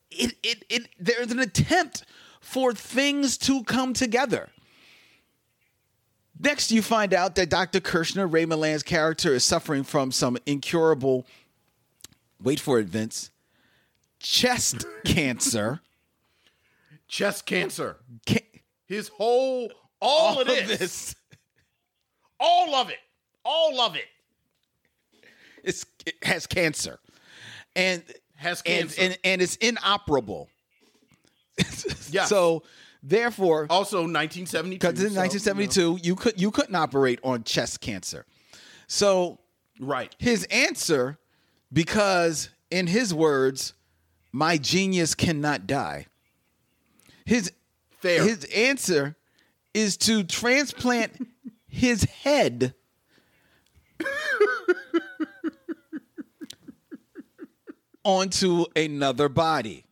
it, 0.10 0.36
it, 0.42 0.66
it 0.70 0.88
there's 0.98 1.32
an 1.32 1.40
attempt 1.40 2.06
for 2.40 2.74
things 2.74 3.38
to 3.40 3.66
come 3.66 3.92
together. 3.92 4.48
Next, 6.40 6.72
you 6.72 6.82
find 6.82 7.14
out 7.14 7.36
that 7.36 7.50
Dr. 7.50 7.82
Kirshner, 7.82 8.32
Ray 8.32 8.46
Milland's 8.46 8.82
character, 8.82 9.34
is 9.34 9.44
suffering 9.44 9.84
from 9.84 10.14
some 10.14 10.38
incurable, 10.46 11.28
wait 12.42 12.62
for 12.62 12.80
it, 12.80 12.88
Vince, 12.88 13.30
chest 14.22 14.86
cancer. 15.06 15.82
chest 17.08 17.46
cancer. 17.46 17.98
Ca- 18.28 18.48
His 18.86 19.08
whole 19.10 19.72
all, 20.02 20.42
of 20.42 20.48
this, 20.48 20.80
this. 20.80 21.16
all 22.40 22.76
of 22.76 22.90
it, 22.90 22.98
all 23.46 23.80
of 23.82 23.96
it 23.96 24.06
It's, 25.64 25.86
it 26.06 26.16
has 26.24 26.48
cancer. 26.48 27.00
And 27.76 28.04
has 28.36 28.62
and, 28.66 28.90
cancer. 28.90 29.02
and, 29.02 29.18
and 29.24 29.42
it's 29.42 29.56
inoperable. 29.58 30.50
Yeah. 32.10 32.26
So 32.26 32.64
therefore, 33.02 33.68
also 33.70 34.00
1972. 34.00 34.80
because 34.80 35.00
in 35.02 35.14
so, 35.14 35.20
1972, 35.22 36.00
you 36.04 36.16
could 36.16 36.42
you 36.42 36.52
couldn't 36.52 36.76
operate 36.76 37.20
on 37.24 37.44
chest 37.46 37.80
cancer. 37.80 38.26
So 38.88 39.40
right. 39.80 40.14
his 40.20 40.44
answer, 40.52 41.18
because 41.72 42.50
in 42.70 42.88
his 42.88 43.14
words, 43.14 43.74
my 44.32 44.58
genius 44.58 45.16
cannot 45.16 45.68
die. 45.68 46.08
His 47.26 47.52
Fair. 48.00 48.24
his 48.24 48.46
answer 48.46 49.16
is 49.74 49.98
to 49.98 50.24
transplant 50.24 51.28
his 51.68 52.04
head 52.04 52.74
onto 58.04 58.66
another 58.76 59.30
body. 59.30 59.86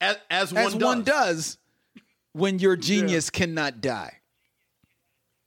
As, 0.00 0.16
as 0.30 0.52
one 0.52 0.64
As 0.64 0.72
does. 0.74 0.82
one 0.82 1.02
does 1.02 1.58
when 2.32 2.58
your 2.58 2.76
genius 2.76 3.30
cannot 3.30 3.80
die. 3.80 4.14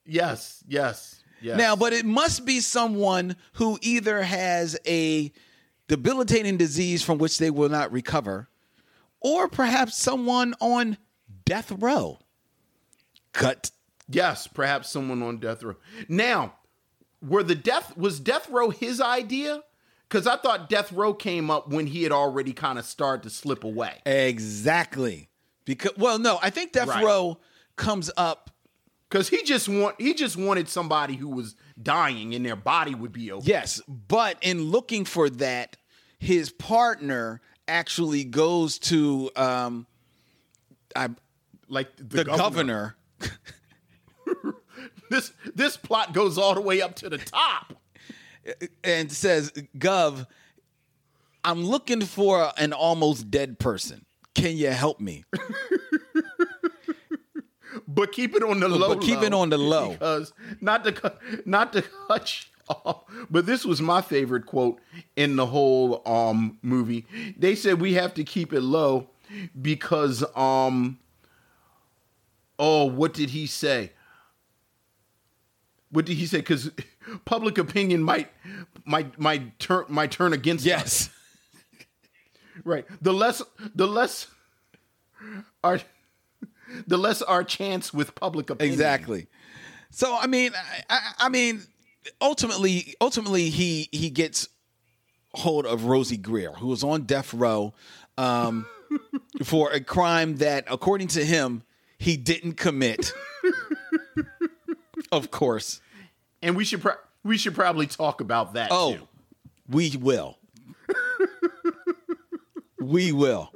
Yes, 0.06 0.64
yes, 0.68 1.24
yes. 1.42 1.58
Now, 1.58 1.76
but 1.76 1.94
it 1.94 2.06
must 2.06 2.46
be 2.46 2.60
someone 2.60 3.38
who 3.54 3.80
either 3.82 4.22
has 4.22 4.78
a 4.86 5.32
debilitating 5.92 6.56
disease 6.56 7.04
from 7.04 7.18
which 7.18 7.38
they 7.38 7.50
will 7.52 7.68
not 7.68 7.92
recover, 7.92 8.48
or 9.20 9.50
perhaps 9.50 9.98
someone 9.98 10.54
on 10.62 10.98
death 11.44 11.70
row. 11.70 12.18
Cut. 13.34 13.72
yes, 14.10 14.48
perhaps 14.48 14.89
someone 14.89 15.22
on 15.22 15.39
death 15.39 15.62
row. 15.64 15.76
Now, 16.08 16.54
were 17.22 17.44
the 17.44 17.56
death 17.56 17.98
was 17.98 18.22
death 18.22 18.50
row 18.50 18.70
his 18.70 19.02
idea? 19.02 19.64
Because 20.08 20.28
I 20.28 20.38
thought 20.38 20.70
death 20.70 20.94
row 20.94 21.14
came 21.14 21.52
up 21.52 21.68
when 21.70 21.88
he 21.88 22.04
had 22.04 22.14
already 22.14 22.54
kind 22.54 22.80
of 22.80 22.86
started 22.86 23.24
to 23.24 23.30
slip 23.30 23.66
away. 23.66 24.00
Exactly. 24.06 25.30
Because 25.66 25.92
well, 25.98 26.20
no, 26.20 26.39
I 26.42 26.52
think 26.52 26.72
death 26.72 26.88
Right. 26.88 27.04
row 27.04 27.38
comes 27.76 28.10
up. 28.16 28.50
Because 29.10 29.28
he 29.28 29.44
just 29.44 29.68
want 29.68 30.00
he 30.00 30.14
just 30.14 30.38
wanted 30.38 30.70
somebody 30.70 31.16
who 31.18 31.28
was 31.28 31.56
dying 31.82 32.34
and 32.34 32.46
their 32.46 32.56
body 32.56 32.96
would 32.96 33.12
be 33.12 33.30
okay. 33.34 33.46
Yes, 33.46 33.82
but 33.88 34.38
in 34.42 34.64
looking 34.64 35.04
for 35.04 35.30
that, 35.30 35.76
his 36.22 36.52
partner 36.52 37.42
actually 37.68 38.24
goes 38.24 38.78
to 38.78 39.32
um, 39.36 39.88
I, 40.96 41.10
like 41.68 41.96
the, 41.98 42.04
the 42.04 42.24
governor. 42.26 42.96
This 45.10 45.34
this 45.54 45.76
plot 45.76 46.14
goes 46.14 46.38
all 46.38 46.54
the 46.56 46.62
way 46.62 46.82
up 46.82 46.96
to 46.96 47.10
the 47.10 47.18
top. 47.18 47.74
and 48.82 49.12
says, 49.12 49.52
Gov, 49.78 50.26
I'm 51.44 51.66
looking 51.66 52.00
for 52.00 52.54
an 52.58 52.72
almost 52.72 53.30
dead 53.30 53.60
person. 53.60 54.06
Can 54.34 54.56
you 54.56 54.70
help 54.70 55.02
me? 55.02 55.26
But 57.88 58.12
keep 58.14 58.36
it 58.36 58.44
on 58.44 58.60
the 58.60 58.68
low. 58.70 58.96
but 58.96 59.02
keep 59.04 59.22
it 59.22 59.34
on 59.34 59.50
the 59.50 59.58
low. 59.58 59.92
because 59.92 60.34
not 60.62 60.84
to 60.86 60.92
cut- 60.92 61.20
not 61.46 61.74
to 61.74 61.82
cut. 62.08 62.46
But 63.30 63.46
this 63.46 63.66
was 63.66 63.82
my 63.82 64.02
favorite 64.02 64.46
quote 64.46 64.80
in 65.16 65.36
the 65.36 65.46
whole 65.46 66.02
um 66.08 66.58
movie. 66.62 67.06
They 67.38 67.56
said 67.56 67.80
we 67.80 67.94
have 67.94 68.14
to 68.16 68.24
keep 68.24 68.54
it 68.54 68.62
low 68.62 69.10
because 69.60 70.24
um 70.36 71.00
oh 72.60 72.86
what 72.86 73.14
did 73.14 73.30
he 73.30 73.48
say? 73.48 73.92
What 75.92 76.06
did 76.06 76.18
he 76.18 76.26
say? 76.26 76.38
Because 76.38 76.72
public 77.26 77.58
opinion 77.58 78.04
might 78.04 78.30
might 78.86 79.18
might 79.20 79.60
turn 79.60 79.86
might 79.90 80.12
turn 80.12 80.34
against 80.34 80.64
us. 80.64 80.68
Yes. 80.68 81.10
Right. 82.64 82.86
The 83.02 83.14
less 83.14 83.42
the 83.74 83.88
less 83.88 84.28
our 85.64 85.80
the 86.86 86.98
less 86.98 87.22
our 87.22 87.44
chance 87.44 87.94
with 87.94 88.14
public 88.14 88.50
opinion. 88.50 88.74
Exactly. 88.74 89.28
So 89.90 90.16
I 90.20 90.28
mean, 90.28 90.52
I, 90.90 91.00
I 91.20 91.30
mean, 91.30 91.64
ultimately, 92.20 92.95
ultimately, 93.02 93.49
he 93.49 93.89
he 93.91 94.10
gets 94.10 94.47
hold 95.34 95.66
of 95.66 95.82
Rosey 95.82 96.18
Grier, 96.22 96.52
who 96.54 96.68
was 96.68 96.84
on 96.84 97.04
death 97.04 97.34
row 97.34 97.74
um, 98.18 98.66
for 99.43 99.72
a 99.72 99.80
crime 99.80 100.38
that, 100.38 100.66
according 100.70 101.08
to 101.10 101.24
him, 101.24 101.64
he 101.97 102.18
didn't 102.18 102.54
commit. 102.54 103.14
of 105.12 105.32
course. 105.32 105.82
And 106.41 106.56
we 106.56 106.66
should 106.66 106.82
pro- 106.82 106.95
we 107.24 107.38
should 107.38 107.56
probably 107.56 107.88
talk 107.88 108.20
about 108.22 108.54
that 108.54 108.70
Oh, 108.72 108.93
too. 108.95 109.08
we 109.70 109.95
will. 109.97 110.38
we 112.80 113.12
will. 113.12 113.52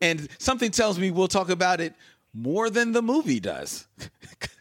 And 0.00 0.28
something 0.38 0.70
tells 0.70 0.98
me 0.98 1.10
we'll 1.10 1.28
talk 1.28 1.50
about 1.50 1.80
it 1.80 1.92
more 2.32 2.70
than 2.70 2.92
the 2.92 3.02
movie 3.02 3.40
does. 3.40 3.86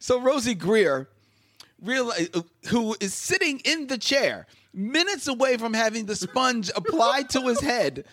so 0.00 0.18
Rosey 0.20 0.54
Grier, 0.58 1.08
who 2.68 2.96
is 3.00 3.14
sitting 3.14 3.60
in 3.60 3.86
the 3.86 3.98
chair, 3.98 4.46
minutes 4.74 5.28
away 5.28 5.56
from 5.56 5.74
having 5.74 6.06
the 6.06 6.16
sponge 6.16 6.70
applied 6.76 7.30
to 7.30 7.42
his 7.42 7.60
head, 7.60 8.04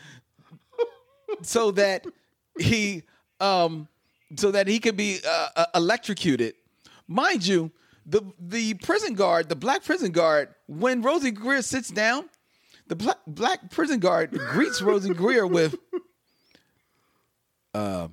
so 1.41 1.71
that 1.71 2.05
he 2.59 3.03
um 3.39 3.87
so 4.35 4.51
that 4.51 4.67
he 4.67 4.79
could 4.79 4.97
be 4.97 5.19
uh, 5.27 5.47
uh, 5.55 5.65
electrocuted. 5.73 6.53
Mind 7.07 7.45
you, 7.45 7.71
the 8.05 8.21
the 8.39 8.73
prison 8.75 9.13
guard, 9.13 9.49
the 9.49 9.55
black 9.55 9.83
prison 9.83 10.11
guard, 10.11 10.49
when 10.67 11.01
Rosey 11.01 11.33
Grier 11.33 11.61
sits 11.61 11.89
down, 11.89 12.25
the 12.87 12.95
black 12.95 13.17
black 13.25 13.71
prison 13.71 13.99
guard 13.99 14.31
greets 14.31 14.81
Rosey 14.81 15.13
Grier 15.15 15.47
with, 15.47 15.75
uh, 17.73 18.09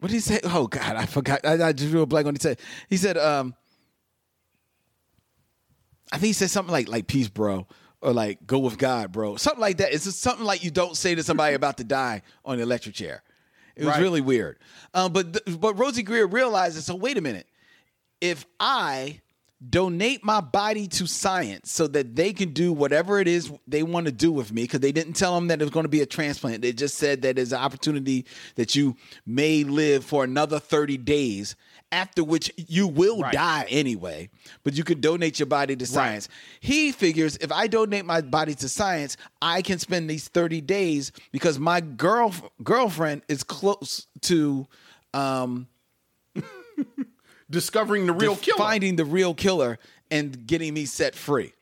what 0.00 0.08
did 0.08 0.14
he 0.14 0.20
say? 0.20 0.40
Oh 0.44 0.66
God, 0.66 0.96
I 0.96 1.06
forgot. 1.06 1.44
I, 1.44 1.68
I 1.68 1.72
just 1.72 1.92
real 1.92 2.06
blank 2.06 2.26
on 2.26 2.34
he 2.34 2.40
said. 2.40 2.58
He 2.88 2.96
said, 2.96 3.16
um, 3.18 3.54
I 6.12 6.16
think 6.16 6.28
he 6.28 6.32
said 6.32 6.50
something 6.50 6.72
like 6.72 6.88
like 6.88 7.06
peace, 7.06 7.28
bro, 7.28 7.66
or 8.00 8.12
like 8.12 8.46
go 8.46 8.58
with 8.58 8.78
God, 8.78 9.12
bro, 9.12 9.36
something 9.36 9.60
like 9.60 9.78
that. 9.78 9.92
It's 9.92 10.04
just 10.04 10.20
something 10.20 10.44
like 10.46 10.64
you 10.64 10.70
don't 10.70 10.96
say 10.96 11.14
to 11.14 11.22
somebody 11.22 11.54
about 11.54 11.76
to 11.78 11.84
die 11.84 12.22
on 12.44 12.56
the 12.56 12.62
electric 12.62 12.94
chair. 12.94 13.22
It 13.76 13.84
was 13.84 13.94
Right. 13.94 14.02
really 14.02 14.20
weird. 14.20 14.58
Um, 14.94 15.12
but 15.12 15.32
th- 15.44 15.60
but 15.60 15.76
Rosey 15.76 16.02
Grier 16.04 16.26
realizes. 16.26 16.84
So 16.86 16.94
wait 16.96 17.16
a 17.16 17.20
minute. 17.20 17.46
If 18.20 18.44
I 18.58 19.20
donate 19.66 20.22
my 20.24 20.40
body 20.40 20.86
to 20.86 21.06
science 21.06 21.72
so 21.72 21.88
that 21.88 22.14
they 22.14 22.32
can 22.32 22.52
do 22.52 22.72
whatever 22.72 23.18
it 23.18 23.26
is 23.26 23.50
they 23.66 23.82
want 23.82 24.06
to 24.06 24.12
do 24.12 24.30
with 24.30 24.52
me, 24.52 24.62
because 24.62 24.80
they 24.80 24.92
didn't 24.92 25.14
tell 25.14 25.34
them 25.34 25.48
that 25.48 25.60
it 25.60 25.64
was 25.64 25.72
going 25.72 25.84
to 25.84 25.88
be 25.88 26.00
a 26.00 26.06
transplant. 26.06 26.62
They 26.62 26.72
just 26.72 26.96
said 26.96 27.22
that 27.22 27.36
there's 27.36 27.52
an 27.52 27.58
opportunity 27.58 28.24
that 28.54 28.76
you 28.76 28.96
may 29.26 29.64
live 29.64 30.04
for 30.04 30.22
another 30.22 30.60
30 30.60 30.96
days, 30.98 31.56
after 31.90 32.22
which 32.22 32.52
you 32.56 32.86
will 32.86 33.20
Right. 33.22 33.32
die 33.32 33.66
anyway, 33.68 34.30
but 34.62 34.74
you 34.76 34.84
could 34.84 35.00
donate 35.00 35.40
your 35.40 35.46
body 35.46 35.74
to 35.74 35.86
science. 35.86 36.28
He 36.60 36.92
figures 36.92 37.36
if 37.38 37.50
I 37.50 37.66
donate 37.66 38.04
my 38.04 38.20
body 38.20 38.54
to 38.56 38.68
science, 38.68 39.16
I 39.42 39.62
can 39.62 39.78
spend 39.80 40.08
these 40.08 40.28
30 40.28 40.60
days 40.60 41.10
because 41.32 41.58
my 41.58 41.80
girl 41.80 42.32
girlfriend 42.62 43.22
is 43.28 43.42
close 43.42 44.06
to 44.22 44.66
um, 45.14 45.66
Discovering 47.50 48.06
the 48.06 48.12
real 48.12 48.36
killer. 48.36 48.58
finding 48.58 48.96
the 48.96 49.04
real 49.04 49.34
killer 49.34 49.78
and 50.10 50.46
getting 50.46 50.74
me 50.74 50.84
set 50.84 51.14
free. 51.14 51.54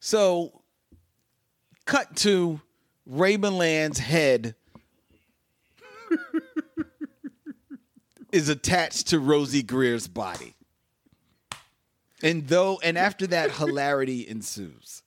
So, 0.00 0.62
cut 1.86 2.16
to 2.16 2.60
Ray 3.06 3.36
Milland's 3.36 3.98
head 3.98 4.54
is 8.32 8.48
attached 8.48 9.08
to 9.08 9.18
Rosey 9.18 9.66
Grier's 9.66 10.08
body. 10.08 10.54
And 12.22 12.48
though 12.48 12.78
and 12.82 12.98
after 12.98 13.26
that 13.28 13.52
hilarity 13.56 14.28
ensues. 14.28 15.02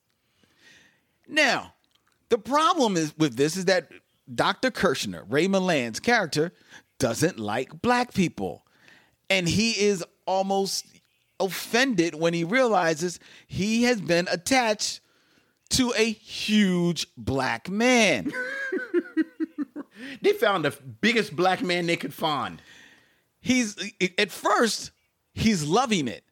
Now, 1.27 1.73
the 2.29 2.37
problem 2.37 2.97
is 2.97 3.13
with 3.17 3.35
this 3.35 3.55
is 3.55 3.65
that 3.65 3.89
Dr. 4.33 4.71
Kirshner, 4.71 5.23
Ray 5.27 5.47
Milland's 5.47 5.99
character, 5.99 6.53
doesn't 6.97 7.39
like 7.39 7.81
black 7.81 8.13
people. 8.13 8.62
And 9.33 9.47
he 9.47 9.71
is 9.71 10.03
almost 10.25 10.85
offended 11.39 12.15
when 12.15 12.33
he 12.33 12.43
realizes 12.43 13.19
he 13.47 13.83
has 13.83 13.99
been 13.99 14.27
attached 14.31 15.01
to 15.71 15.93
a 15.97 16.11
huge 16.11 17.07
black 17.17 17.69
man. 17.69 18.31
They 20.21 20.33
found 20.33 20.65
the 20.65 20.71
biggest 21.01 21.35
black 21.35 21.61
man 21.61 21.85
they 21.85 21.95
could 21.95 22.13
find. 22.13 22.61
he's 23.41 23.75
at 24.17 24.31
first 24.31 24.91
he's 25.33 25.63
loving 25.63 26.07
it 26.07 26.23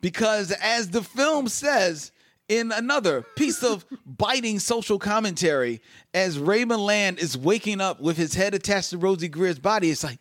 because 0.00 0.52
as 0.52 0.90
the 0.90 1.02
film 1.02 1.48
says 1.48 2.12
in 2.48 2.72
another 2.72 3.22
piece 3.36 3.62
of 3.62 3.84
biting 4.06 4.58
social 4.58 4.98
commentary 4.98 5.80
as 6.14 6.38
Ray 6.38 6.64
Milland 6.64 7.18
is 7.18 7.36
waking 7.36 7.80
up 7.80 8.00
with 8.00 8.16
his 8.16 8.34
head 8.34 8.54
attached 8.54 8.90
to 8.90 8.98
Rosey 8.98 9.30
Grier's 9.30 9.58
body 9.58 9.90
it's 9.90 10.04
like 10.04 10.20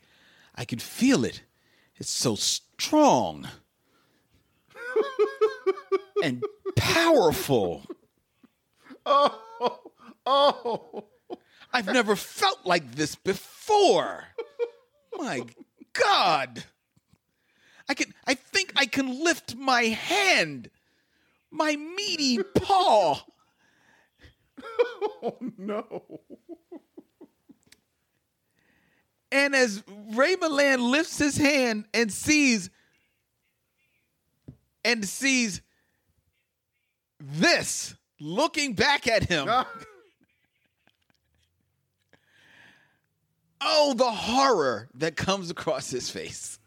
I 0.55 0.65
can 0.65 0.79
feel 0.79 1.23
it 1.23 1.41
it's 1.97 2.09
so 2.09 2.35
strong 2.35 3.47
and 6.23 6.43
powerful 6.75 7.83
Oh, 9.05 9.79
oh. 10.25 11.05
I've 11.71 11.87
never 11.87 12.15
felt 12.15 12.65
like 12.65 12.95
this 12.95 13.15
before. 13.15 14.23
My 15.17 15.43
God. 15.93 16.63
I 17.87 17.93
can 17.93 18.13
I 18.25 18.33
think 18.33 18.73
I 18.75 18.85
can 18.85 19.23
lift 19.23 19.55
my 19.55 19.83
hand. 19.83 20.69
My 21.51 21.75
meaty 21.75 22.39
paw. 22.43 23.21
Oh 25.21 25.37
no. 25.57 26.21
And 29.31 29.55
as 29.55 29.83
Ray 30.11 30.35
Milland 30.35 30.89
lifts 30.89 31.17
his 31.17 31.37
hand 31.37 31.85
and 31.93 32.11
sees 32.11 32.69
and 34.83 35.03
sees 35.03 35.61
this 37.19 37.95
looking 38.19 38.73
back 38.73 39.07
at 39.07 39.23
him. 39.23 39.47
Ah. 39.49 39.67
oh, 43.61 43.93
the 43.95 44.11
horror 44.11 44.87
that 44.95 45.15
comes 45.15 45.49
across 45.49 45.89
his 45.89 46.09
face. 46.09 46.59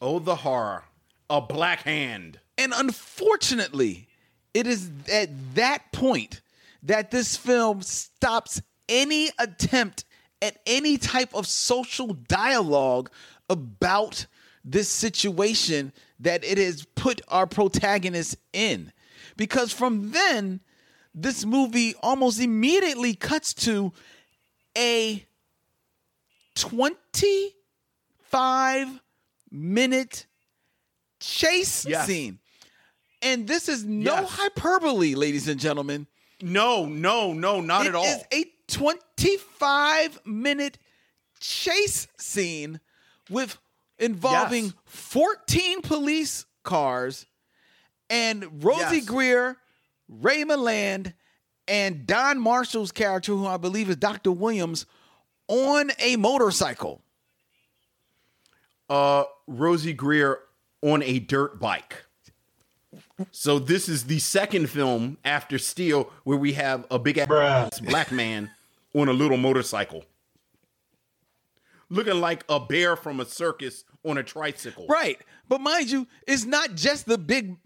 oh, 0.00 0.18
the 0.18 0.36
horror. 0.36 0.84
A 1.30 1.40
black 1.40 1.80
hand. 1.80 2.38
And 2.58 2.72
unfortunately, 2.76 4.08
it 4.52 4.66
is 4.66 4.90
at 5.10 5.30
that 5.54 5.90
point 5.92 6.42
that 6.82 7.10
this 7.10 7.36
film 7.36 7.82
stops 7.82 8.60
any 8.88 9.30
attempt 9.38 10.04
at 10.44 10.58
any 10.66 10.98
type 10.98 11.34
of 11.34 11.46
social 11.46 12.08
dialogue 12.08 13.10
about 13.48 14.26
this 14.64 14.88
situation 14.88 15.92
that 16.20 16.44
it 16.44 16.58
has 16.58 16.84
put 16.94 17.20
our 17.28 17.46
protagonist 17.46 18.36
in. 18.52 18.92
Because 19.36 19.72
from 19.72 20.10
then, 20.12 20.60
this 21.14 21.44
movie 21.46 21.94
almost 22.02 22.40
immediately 22.40 23.14
cuts 23.14 23.54
to 23.54 23.92
a 24.76 25.24
25 26.54 29.00
minute 29.50 30.26
chase 31.20 31.86
Yes. 31.86 32.06
scene. 32.06 32.38
And 33.22 33.46
this 33.46 33.68
is 33.68 33.84
no 33.84 34.20
Yes. 34.22 34.30
hyperbole, 34.30 35.14
ladies 35.14 35.48
and 35.48 35.58
gentlemen. 35.58 36.06
No, 36.42 36.84
no, 36.84 37.32
no, 37.32 37.60
not 37.60 37.86
It 37.86 37.90
at 37.90 37.94
all. 37.94 38.04
is 38.04 38.22
a 38.32 38.44
25 38.74 40.26
minute 40.26 40.78
chase 41.40 42.06
scene 42.18 42.80
with 43.30 43.56
involving 43.98 44.64
Yes. 44.64 44.72
14 44.86 45.82
police 45.82 46.46
cars 46.64 47.26
and 48.10 48.42
Rosey 48.62 48.96
Yes. 48.96 49.04
Grier, 49.06 49.56
Ray 50.08 50.44
Milland, 50.44 51.14
and 51.66 52.06
Don 52.06 52.38
Marshall's 52.40 52.92
character, 52.92 53.32
who 53.32 53.46
I 53.46 53.56
believe 53.56 53.88
is 53.88 53.96
Dr. 53.96 54.32
Williams, 54.32 54.84
on 55.48 55.90
a 55.98 56.16
motorcycle. 56.16 57.00
uh, 58.90 59.24
Rosey 59.48 59.94
Grier 59.96 60.40
on 60.82 61.02
a 61.02 61.18
dirt 61.18 61.58
bike. 61.58 62.04
So 63.30 63.58
this 63.58 63.88
is 63.88 64.04
the 64.04 64.18
second 64.18 64.68
film 64.68 65.16
after 65.24 65.58
Steel 65.58 66.10
where 66.24 66.36
we 66.36 66.52
have 66.52 66.86
a 66.90 66.98
big 66.98 67.16
ass 67.18 67.80
black 67.80 68.12
man 68.12 68.50
on 68.94 69.08
a 69.08 69.12
little 69.12 69.36
motorcycle. 69.36 70.04
Looking 71.90 72.20
like 72.20 72.44
a 72.48 72.58
bear 72.58 72.96
from 72.96 73.20
a 73.20 73.24
circus 73.24 73.84
on 74.04 74.18
a 74.18 74.22
tricycle. 74.22 74.86
Right. 74.86 75.20
But 75.48 75.60
mind 75.60 75.90
you, 75.90 76.06
it's 76.26 76.44
not 76.44 76.74
just 76.74 77.06
the 77.06 77.18
big 77.18 77.56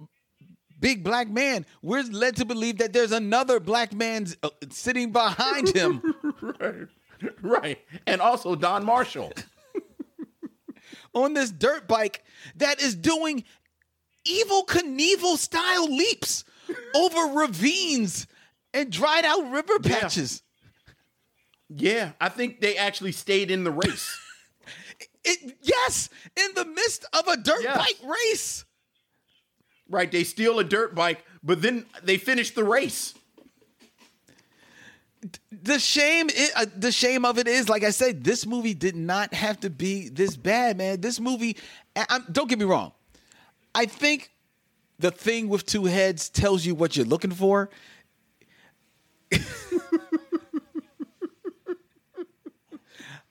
big 0.80 1.02
black 1.02 1.28
man. 1.28 1.66
We're 1.82 2.02
led 2.02 2.36
to 2.36 2.44
believe 2.44 2.78
that 2.78 2.92
there's 2.92 3.12
another 3.12 3.60
black 3.60 3.92
man 3.92 4.26
uh, 4.42 4.50
sitting 4.70 5.12
behind 5.12 5.74
him. 5.74 6.02
Right. 6.40 6.86
Right. 7.42 7.78
And 8.06 8.20
also 8.20 8.54
Don 8.54 8.84
Marshall. 8.84 9.32
on 11.14 11.34
this 11.34 11.50
dirt 11.50 11.88
bike 11.88 12.22
that 12.56 12.80
is 12.80 12.94
doing 12.94 13.44
Evel 14.26 14.66
Knievel 14.66 15.36
style 15.36 15.86
leaps 15.92 16.44
over 16.94 17.38
ravines 17.38 18.26
and 18.72 18.90
dried 18.92 19.24
out 19.24 19.50
river 19.50 19.78
patches. 19.80 20.42
Yeah, 21.68 22.12
I 22.20 22.28
think 22.30 22.60
they 22.60 22.76
actually 22.76 23.12
stayed 23.12 23.50
in 23.50 23.64
the 23.64 23.72
race. 23.72 24.20
It, 25.24 25.58
yes, 25.62 26.08
in 26.36 26.54
the 26.54 26.64
midst 26.64 27.04
of 27.12 27.26
a 27.28 27.36
dirt 27.36 27.62
Yes. 27.62 27.76
bike 27.76 27.98
race. 28.10 28.64
right, 29.90 30.10
they 30.10 30.24
steal 30.24 30.58
a 30.58 30.64
dirt 30.64 30.94
bike, 30.94 31.22
but 31.42 31.60
then 31.60 31.84
they 32.02 32.16
finish 32.16 32.52
the 32.54 32.64
race. 32.64 33.12
The 35.50 35.78
shame, 35.78 36.28
i- 36.30 36.62
uh, 36.62 36.66
the 36.74 36.92
shame 36.92 37.24
of 37.26 37.36
it 37.38 37.46
is, 37.48 37.68
like 37.68 37.82
I 37.84 37.90
said, 37.90 38.24
this 38.24 38.46
movie 38.46 38.72
did 38.74 38.96
not 38.96 39.34
have 39.34 39.60
to 39.60 39.70
be 39.70 40.08
this 40.08 40.36
bad, 40.36 40.78
man. 40.78 41.00
This 41.02 41.18
movie, 41.20 41.56
I'm- 41.96 42.24
don't 42.30 42.48
get 42.48 42.58
me 42.58 42.64
wrong. 42.64 42.92
I 43.74 43.84
think 43.86 44.30
the 44.98 45.10
thing 45.10 45.48
with 45.48 45.66
two 45.66 45.84
heads 45.86 46.30
tells 46.30 46.64
you 46.64 46.74
what 46.74 46.96
you're 46.96 47.04
looking 47.06 47.32
for. 47.32 47.68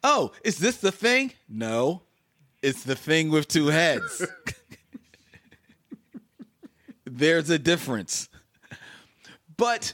oh, 0.04 0.32
is 0.44 0.58
this 0.58 0.78
the 0.78 0.92
thing? 0.92 1.34
No, 1.48 2.02
it's 2.62 2.84
the 2.84 2.96
thing 2.96 3.30
with 3.30 3.48
two 3.48 3.68
heads. 3.68 4.26
There's 7.06 7.50
a 7.50 7.60
difference. 7.60 8.30
But 9.56 9.94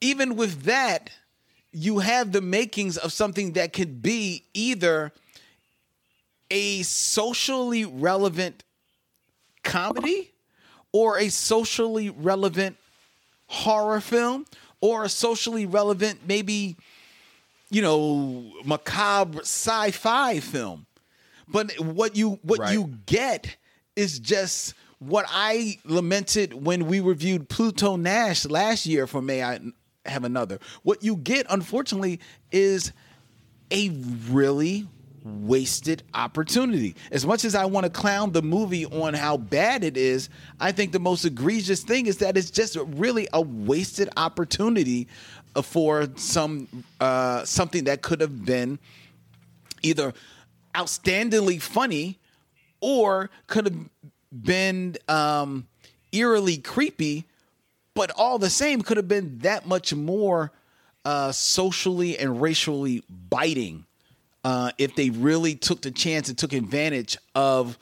even 0.00 0.36
with 0.36 0.64
that, 0.64 1.10
you 1.72 2.00
have 2.00 2.32
the 2.32 2.40
makings 2.40 2.96
of 2.96 3.12
something 3.12 3.52
that 3.52 3.72
could 3.72 4.02
be 4.02 4.44
either 4.54 5.12
a 6.50 6.82
socially 6.82 7.84
relevant 7.84 8.64
comedy 9.62 10.32
or 10.92 11.18
a 11.18 11.28
socially 11.28 12.10
relevant 12.10 12.76
horror 13.46 14.00
film 14.00 14.46
or 14.80 15.04
a 15.04 15.08
socially 15.08 15.66
relevant 15.66 16.20
maybe 16.26 16.76
you 17.70 17.82
know 17.82 18.50
macabre 18.64 19.40
sci-fi 19.40 20.40
film 20.40 20.86
but 21.48 21.72
what 21.80 22.16
you 22.16 22.38
what 22.42 22.60
Right. 22.60 22.72
you 22.72 22.98
get 23.06 23.56
is 23.96 24.18
just 24.18 24.74
what 24.98 25.24
I 25.28 25.78
lamented 25.84 26.52
when 26.64 26.86
we 26.86 27.00
reviewed 27.00 27.48
Pluto 27.48 27.96
Nash 27.96 28.44
last 28.46 28.84
year 28.86 29.06
for 29.06 29.22
May 29.22 29.42
I 29.42 29.60
Have 30.06 30.24
Another. 30.24 30.58
What 30.82 31.02
you 31.04 31.16
get, 31.16 31.46
unfortunately, 31.48 32.20
is 32.50 32.92
a 33.70 33.90
really 34.28 34.88
wasted 35.24 36.02
opportunity. 36.14 36.96
As 37.12 37.24
much 37.26 37.44
as 37.44 37.54
I 37.54 37.64
want 37.66 37.84
to 37.84 37.90
clown 37.90 38.32
the 38.32 38.42
movie 38.42 38.86
on 38.86 39.14
how 39.14 39.36
bad 39.36 39.84
it 39.84 39.96
is, 39.96 40.28
I 40.60 40.72
think 40.72 40.92
the 40.92 40.98
most 41.00 41.24
egregious 41.24 41.82
thing 41.82 42.06
is 42.06 42.18
that 42.18 42.36
it's 42.36 42.50
just 42.50 42.76
really 42.76 43.28
a 43.32 43.40
wasted 43.40 44.08
opportunity 44.16 45.06
for 45.62 46.08
some 46.16 46.68
uh, 47.00 47.44
something 47.44 47.84
that 47.84 48.02
could 48.02 48.20
have 48.20 48.44
been 48.44 48.78
either 49.82 50.12
outstandingly 50.74 51.60
funny 51.60 52.18
or 52.80 53.30
could 53.46 53.64
have 53.64 53.76
been 54.30 54.96
um, 55.08 55.66
eerily 56.12 56.58
creepy, 56.58 57.24
but 57.94 58.10
all 58.16 58.38
the 58.38 58.50
same 58.50 58.82
could 58.82 58.96
have 58.96 59.08
been 59.08 59.38
that 59.38 59.66
much 59.66 59.94
more 59.94 60.52
uh, 61.04 61.32
socially 61.32 62.18
and 62.18 62.40
racially 62.40 63.02
biting 63.08 63.84
uh, 64.44 64.70
if 64.78 64.94
they 64.94 65.10
really 65.10 65.54
took 65.54 65.82
the 65.82 65.90
chance 65.90 66.28
and 66.28 66.38
took 66.38 66.52
advantage 66.52 67.16
of 67.34 67.78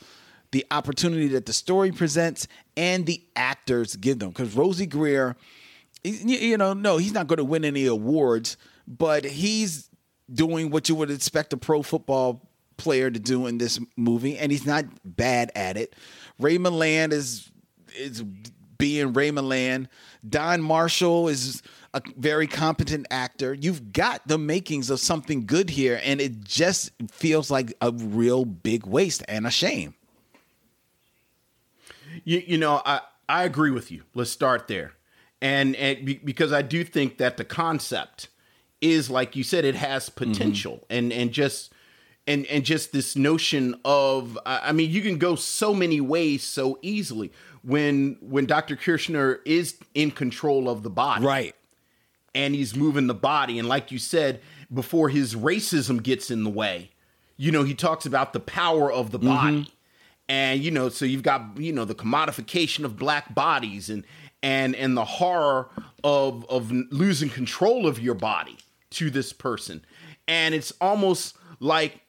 the 0.53 0.64
opportunity 0.70 1.29
that 1.29 1.45
the 1.45 1.53
story 1.53 1.93
presents 1.93 2.49
and 2.77 3.05
the 3.07 3.20
actors 3.35 3.97
give 3.97 4.18
them. 4.18 4.31
Because 4.31 4.55
Rosey 4.55 4.89
Grier, 4.89 5.37
you 6.05 6.57
know, 6.57 6.72
no, 6.72 6.99
he's 6.99 7.12
not 7.12 7.26
going 7.26 7.38
to 7.38 7.44
win 7.44 7.64
any 7.64 7.86
awards, 7.86 8.57
but 8.86 9.24
he's 9.24 9.90
doing 10.32 10.70
what 10.70 10.88
you 10.88 10.94
would 10.94 11.11
expect 11.11 11.53
a 11.53 11.57
pro 11.57 11.82
football 11.82 12.42
player 12.76 13.11
to 13.11 13.18
do 13.18 13.47
in 13.47 13.59
this 13.59 13.80
movie, 13.97 14.38
and 14.38 14.53
he's 14.53 14.66
not 14.66 14.84
bad 15.05 15.51
at 15.55 15.76
it. 15.76 15.94
Ray 16.38 16.59
Milland 16.59 17.12
is 17.12 17.51
is 17.97 18.22
being 18.78 19.12
Ray 19.12 19.30
Milland. 19.30 19.88
Don 20.28 20.61
Marshall 20.61 21.28
is 21.28 21.62
a 21.94 22.03
very 22.16 22.47
competent 22.47 23.07
actor. 23.11 23.55
You've 23.55 23.92
got 23.92 24.26
the 24.28 24.38
makings 24.38 24.90
of 24.90 25.01
something 25.01 25.47
good 25.47 25.70
here, 25.70 26.01
and 26.05 26.20
it 26.20 26.44
just 26.44 26.92
feels 27.11 27.51
like 27.51 27.72
a 27.80 27.90
real 27.90 28.44
big 28.44 28.86
waste 28.86 29.24
and 29.28 29.47
a 29.47 29.51
shame. 29.51 29.94
You, 32.24 32.42
you 32.47 32.59
know, 32.59 32.82
I, 32.84 33.01
I 33.28 33.44
agree 33.44 33.70
with 33.70 33.90
you. 33.90 34.03
Let's 34.14 34.30
start 34.30 34.68
there. 34.68 34.92
And, 35.47 35.76
and 35.76 36.24
because 36.24 36.53
I 36.53 36.62
do 36.62 36.82
think 36.82 37.18
that 37.18 37.36
the 37.36 37.44
concept 37.44 38.28
is 38.80 39.09
like 39.11 39.36
you 39.36 39.44
said, 39.44 39.64
it 39.64 39.74
has 39.76 40.11
mm-hmm. 40.11 40.32
potential 40.32 40.84
and, 40.90 41.12
and 41.12 41.32
just 41.32 41.72
and 42.26 42.44
and 42.47 42.64
just 42.64 42.92
this 42.92 43.14
notion 43.16 43.78
of 43.84 44.38
I 44.44 44.70
I 44.70 44.72
mean, 44.72 44.90
you 44.90 45.03
can 45.03 45.18
go 45.18 45.36
so 45.36 45.72
many 45.72 46.01
ways 46.01 46.42
so 46.42 46.78
easily 46.82 47.32
when 47.62 48.18
when 48.20 48.47
Dr. 48.47 48.76
Kirshner 48.76 49.38
is 49.44 49.76
in 49.94 50.11
control 50.11 50.68
of 50.68 50.82
the 50.82 50.90
body. 50.90 51.24
Right. 51.24 51.55
and 52.34 52.55
he's 52.55 52.76
moving 52.76 53.07
the 53.07 53.14
body. 53.14 53.59
And 53.59 53.66
like 53.68 53.90
you 53.90 53.99
said, 53.99 54.40
before 54.72 55.09
his 55.09 55.34
racism 55.34 56.03
gets 56.03 56.30
in 56.30 56.44
the 56.44 56.51
way, 56.51 56.90
you 57.38 57.51
know, 57.51 57.62
he 57.62 57.74
talks 57.74 58.05
about 58.05 58.32
the 58.32 58.40
power 58.40 58.92
of 58.92 59.11
the 59.11 59.18
body. 59.18 59.57
Mm-hmm. 59.62 59.70
And 60.28 60.62
you 60.62 60.70
know, 60.72 60.88
so 60.88 61.05
you've 61.05 61.22
got 61.22 61.57
you 61.57 61.72
know 61.72 61.84
the 61.84 61.94
commodification 61.94 62.84
of 62.84 62.97
black 62.97 63.34
bodies 63.34 63.88
and 63.88 64.05
and 64.43 64.74
and 64.76 64.97
the 64.97 65.05
horror 65.05 65.68
of 66.05 66.45
of 66.49 66.70
losing 66.91 67.28
control 67.28 67.87
of 67.87 67.99
your 68.01 68.14
body 68.14 68.57
to 68.91 69.11
this 69.11 69.32
person. 69.32 69.84
And 70.28 70.55
it's 70.55 70.72
almost 70.80 71.37
like 71.61 72.01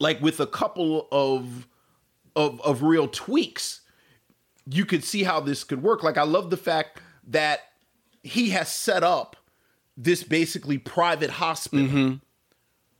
like 0.00 0.20
with 0.20 0.40
a 0.40 0.46
couple 0.46 1.08
of 1.10 1.66
of 2.36 2.60
of 2.62 2.82
real 2.82 3.08
tweaks 3.08 3.80
you 4.70 4.84
could 4.84 5.02
see 5.02 5.22
how 5.22 5.40
this 5.40 5.64
could 5.64 5.82
work. 5.82 6.02
Like 6.02 6.18
I 6.18 6.24
love 6.24 6.50
the 6.50 6.56
fact 6.58 7.00
that 7.28 7.60
he 8.22 8.50
has 8.50 8.68
set 8.70 9.02
up 9.02 9.34
this 9.96 10.22
basically 10.22 10.76
private 10.76 11.30
hospital 11.30 11.86
Mm-hmm. 11.86 12.14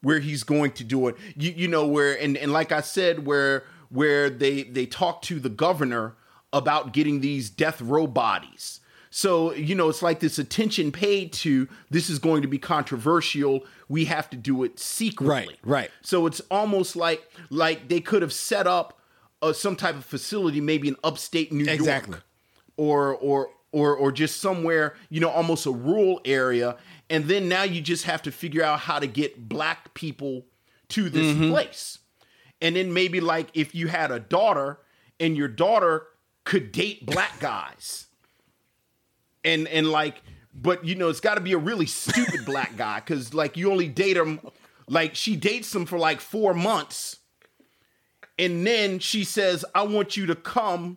where 0.01 0.19
he's 0.19 0.45
going 0.45 0.73
to 0.73 0.85
do 0.85 1.09
it. 1.09 1.17
You, 1.37 1.53
you 1.55 1.69
know 1.69 1.87
where 1.87 2.19
and, 2.19 2.39
and 2.39 2.53
like 2.53 2.73
I 2.73 2.81
said, 2.81 3.27
where 3.27 3.65
where 3.91 4.31
they 4.31 4.63
they 4.63 4.87
talk 4.87 5.21
to 5.23 5.39
the 5.39 5.51
governor 5.51 6.15
about 6.53 6.93
getting 6.93 7.21
these 7.21 7.51
death 7.51 7.81
row 7.81 8.07
bodies. 8.07 8.81
So 9.11 9.55
you 9.55 9.75
know 9.75 9.89
it's 9.89 10.03
like 10.03 10.21
this 10.21 10.39
attention 10.39 10.93
paid 10.93 11.33
to 11.35 11.67
this 11.91 12.11
is 12.11 12.19
going 12.19 12.43
to 12.43 12.49
be 12.49 12.59
controversial. 12.59 13.65
We 13.89 14.05
have 14.05 14.29
to 14.31 14.37
do 14.37 14.65
it 14.65 14.79
secretly. 14.79 15.35
Right, 15.35 15.59
right. 15.63 15.91
So 16.03 16.27
it's 16.27 16.41
almost 16.51 16.95
like 16.95 17.27
like 17.51 17.89
they 17.89 18.01
could 18.01 18.21
have 18.23 18.33
set 18.35 18.67
up 18.67 18.99
uh, 19.41 19.53
some 19.53 19.77
type 19.77 19.95
of 19.95 20.05
facility, 20.05 20.61
maybe 20.61 20.89
in 20.89 20.97
upstate 21.03 21.53
New 21.53 21.65
Exactly. 21.65 22.13
York, 22.13 22.25
or 22.77 23.15
or 23.17 23.49
or 23.73 23.95
or 23.97 24.13
just 24.13 24.41
somewhere 24.41 24.95
you 25.09 25.21
know 25.21 25.31
almost 25.31 25.65
a 25.65 25.71
rural 25.71 26.21
area, 26.27 26.77
and 27.09 27.25
then 27.25 27.49
now 27.49 27.63
you 27.63 27.81
just 27.81 28.05
have 28.05 28.21
to 28.23 28.31
figure 28.33 28.63
out 28.63 28.81
how 28.81 28.99
to 28.99 29.07
get 29.07 29.49
black 29.49 29.95
people 29.95 30.45
to 30.89 31.09
this 31.09 31.35
Mm-hmm. 31.35 31.51
place, 31.51 31.99
and 32.61 32.77
then 32.77 32.93
maybe 32.93 33.21
like 33.21 33.49
if 33.55 33.75
you 33.75 33.89
had 33.89 34.11
a 34.11 34.21
daughter 34.21 34.79
and 35.19 35.35
your 35.37 35.49
daughter 35.49 36.07
could 36.49 36.73
date 36.73 37.05
black 37.05 37.41
guys, 37.41 38.07
and 39.45 39.69
and 39.69 39.91
like 39.91 40.23
but 40.55 40.83
you 40.83 40.95
know 40.95 41.11
it's 41.11 41.21
got 41.21 41.35
to 41.35 41.43
be 41.43 41.53
a 41.53 41.59
really 41.59 41.85
stupid 41.85 42.47
black 42.47 42.75
guy 42.75 43.01
because 43.01 43.35
like 43.35 43.59
you 43.59 43.71
only 43.71 43.87
date 43.87 44.17
him 44.17 44.41
like 44.89 45.15
she 45.15 45.37
dates 45.37 45.75
him 45.75 45.85
for 45.85 45.99
like 45.99 46.23
four 46.23 46.55
months. 46.55 47.17
And 48.39 48.67
then 48.67 48.99
she 48.99 49.25
says 49.25 49.63
i 49.75 49.83
want 49.83 50.17
you 50.17 50.25
to 50.25 50.35
come 50.35 50.97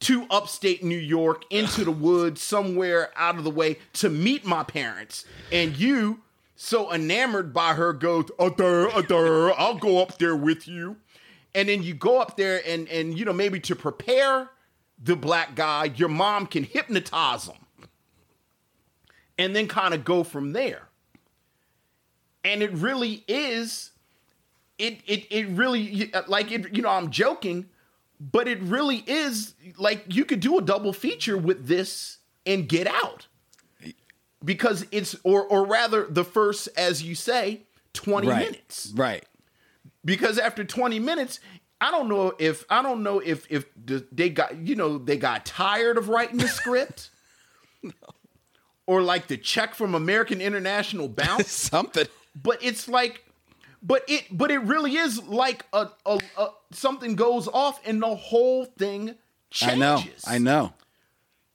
to 0.00 0.26
upstate 0.30 0.84
new 0.84 0.98
york 0.98 1.44
into 1.48 1.82
the 1.82 1.90
woods 1.90 2.42
somewhere 2.42 3.12
out 3.16 3.38
of 3.38 3.44
the 3.44 3.50
way 3.50 3.78
to 3.94 4.10
meet 4.10 4.44
my 4.44 4.62
parents. 4.62 5.24
And 5.50 5.74
you 5.74 6.20
so 6.54 6.92
enamored 6.92 7.54
by 7.54 7.72
her 7.72 7.94
go 7.94 8.20
there, 8.58 8.90
uh, 8.90 9.54
i'll 9.56 9.78
go 9.78 10.02
up 10.02 10.18
there 10.18 10.36
with 10.36 10.68
you 10.68 10.98
and 11.54 11.68
then 11.68 11.82
you 11.82 11.94
go 11.94 12.20
up 12.20 12.36
there 12.36 12.62
and 12.66 12.88
and 12.88 13.18
you 13.18 13.24
know 13.24 13.32
maybe 13.32 13.60
to 13.60 13.76
prepare 13.76 14.50
the 15.02 15.16
black 15.16 15.54
guy 15.54 15.84
your 15.96 16.08
mom 16.08 16.46
can 16.46 16.64
hypnotize 16.64 17.46
him 17.46 17.56
and 19.38 19.56
then 19.56 19.66
kind 19.66 19.94
of 19.94 20.04
go 20.04 20.22
from 20.22 20.52
there 20.52 20.88
and 22.44 22.62
it 22.62 22.72
really 22.72 23.24
is 23.26 23.90
it 24.78 24.98
it 25.06 25.26
it 25.30 25.48
really 25.48 26.12
uh, 26.12 26.22
like 26.26 26.50
it 26.50 26.74
you 26.74 26.82
know 26.82 26.88
I'm 26.88 27.10
joking 27.10 27.66
but 28.20 28.48
it 28.48 28.60
really 28.60 29.02
is 29.06 29.54
like 29.78 30.04
you 30.08 30.24
could 30.24 30.40
do 30.40 30.58
a 30.58 30.62
double 30.62 30.92
feature 30.92 31.38
with 31.38 31.66
this 31.66 32.18
and 32.46 32.68
get 32.68 32.86
out 32.86 33.26
because 34.44 34.86
it's 34.90 35.16
or 35.24 35.42
or 35.44 35.66
rather 35.66 36.06
the 36.08 36.24
first 36.24 36.68
as 36.76 37.02
you 37.02 37.14
say 37.14 37.62
20 37.94 38.28
right. 38.28 38.46
minutes 38.46 38.92
Right. 38.94 39.24
Because 40.04 40.38
after 40.38 40.64
20 40.64 40.98
minutes 40.98 41.40
i 41.80 41.90
don't 41.90 42.08
know 42.08 42.32
if 42.38 42.64
i 42.70 42.82
don't 42.82 43.02
know 43.02 43.18
if 43.18 43.46
if 43.50 43.66
they 44.12 44.28
got 44.30 44.56
you 44.58 44.74
know 44.74 44.98
they 44.98 45.16
got 45.16 45.44
tired 45.46 45.96
of 45.98 46.08
writing 46.08 46.38
the 46.38 46.48
script 46.48 47.10
or 48.86 49.02
like 49.02 49.26
the 49.28 49.36
check 49.36 49.74
from 49.74 49.94
american 49.94 50.40
international 50.40 51.08
bounced 51.22 51.48
Something. 51.50 52.06
but 52.40 52.62
it's 52.62 52.88
like 52.88 53.24
but 53.82 54.04
it 54.08 54.26
but 54.30 54.50
it 54.50 54.58
really 54.58 54.96
is 54.96 55.22
like 55.24 55.64
a, 55.72 55.88
a, 56.06 56.18
a 56.36 56.48
something 56.72 57.14
goes 57.16 57.48
off 57.48 57.80
and 57.86 58.02
the 58.02 58.14
whole 58.14 58.64
thing 58.66 59.14
I 59.62 59.74
know. 59.74 59.96
changes 59.98 60.22
I 60.26 60.38
know. 60.38 60.74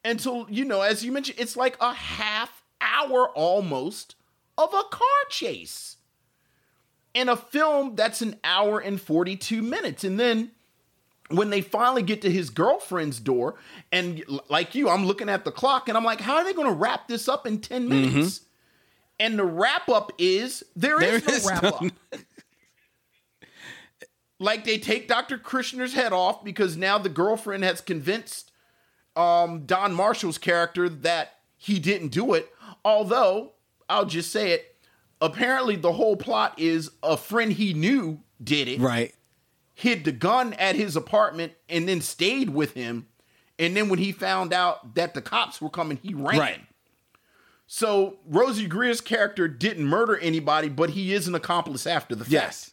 until 0.04 0.48
you 0.50 0.66
know 0.66 0.82
as 0.82 1.04
you 1.06 1.12
mentioned 1.12 1.40
it's 1.40 1.56
like 1.56 1.78
a 1.80 1.94
half 1.94 2.64
hour 2.82 3.30
almost 3.30 4.16
of 4.58 4.70
a 4.74 4.84
car 4.90 5.08
chase 5.30 5.95
in 7.16 7.30
a 7.30 7.36
film 7.36 7.96
that's 7.96 8.22
an 8.22 8.36
hour 8.44 8.80
and 8.80 9.02
42 9.02 9.64
minutes 9.64 10.04
and 10.04 10.20
then 10.20 10.52
when 11.30 11.50
they 11.50 11.62
finally 11.62 12.04
get 12.04 12.22
to 12.22 12.30
his 12.30 12.52
girlfriend's 12.52 13.20
door 13.20 13.56
and 13.92 14.24
like 14.50 14.76
you 14.76 14.90
i'm 14.90 15.08
looking 15.08 15.30
at 15.30 15.44
the 15.44 15.52
clock 15.52 15.90
and 15.90 15.98
i'm 15.98 16.04
like 16.04 16.22
how 16.22 16.36
are 16.36 16.44
they 16.44 16.54
going 16.54 16.68
to 16.68 16.74
wrap 16.74 17.08
this 17.08 17.28
up 17.28 17.48
in 17.48 17.60
10 17.60 17.90
minutes 17.90 18.42
and 19.20 19.40
the 19.40 19.46
wrap 19.46 19.90
up 19.90 20.12
is 20.20 20.64
there 20.76 21.02
is 21.02 21.24
There 21.24 21.36
is 21.36 21.46
no 21.46 21.52
wrap 21.52 21.64
up 21.64 21.84
like 24.40 24.66
they 24.66 24.78
take 24.78 25.08
Dr. 25.08 25.38
Kirshner's 25.38 25.94
head 25.94 26.12
off 26.14 26.44
because 26.44 26.76
now 26.76 26.98
the 26.98 27.10
girlfriend 27.10 27.64
has 27.64 27.82
convinced 27.82 28.52
um, 29.16 29.66
Don 29.66 29.94
Marshall's 29.94 30.38
character 30.38 30.90
that 30.90 31.36
he 31.58 31.80
didn't 31.80 32.10
do 32.10 32.34
it. 32.34 32.54
Although 32.84 33.54
I'll 33.88 34.06
just 34.06 34.32
say 34.32 34.52
it, 34.52 34.75
apparently 35.26 35.76
the 35.76 35.92
whole 35.94 36.16
plot 36.16 36.58
is 36.58 36.92
a 37.04 37.18
friend 37.18 37.52
he 37.54 37.74
knew 37.74 38.22
did 38.44 38.68
it, 38.68 38.80
Right. 38.80 39.14
hid 39.74 40.04
the 40.06 40.12
gun 40.12 40.54
at 40.54 40.76
his 40.76 40.96
apartment, 40.96 41.54
and 41.70 41.88
then 41.88 42.02
stayed 42.02 42.50
with 42.50 42.74
him. 42.74 43.08
And 43.58 43.76
then 43.76 43.90
when 43.90 44.00
he 44.00 44.12
found 44.12 44.54
out 44.54 44.96
that 44.96 45.14
the 45.14 45.22
cops 45.22 45.62
were 45.62 45.70
coming, 45.70 45.98
he 46.02 46.14
ran. 46.14 46.40
Right. 46.40 46.62
So 47.68 48.20
Rosey 48.30 48.68
Grier's 48.68 49.02
character 49.02 49.48
didn't 49.48 49.86
murder 49.86 50.18
anybody, 50.18 50.70
but 50.70 50.92
he 50.92 51.14
is 51.14 51.28
an 51.28 51.36
accomplice 51.36 51.88
after 51.88 52.16
the 52.16 52.24
fact. 52.24 52.32
Yes. 52.34 52.72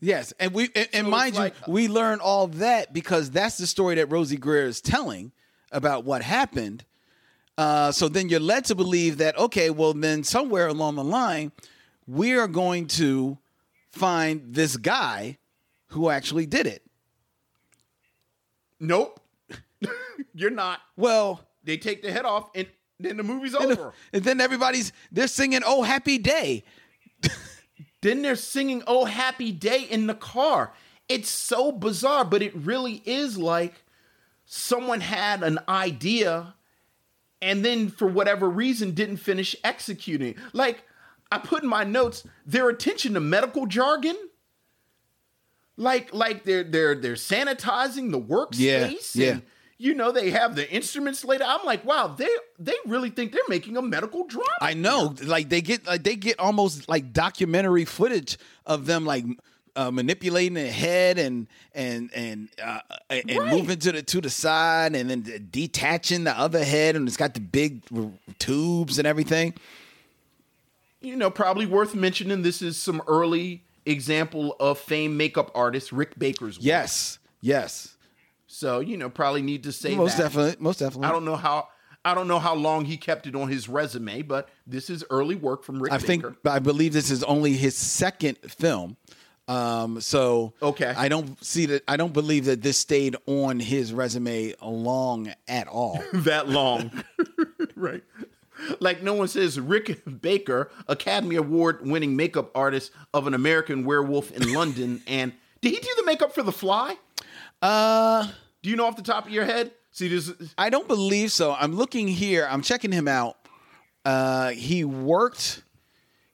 Yes, 0.00 0.32
and 0.38 0.52
we 0.52 0.70
and, 0.76 0.88
and 0.92 1.06
So 1.06 1.10
mind 1.10 1.28
it's 1.30 1.38
you, 1.38 1.44
uh, 1.44 1.72
we 1.72 1.88
learn 1.88 2.20
all 2.20 2.46
that 2.46 2.92
because 2.92 3.32
that's 3.32 3.58
the 3.58 3.66
story 3.66 3.96
that 3.96 4.08
Rosey 4.08 4.38
Grier 4.38 4.62
is 4.66 4.80
telling 4.80 5.32
about 5.72 6.04
what 6.04 6.22
happened. 6.22 6.84
Uh, 7.58 7.90
so 7.90 8.08
then 8.08 8.28
you're 8.28 8.38
led 8.38 8.64
to 8.66 8.74
believe 8.76 9.18
that 9.18 9.36
okay, 9.36 9.68
well 9.68 9.92
then 9.92 10.22
somewhere 10.22 10.68
along 10.68 10.94
the 10.94 11.02
line, 11.02 11.50
we 12.06 12.32
are 12.34 12.46
going 12.46 12.86
to 12.86 13.36
find 13.90 14.54
this 14.54 14.76
guy 14.76 15.36
who 15.88 16.08
actually 16.08 16.46
did 16.46 16.66
it. 16.68 16.82
Nope. 18.78 19.20
You're 20.34 20.50
not. 20.50 20.78
Well, 20.96 21.40
They 21.64 21.76
take 21.78 22.00
the 22.02 22.12
head 22.12 22.24
off 22.24 22.48
and 22.54 22.68
then 23.00 23.16
the 23.16 23.24
movie's 23.24 23.54
and, 23.54 23.72
over. 23.72 23.92
and 24.12 24.22
then 24.22 24.40
everybody's 24.40 24.92
they're 25.10 25.26
singing 25.26 25.62
"Oh 25.66 25.82
Happy 25.82 26.18
Day." 26.18 26.62
then 28.02 28.22
they're 28.22 28.36
singing 28.36 28.84
Oh 28.86 29.04
Happy 29.04 29.50
Day 29.50 29.82
in 29.82 30.06
the 30.06 30.14
car. 30.14 30.72
It's 31.08 31.28
so 31.28 31.72
bizarre, 31.72 32.24
but 32.24 32.40
it 32.42 32.54
really 32.54 33.02
is 33.04 33.36
like 33.36 33.82
someone 34.44 35.00
had 35.00 35.42
an 35.42 35.58
idea 35.68 36.54
and 37.40 37.64
then 37.64 37.88
for 37.88 38.06
whatever 38.08 38.48
reason 38.48 38.92
didn't 38.92 39.18
finish 39.18 39.54
executing. 39.64 40.34
Like 40.52 40.82
I 41.30 41.38
put 41.38 41.62
in 41.62 41.68
my 41.68 41.84
notes 41.84 42.24
their 42.46 42.68
attention 42.68 43.14
to 43.14 43.20
medical 43.20 43.66
jargon. 43.66 44.16
Like 45.76 46.12
like 46.12 46.44
they're 46.44 46.64
they're 46.64 46.94
they're 46.96 47.14
sanitizing 47.14 48.10
the 48.10 48.20
workspace 48.20 49.14
Yeah, 49.14 49.24
yeah. 49.26 49.30
and 49.32 49.42
you 49.78 49.94
know 49.94 50.10
they 50.10 50.30
have 50.30 50.56
the 50.56 50.68
instruments 50.68 51.24
laid 51.24 51.40
out. 51.40 51.60
I'm 51.60 51.66
like, 51.66 51.84
wow, 51.84 52.08
they 52.08 52.28
they 52.58 52.74
really 52.84 53.10
think 53.10 53.30
they're 53.30 53.40
making 53.48 53.76
a 53.76 53.82
medical 53.82 54.26
drama. 54.26 54.48
I 54.60 54.74
know, 54.74 55.14
like 55.22 55.48
they 55.50 55.60
get 55.60 55.86
like 55.86 56.02
they 56.02 56.16
get 56.16 56.40
almost 56.40 56.88
like 56.88 57.12
documentary 57.12 57.84
footage 57.84 58.38
of 58.66 58.86
them 58.86 59.04
like 59.04 59.24
uh, 59.78 59.90
manipulating 59.90 60.54
the 60.54 60.66
head 60.68 61.18
and 61.18 61.46
and 61.74 62.10
and 62.14 62.48
uh, 62.62 62.80
and 63.08 63.30
Right. 63.30 63.50
moving 63.52 63.78
to 63.78 63.92
the 63.92 64.02
to 64.02 64.20
the 64.20 64.28
side 64.30 64.94
and 64.96 65.08
then 65.08 65.48
detaching 65.52 66.24
the 66.24 66.36
other 66.38 66.64
head 66.64 66.96
and 66.96 67.06
it's 67.06 67.16
got 67.16 67.34
the 67.34 67.40
big 67.40 67.82
tubes 68.38 68.98
and 68.98 69.06
everything. 69.06 69.54
you 71.00 71.16
know, 71.16 71.30
probably 71.30 71.66
worth 71.66 71.94
mentioning. 71.94 72.42
This 72.42 72.60
is 72.60 72.76
some 72.76 73.00
early 73.06 73.62
example 73.86 74.56
of 74.58 74.78
famed 74.78 75.16
makeup 75.16 75.50
artist 75.54 75.92
Rick 75.92 76.18
Baker's 76.18 76.58
work. 76.58 76.64
Yes, 76.64 77.18
yes, 77.40 77.96
So 78.48 78.80
you 78.80 78.96
know, 78.96 79.08
probably 79.08 79.42
need 79.42 79.62
to 79.62 79.72
say 79.72 79.94
most 79.94 80.16
that. 80.16 80.24
definitely, 80.24 80.56
most 80.58 80.80
definitely. 80.80 81.06
I 81.08 81.12
don't 81.12 81.24
know 81.24 81.36
how. 81.36 81.68
I 82.04 82.14
don't 82.14 82.28
know 82.28 82.38
how 82.38 82.54
long 82.54 82.84
he 82.84 82.96
kept 82.96 83.26
it 83.26 83.34
on 83.34 83.48
his 83.48 83.68
resume, 83.68 84.22
but 84.22 84.48
this 84.66 84.88
is 84.88 85.04
early 85.10 85.34
work 85.34 85.62
from 85.62 85.82
Rick 85.82 85.92
I 85.92 85.98
think 85.98 86.22
Baker. 86.22 86.36
I 86.46 86.58
believe 86.58 86.92
this 86.92 87.10
is 87.10 87.22
only 87.24 87.52
his 87.54 87.76
second 87.76 88.38
film. 88.38 88.96
Um, 89.48 90.00
so 90.00 90.52
Okay. 90.60 90.92
I 90.96 91.08
don't 91.08 91.42
see 91.42 91.66
that. 91.66 91.82
I 91.88 91.96
don't 91.96 92.12
believe 92.12 92.44
that 92.44 92.60
this 92.62 92.76
stayed 92.78 93.16
on 93.26 93.58
his 93.58 93.92
resume 93.92 94.54
long 94.62 95.32
at 95.48 95.66
all. 95.68 96.02
that 96.12 96.48
long, 96.48 96.90
right? 97.74 98.02
Like 98.80 99.02
no 99.02 99.14
one 99.14 99.28
says 99.28 99.58
Rick 99.58 100.02
Baker, 100.20 100.70
Academy 100.86 101.36
Award 101.36 101.86
winning 101.86 102.14
makeup 102.16 102.50
artist 102.54 102.92
of 103.14 103.26
an 103.26 103.32
American 103.34 103.84
Werewolf 103.84 104.30
in 104.32 104.52
London, 104.54 105.00
and 105.06 105.32
did 105.60 105.72
he 105.72 105.78
do 105.80 105.88
the 105.96 106.04
makeup 106.04 106.32
for 106.34 106.42
The 106.42 106.52
Fly? 106.52 106.96
Uh. 107.62 108.28
Do 108.60 108.70
you 108.70 108.76
know 108.76 108.86
off 108.86 108.96
the 108.96 109.02
top 109.02 109.24
of 109.26 109.30
your 109.32 109.44
head? 109.44 109.70
See, 109.92 110.08
this 110.08 110.32
I 110.58 110.68
don't 110.68 110.88
believe 110.88 111.30
so. 111.32 111.54
I'm 111.54 111.74
looking 111.76 112.08
here. 112.08 112.46
I'm 112.50 112.60
checking 112.60 112.90
him 112.92 113.06
out. 113.08 113.36
Uh, 114.04 114.50
he 114.50 114.84
worked. 114.84 115.62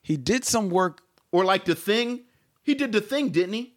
He 0.01 0.17
did 0.17 0.43
some 0.43 0.69
work. 0.69 1.01
or 1.31 1.45
like 1.45 1.65
the 1.65 1.75
thing. 1.75 2.24
He 2.65 2.73
did 2.75 2.91
the 2.91 2.99
thing, 2.99 3.29
didn't 3.29 3.53
he? 3.53 3.75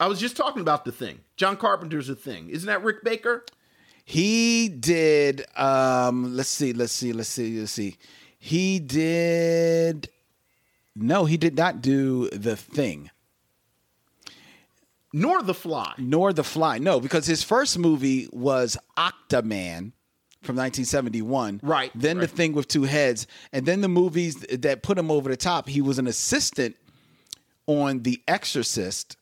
I 0.00 0.06
was 0.06 0.18
just 0.20 0.36
talking 0.36 0.62
about 0.62 0.84
the 0.84 0.92
thing. 0.92 1.20
John 1.36 1.56
Carpenter's 1.56 2.06
the 2.06 2.14
thing. 2.14 2.48
Isn't 2.48 2.66
that 2.68 2.82
Rick 2.82 3.04
Baker? 3.04 3.44
He 4.04 4.68
did. 4.68 5.44
Um, 5.56 6.36
let's 6.36 6.48
see. 6.48 6.72
Let's 6.72 6.92
see. 6.92 7.12
Let's 7.12 7.28
see. 7.28 7.58
Let's 7.58 7.72
see. 7.72 7.96
He 8.38 8.78
did. 8.78 10.08
No, 10.94 11.24
he 11.24 11.36
did 11.36 11.56
not 11.56 11.82
do 11.82 12.30
the 12.30 12.54
thing, 12.54 13.10
Nor 15.12 15.42
The 15.42 15.54
Fly. 15.54 15.94
nor 15.98 16.32
the 16.32 16.44
fly. 16.44 16.78
No, 16.78 17.00
because 17.00 17.26
his 17.26 17.42
first 17.42 17.78
movie 17.78 18.28
was 18.32 18.76
Octaman 18.96 19.90
from 20.42 20.56
1971. 20.56 21.60
Right, 21.64 21.90
Then 21.96 22.18
the 22.18 22.28
thing 22.28 22.52
with 22.52 22.68
two 22.68 22.84
heads, 22.84 23.26
and 23.52 23.66
then 23.66 23.80
the 23.80 23.88
movies 23.88 24.36
that 24.52 24.82
put 24.84 24.96
him 24.98 25.10
over 25.10 25.28
the 25.30 25.36
top. 25.36 25.68
He 25.68 25.80
was 25.80 25.98
an 25.98 26.06
assistant 26.06 26.76
on 27.66 28.02
The 28.02 28.22
Exorcist. 28.28 29.16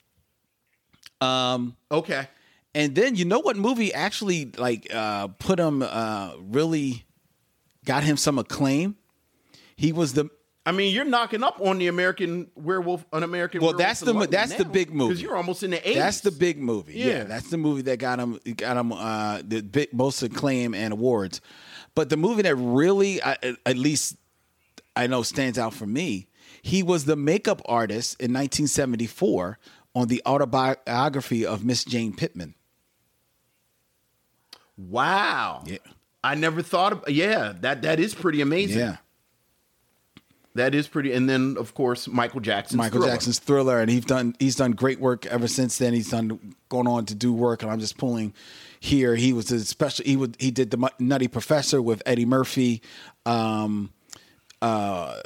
Um, 1.21 1.77
Okay. 1.91 2.29
And 2.75 2.95
then 2.95 3.17
you 3.17 3.27
know 3.27 3.39
what 3.41 3.57
movie 3.57 3.93
actually 3.93 4.51
like 4.57 4.87
uh 4.95 5.29
put 5.29 5.59
him 5.59 5.83
uh 5.83 6.33
really 6.41 7.05
got 7.85 8.03
him 8.03 8.17
some 8.17 8.39
acclaim? 8.39 8.97
He 9.77 9.93
was 9.93 10.15
the 10.15 10.31
I 10.65 10.71
mean, 10.73 10.95
you're 10.95 11.05
knocking 11.05 11.43
up 11.43 11.61
on 11.61 11.79
the 11.79 11.89
American 11.89 12.49
Werewolf, 12.55 13.05
an 13.13 13.25
American. 13.25 13.61
Well, 13.61 13.73
Werewolf 13.73 13.87
that's 13.89 14.01
the 14.01 14.27
that's 14.27 14.55
the 14.55 14.65
big 14.65 14.95
movie. 14.95 15.09
because 15.11 15.23
you're 15.23 15.37
almost 15.37 15.63
in 15.65 15.73
the 15.73 15.79
80s. 15.79 15.95
that's 15.97 16.21
the 16.21 16.31
big 16.31 16.59
movie. 16.59 16.95
Yeah. 16.95 17.07
Yeah. 17.07 17.25
that's 17.25 17.51
the 17.51 17.59
movie 17.59 17.83
that 17.83 17.99
got 17.99 18.19
him 18.19 18.39
got 18.57 18.77
him 18.79 18.93
uh 18.93 19.43
the 19.45 19.61
big, 19.61 19.93
most 19.93 20.23
acclaim 20.23 20.73
and 20.75 20.95
awards. 20.95 21.43
But 21.95 22.09
the 22.09 22.17
movie 22.17 22.41
that 22.43 22.55
really 22.57 23.23
I, 23.23 23.37
at 23.67 23.77
least 23.77 24.17
I 24.97 25.09
know 25.09 25.23
stands 25.23 25.59
out 25.59 25.75
for 25.75 25.87
me, 25.87 26.29
he 26.63 26.83
was 26.83 27.05
the 27.05 27.17
makeup 27.17 27.61
artist 27.67 28.15
in 28.21 28.33
1974 28.33 29.59
on 29.95 30.09
the 30.09 30.23
autobiography 30.25 31.45
of 31.45 31.65
Miss 31.65 31.85
Jane 31.85 32.15
Pittman. 32.15 32.55
Wow. 34.79 35.65
Yeah. 35.67 35.79
I 36.25 36.35
never 36.37 36.63
thought 36.63 36.93
of. 36.93 37.05
Yeah, 37.09 37.53
that 37.61 37.83
that 37.83 37.99
is 37.99 38.15
pretty 38.15 38.41
amazing. 38.41 38.79
Yeah. 38.79 38.97
That 40.55 40.75
is 40.75 40.87
pretty. 40.87 41.13
And 41.13 41.29
then, 41.29 41.57
of 41.59 41.75
course, 41.75 42.07
Michael 42.07 42.41
Jackson's 42.41 42.77
Michael 42.77 43.01
Thriller. 43.01 43.13
Jackson's 43.13 43.39
Thriller, 43.39 43.81
and 43.81 43.91
he's 43.91 44.05
done 44.05 44.37
he's 44.39 44.55
done 44.57 44.73
great 44.73 45.01
work 45.01 45.27
ever 45.27 45.49
since 45.49 45.79
then. 45.79 45.95
He's 45.95 46.11
done 46.11 46.55
going 46.69 46.87
on 46.87 47.07
to 47.07 47.15
do 47.15 47.33
work, 47.33 47.63
and 47.63 47.73
I'm 47.73 47.81
just 47.81 47.97
pulling 47.97 48.35
here. 48.79 49.17
He 49.17 49.33
was 49.33 49.51
a 49.51 49.65
special. 49.65 50.05
He 50.05 50.15
would 50.15 50.37
he 50.39 50.51
did 50.51 50.71
the 50.71 50.91
Nutty 50.99 51.27
Professor 51.29 51.83
with 51.83 52.03
Eddie 52.07 52.27
Murphy. 52.27 52.83
Um, 53.27 53.93
uh, 54.61 55.21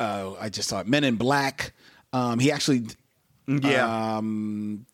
uh, 0.00 0.32
I 0.40 0.48
just 0.48 0.68
saw 0.68 0.80
it. 0.80 0.86
Men 0.86 1.04
in 1.04 1.16
Black. 1.16 1.72
Um, 2.12 2.38
he 2.38 2.50
actually 2.52 2.86
Yeah. 3.46 4.16
um, 4.16 4.86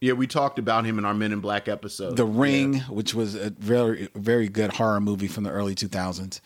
yeah, 0.00 0.12
we 0.12 0.26
talked 0.26 0.58
about 0.58 0.84
him 0.86 0.98
in 0.98 1.04
our 1.04 1.14
Men 1.14 1.32
in 1.32 1.40
Black 1.40 1.66
episode. 1.68 2.16
The 2.16 2.24
Ring, 2.24 2.80
which 2.82 3.14
was 3.14 3.34
a 3.34 3.50
very 3.50 4.08
very 4.14 4.48
good 4.48 4.72
horror 4.74 5.00
movie 5.00 5.28
from 5.28 5.44
the 5.44 5.50
early 5.50 5.74
2000s. 5.74 6.40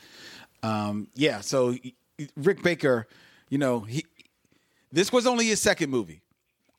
Um, 0.63 1.09
yeah, 1.15 1.41
so 1.41 1.75
Rick 2.37 2.63
Baker, 2.63 3.07
you 3.49 3.59
know, 3.59 3.81
he 3.81 4.07
this 4.91 5.13
was 5.13 5.27
only 5.27 5.47
his 5.47 5.61
second 5.61 5.91
movie. 5.91 6.23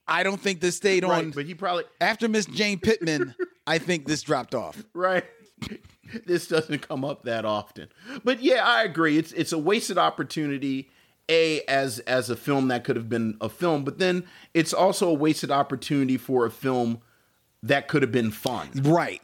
I 0.06 0.22
don't 0.22 0.40
think 0.40 0.60
this 0.60 0.76
stayed 0.76 1.02
Right, 1.04 1.24
on. 1.24 1.30
but 1.30 1.46
he 1.46 1.54
probably 1.54 1.84
after 2.00 2.28
Miss 2.28 2.46
Jane 2.46 2.78
Pittman, 2.78 3.34
I 3.66 3.78
think 3.78 4.06
this 4.06 4.22
dropped 4.22 4.54
off. 4.54 4.82
right. 4.92 5.24
this 6.26 6.46
doesn't 6.48 6.86
come 6.86 7.04
up 7.04 7.22
that 7.24 7.44
often. 7.44 7.88
But 8.24 8.42
yeah, 8.42 8.64
I 8.66 8.82
agree. 8.82 9.16
It's 9.16 9.32
it's 9.32 9.52
a 9.52 9.58
wasted 9.58 9.96
opportunity. 9.98 10.90
A 11.30 11.62
as 11.62 12.00
as 12.00 12.28
a 12.28 12.36
film 12.36 12.68
that 12.68 12.84
could 12.84 12.96
have 12.96 13.08
been 13.08 13.36
a 13.40 13.48
film, 13.48 13.84
but 13.84 13.98
then 13.98 14.24
it's 14.52 14.72
also 14.74 15.08
a 15.08 15.14
wasted 15.14 15.50
opportunity 15.50 16.16
for 16.16 16.44
a 16.44 16.50
film 16.50 17.00
that 17.62 17.88
could 17.88 18.02
have 18.02 18.12
been 18.12 18.30
fun. 18.30 18.70
Right. 18.74 19.22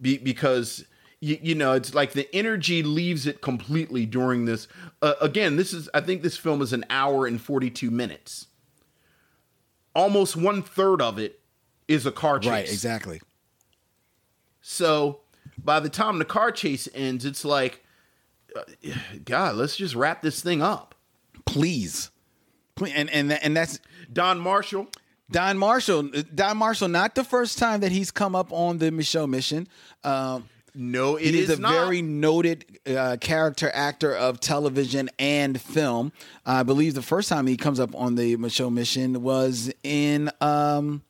Be, 0.00 0.18
because 0.18 0.84
you, 1.20 1.38
you 1.42 1.54
know 1.54 1.72
it's 1.72 1.94
like 1.94 2.12
the 2.12 2.32
energy 2.34 2.82
leaves 2.82 3.26
it 3.26 3.40
completely 3.40 4.06
during 4.06 4.44
this. 4.44 4.68
Uh, 5.00 5.14
again, 5.20 5.56
this 5.56 5.72
is 5.72 5.88
I 5.92 6.00
think 6.00 6.22
this 6.22 6.36
film 6.36 6.62
is 6.62 6.72
an 6.72 6.84
hour 6.90 7.26
and 7.26 7.40
forty 7.40 7.70
two 7.70 7.90
minutes. 7.90 8.46
Almost 9.94 10.36
one 10.36 10.62
third 10.62 11.02
of 11.02 11.18
it 11.18 11.40
is 11.88 12.06
a 12.06 12.12
car 12.12 12.38
chase. 12.38 12.50
Right, 12.50 12.68
exactly. 12.68 13.20
So 14.60 15.20
by 15.62 15.80
the 15.80 15.88
time 15.88 16.18
the 16.18 16.24
car 16.24 16.50
chase 16.50 16.88
ends, 16.94 17.24
it's 17.24 17.44
like, 17.44 17.84
uh, 18.56 18.62
God, 19.24 19.56
let's 19.56 19.76
just 19.76 19.94
wrap 19.94 20.22
this 20.22 20.40
thing 20.42 20.62
up. 20.62 20.91
Please. 21.44 22.10
Please. 22.74 22.92
And 22.94 23.10
and 23.10 23.32
and 23.32 23.56
that's 23.56 23.80
Don 24.12 24.38
Marshall. 24.40 24.88
Don 25.30 25.56
Marshall. 25.58 26.10
Don 26.34 26.56
Marshall, 26.58 26.88
not 26.88 27.14
the 27.14 27.24
first 27.24 27.58
time 27.58 27.80
that 27.80 27.92
he's 27.92 28.10
come 28.10 28.34
up 28.34 28.52
on 28.52 28.78
the 28.78 28.90
Micheaux 28.90 29.28
Mission. 29.28 29.66
Um, 30.04 30.48
No, 30.74 31.16
it 31.16 31.32
he 31.32 31.38
is 31.40 31.48
is, 31.50 31.58
a 31.58 31.62
not. 31.62 31.72
very 31.72 32.02
noted 32.02 32.64
uh, 32.86 33.16
character 33.20 33.70
actor 33.72 34.14
of 34.14 34.40
television 34.40 35.08
and 35.18 35.58
film. 35.60 36.12
I 36.44 36.62
believe 36.64 36.94
the 36.94 37.02
first 37.02 37.28
time 37.30 37.46
he 37.46 37.56
comes 37.56 37.80
up 37.80 37.94
on 37.94 38.14
the 38.14 38.36
Micheaux 38.36 38.70
Mission 38.72 39.22
was 39.22 39.72
in. 39.82 40.30
Um, 40.40 41.02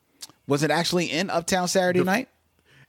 was 0.46 0.62
it 0.62 0.70
actually 0.70 1.06
in 1.06 1.28
Uptown 1.30 1.66
Saturday 1.68 2.02
Night? 2.04 2.28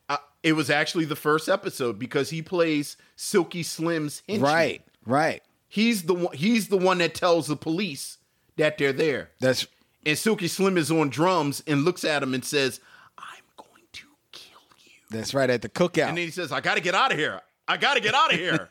Uh, 0.10 0.18
it 0.44 0.54
was 0.54 0.70
actually 0.70 1.06
the 1.06 1.16
first 1.16 1.48
episode 1.50 1.98
because 1.98 2.30
he 2.32 2.42
plays 2.42 2.98
Silky 3.16 3.64
Slim's 3.64 4.22
henchman. 4.28 4.52
Right, 4.52 4.82
right. 5.06 5.42
He's 5.74 6.04
the 6.04 6.14
one. 6.14 6.36
He's 6.36 6.68
the 6.68 6.78
one 6.78 7.00
that 7.00 7.16
tells 7.16 7.48
the 7.48 7.56
police 7.56 8.20
that 8.58 8.78
they're 8.78 8.94
there. 8.94 9.32
That's 9.40 9.66
And 10.06 10.16
Silky 10.16 10.48
Slim 10.48 10.78
is 10.78 10.92
on 10.92 11.10
drums 11.10 11.64
and 11.66 11.84
looks 11.84 12.04
at 12.04 12.22
him 12.22 12.36
and 12.36 12.46
says, 12.46 12.80
"I'm 13.18 13.42
going 13.58 13.82
to 13.94 14.06
kill 14.32 14.60
you." 14.78 14.92
that's 15.10 15.34
right 15.34 15.50
at 15.50 15.64
the 15.64 15.70
cookout. 15.70 16.10
And 16.10 16.18
then 16.20 16.26
he 16.26 16.30
says, 16.30 16.52
I 16.52 16.62
got 16.62 16.76
to 16.76 16.80
get 16.80 16.94
out 16.94 17.12
of 17.12 17.18
here. 17.18 17.42
I 17.68 17.78
got 17.78 17.96
to 17.96 18.02
get 18.02 18.14
out 18.14 18.32
of 18.32 18.40
here. 18.40 18.70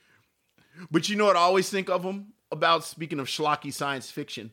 but 0.90 1.08
you 1.08 1.16
know 1.16 1.24
what 1.24 1.36
I 1.36 1.40
always 1.40 1.70
think 1.70 1.88
of 1.88 2.02
him 2.02 2.34
about, 2.50 2.84
speaking 2.84 3.18
of 3.18 3.26
schlocky 3.26 3.72
science 3.72 4.10
fiction? 4.10 4.50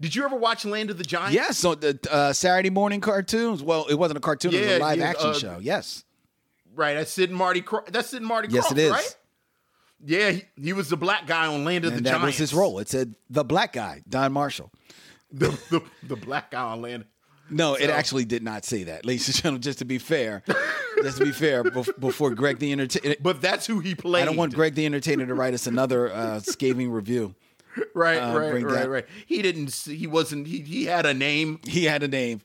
Did 0.00 0.14
you 0.14 0.24
ever 0.24 0.36
watch 0.36 0.64
Land 0.64 0.90
of 0.90 0.98
the 0.98 1.02
Giants? 1.02 1.34
yes, 1.34 1.58
so 1.58 1.74
the 1.74 1.98
uh, 2.08 2.32
Saturday 2.32 2.70
morning 2.70 3.00
cartoons. 3.00 3.64
Well, 3.64 3.86
it 3.86 3.96
wasn't 3.96 4.18
a 4.18 4.20
cartoon; 4.20 4.54
it 4.54 4.60
was 4.60 4.68
a 4.68 4.78
live 4.78 4.98
yeah, 4.98 5.08
action 5.08 5.30
uh, 5.30 5.34
show. 5.34 5.58
Yes, 5.60 6.04
Right. 6.72 6.94
That's 6.94 7.10
Sid 7.10 7.30
and 7.30 7.38
Marty. 7.38 7.62
Cro- 7.62 7.84
that's 7.90 8.10
Sid 8.10 8.20
and 8.20 8.28
Marty 8.28 8.48
yes, 8.50 8.68
Krofft, 8.68 8.72
it 8.72 8.78
is. 8.78 8.90
right? 8.92 9.16
Yeah, 10.04 10.30
he, 10.30 10.44
he 10.60 10.72
was 10.72 10.88
the 10.88 10.96
black 10.96 11.26
guy 11.26 11.46
on 11.46 11.64
Land 11.64 11.84
of 11.84 11.92
and 11.92 11.98
the 12.00 12.04
that 12.04 12.10
Giants. 12.18 12.26
was 12.26 12.36
his 12.38 12.54
role. 12.54 12.78
It 12.78 12.88
said 12.88 13.14
the 13.28 13.44
black 13.44 13.72
guy, 13.72 14.02
Don 14.08 14.32
Marshall. 14.32 14.70
The, 15.32 15.48
the, 15.70 15.82
the 16.02 16.16
black 16.16 16.50
guy 16.50 16.62
on 16.62 16.82
Land. 16.82 17.04
No, 17.50 17.74
it 17.74 17.90
actually 17.90 18.24
did 18.24 18.42
not 18.44 18.64
say 18.64 18.84
that, 18.84 19.04
ladies 19.04 19.26
and 19.28 19.36
gentlemen. 19.36 19.62
Just 19.62 19.80
to 19.80 19.84
be 19.84 19.98
fair, 19.98 20.42
just 21.02 21.18
to 21.18 21.24
be 21.24 21.32
fair, 21.32 21.64
bef- 21.64 21.98
before 21.98 22.32
Greg 22.34 22.60
the 22.60 22.70
Entertainer, 22.70 23.16
But 23.20 23.42
that's 23.42 23.66
who 23.66 23.80
he 23.80 23.94
played. 23.96 24.22
I 24.22 24.24
don't 24.24 24.36
want 24.36 24.54
Greg 24.54 24.74
the 24.76 24.86
Entertainer 24.86 25.26
to 25.26 25.34
write 25.34 25.52
us 25.52 25.66
another 25.66 26.12
uh, 26.12 26.38
scathing 26.40 26.90
review. 26.92 27.34
Right, 27.94 28.18
uh, 28.18 28.38
right, 28.38 28.52
right, 28.64 28.68
that- 28.68 28.88
right. 28.88 29.06
He 29.26 29.42
didn't. 29.42 29.74
He 29.74 30.06
wasn't. 30.06 30.46
He 30.46 30.60
he 30.60 30.84
had 30.84 31.06
a 31.06 31.14
name. 31.14 31.60
He 31.66 31.84
had 31.84 32.02
a 32.04 32.08
name. 32.08 32.40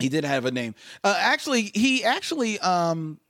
He 0.00 0.08
did 0.08 0.24
have 0.24 0.44
a 0.46 0.50
name. 0.50 0.74
Uh, 1.04 1.14
actually, 1.18 1.70
he 1.74 2.02
actually, 2.02 2.58
um, 2.60 3.20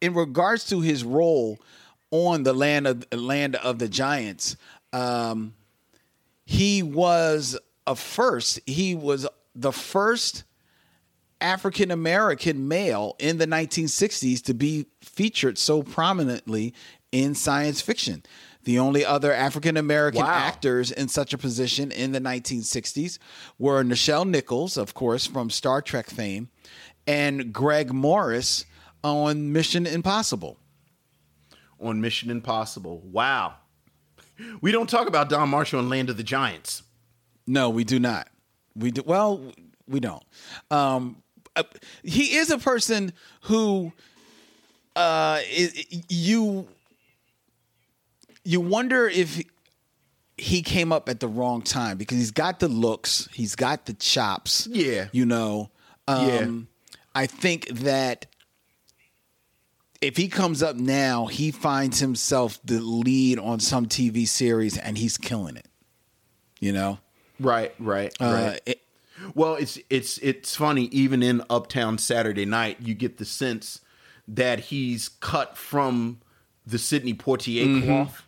in 0.00 0.14
regards 0.14 0.64
to 0.68 0.80
his 0.80 1.04
role 1.04 1.58
on 2.14 2.44
the 2.44 2.52
land 2.52 2.86
of 2.86 3.04
land 3.12 3.56
of 3.56 3.80
the 3.80 3.88
giants, 3.88 4.56
um, 4.92 5.52
he 6.46 6.80
was 6.80 7.58
a 7.88 7.96
first. 7.96 8.60
He 8.66 8.94
was 8.94 9.26
the 9.56 9.72
first 9.72 10.44
African 11.40 11.90
American 11.90 12.68
male 12.68 13.16
in 13.18 13.38
the 13.38 13.48
1960s 13.48 14.42
to 14.44 14.54
be 14.54 14.86
featured 15.00 15.58
so 15.58 15.82
prominently 15.82 16.72
in 17.10 17.34
science 17.34 17.80
fiction. 17.80 18.22
The 18.62 18.78
only 18.78 19.04
other 19.04 19.32
African 19.32 19.76
American 19.76 20.22
Wow. 20.22 20.30
actors 20.32 20.92
in 20.92 21.08
such 21.08 21.34
a 21.34 21.38
position 21.38 21.90
in 21.90 22.12
the 22.12 22.20
1960s 22.20 23.18
were 23.58 23.82
Nichelle 23.82 24.24
Nichols, 24.26 24.76
of 24.76 24.94
course, 24.94 25.26
from 25.26 25.50
Star 25.50 25.82
Trek 25.82 26.08
fame, 26.08 26.48
and 27.08 27.52
Greg 27.52 27.92
Morris 27.92 28.64
on 29.02 29.52
Mission 29.52 29.84
Impossible. 29.84 30.58
On 31.84 32.00
Mission 32.00 32.30
Impossible. 32.30 33.00
Wow. 33.04 33.54
We 34.60 34.72
don't 34.72 34.88
talk 34.90 35.06
about 35.06 35.28
Don 35.28 35.48
Marshall 35.48 35.80
and 35.80 35.88
Land 35.90 36.10
of 36.10 36.16
the 36.16 36.22
Giants. 36.24 36.82
No, 37.46 37.70
we 37.70 37.84
do 37.84 37.98
not. 38.00 38.28
We 38.74 38.90
do 38.90 39.02
well. 39.06 39.52
We 39.86 40.00
don't. 40.00 40.22
Um, 40.70 41.22
uh, 41.54 41.62
he 42.02 42.36
is 42.36 42.50
a 42.50 42.58
person 42.58 43.12
who, 43.42 43.92
uh, 44.96 45.38
i- 45.44 45.72
i- 45.92 46.02
you 46.08 46.68
you 48.46 48.60
wonder 48.60 49.08
if 49.08 49.40
he 50.36 50.60
came 50.62 50.92
up 50.92 51.08
at 51.08 51.18
the 51.20 51.28
wrong 51.28 51.62
time 51.62 51.96
because 51.96 52.18
he's 52.18 52.30
got 52.30 52.60
the 52.60 52.68
looks, 52.68 53.26
he's 53.32 53.54
got 53.56 53.86
the 53.86 53.94
chops. 53.94 54.66
Yeah. 54.70 55.08
you 55.12 55.24
know. 55.24 55.70
Um, 56.06 56.26
Yeah. 56.28 57.00
I 57.14 57.26
think 57.26 57.68
that 57.68 58.26
if 60.04 60.16
he 60.16 60.28
comes 60.28 60.62
up 60.62 60.76
now, 60.76 61.26
he 61.26 61.50
finds 61.50 62.00
himself 62.00 62.58
the 62.64 62.80
lead 62.80 63.38
on 63.38 63.60
some 63.60 63.86
TV 63.86 64.26
series 64.28 64.76
and 64.78 64.98
he's 64.98 65.16
killing 65.18 65.56
it. 65.56 65.66
You 66.60 66.72
know. 66.72 66.98
Right, 67.40 67.74
right, 67.78 68.12
Uh, 68.20 68.24
right. 68.50 68.60
it- 68.66 68.80
Well, 69.34 69.54
it's 69.54 69.78
it's 69.90 70.18
it's 70.18 70.54
funny. 70.56 70.84
Even 70.86 71.22
in 71.22 71.42
Uptown 71.48 71.98
Saturday 71.98 72.44
Night, 72.44 72.78
you 72.80 72.94
get 72.94 73.16
the 73.18 73.24
sense 73.24 73.80
that 74.28 74.58
he's 74.60 75.08
cut 75.08 75.56
from 75.56 76.20
the 76.66 76.78
Sidney 76.78 77.14
Poitier 77.14 77.64
Mm-hmm. 77.66 77.86
cloth. 77.86 78.22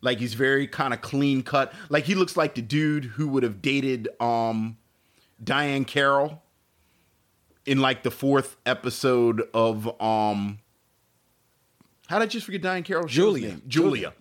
Like 0.00 0.18
he's 0.18 0.34
very 0.34 0.66
kind 0.66 0.92
of 0.94 1.00
clean 1.00 1.42
cut. 1.42 1.72
Like 1.88 2.04
he 2.04 2.14
looks 2.14 2.36
like 2.36 2.54
the 2.54 2.62
dude 2.62 3.04
who 3.04 3.26
would 3.28 3.42
have 3.42 3.60
dated 3.62 4.08
um 4.20 4.76
Diahann 5.42 5.86
Carroll 5.86 6.42
in 7.66 7.80
like 7.80 8.02
the 8.02 8.10
fourth 8.10 8.56
episode 8.66 9.42
of 9.54 10.00
um 10.00 10.58
how 12.12 12.18
did 12.18 12.24
I 12.24 12.28
just 12.28 12.44
forget 12.44 12.60
Diahann 12.60 12.84
Carroll? 12.84 13.06
Julia. 13.06 13.56
Julia. 13.66 14.12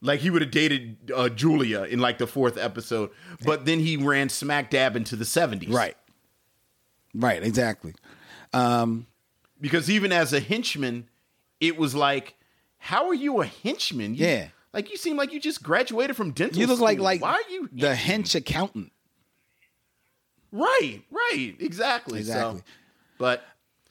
Like 0.00 0.20
he 0.20 0.30
would 0.30 0.40
have 0.42 0.50
dated 0.50 1.12
uh, 1.14 1.28
Julia 1.28 1.82
in 1.82 2.00
like 2.00 2.16
the 2.16 2.26
fourth 2.26 2.56
episode, 2.56 3.10
but 3.44 3.66
then 3.66 3.78
he 3.80 3.96
ran 3.98 4.30
smack 4.30 4.70
dab 4.70 4.96
into 4.96 5.14
the 5.14 5.24
seventies, 5.26 5.68
Right. 5.68 5.96
Right. 7.14 7.42
Exactly. 7.42 7.94
Um, 8.54 9.06
Because 9.60 9.90
even 9.90 10.10
as 10.10 10.32
a 10.32 10.40
henchman, 10.40 11.08
it 11.60 11.76
was 11.76 11.94
like, 11.94 12.34
how 12.78 13.06
are 13.08 13.14
you 13.14 13.42
a 13.42 13.46
henchman? 13.46 14.14
You- 14.14 14.26
Yeah. 14.26 14.48
like 14.72 14.90
you 14.90 14.96
seem 14.96 15.16
like 15.18 15.32
you 15.34 15.38
just 15.38 15.62
graduated 15.62 16.16
from 16.16 16.30
dental. 16.32 16.58
You 16.58 16.66
look 16.66 16.80
like 16.80 16.98
like 16.98 17.20
why 17.20 17.32
are 17.34 17.50
you 17.52 17.68
the 17.72 17.92
hench 17.94 18.34
accountant. 18.34 18.90
Right, 20.50 21.02
right, 21.10 21.54
exactly, 21.60 22.18
Exactly. 22.20 22.58
So, 22.60 22.64
but 23.18 23.42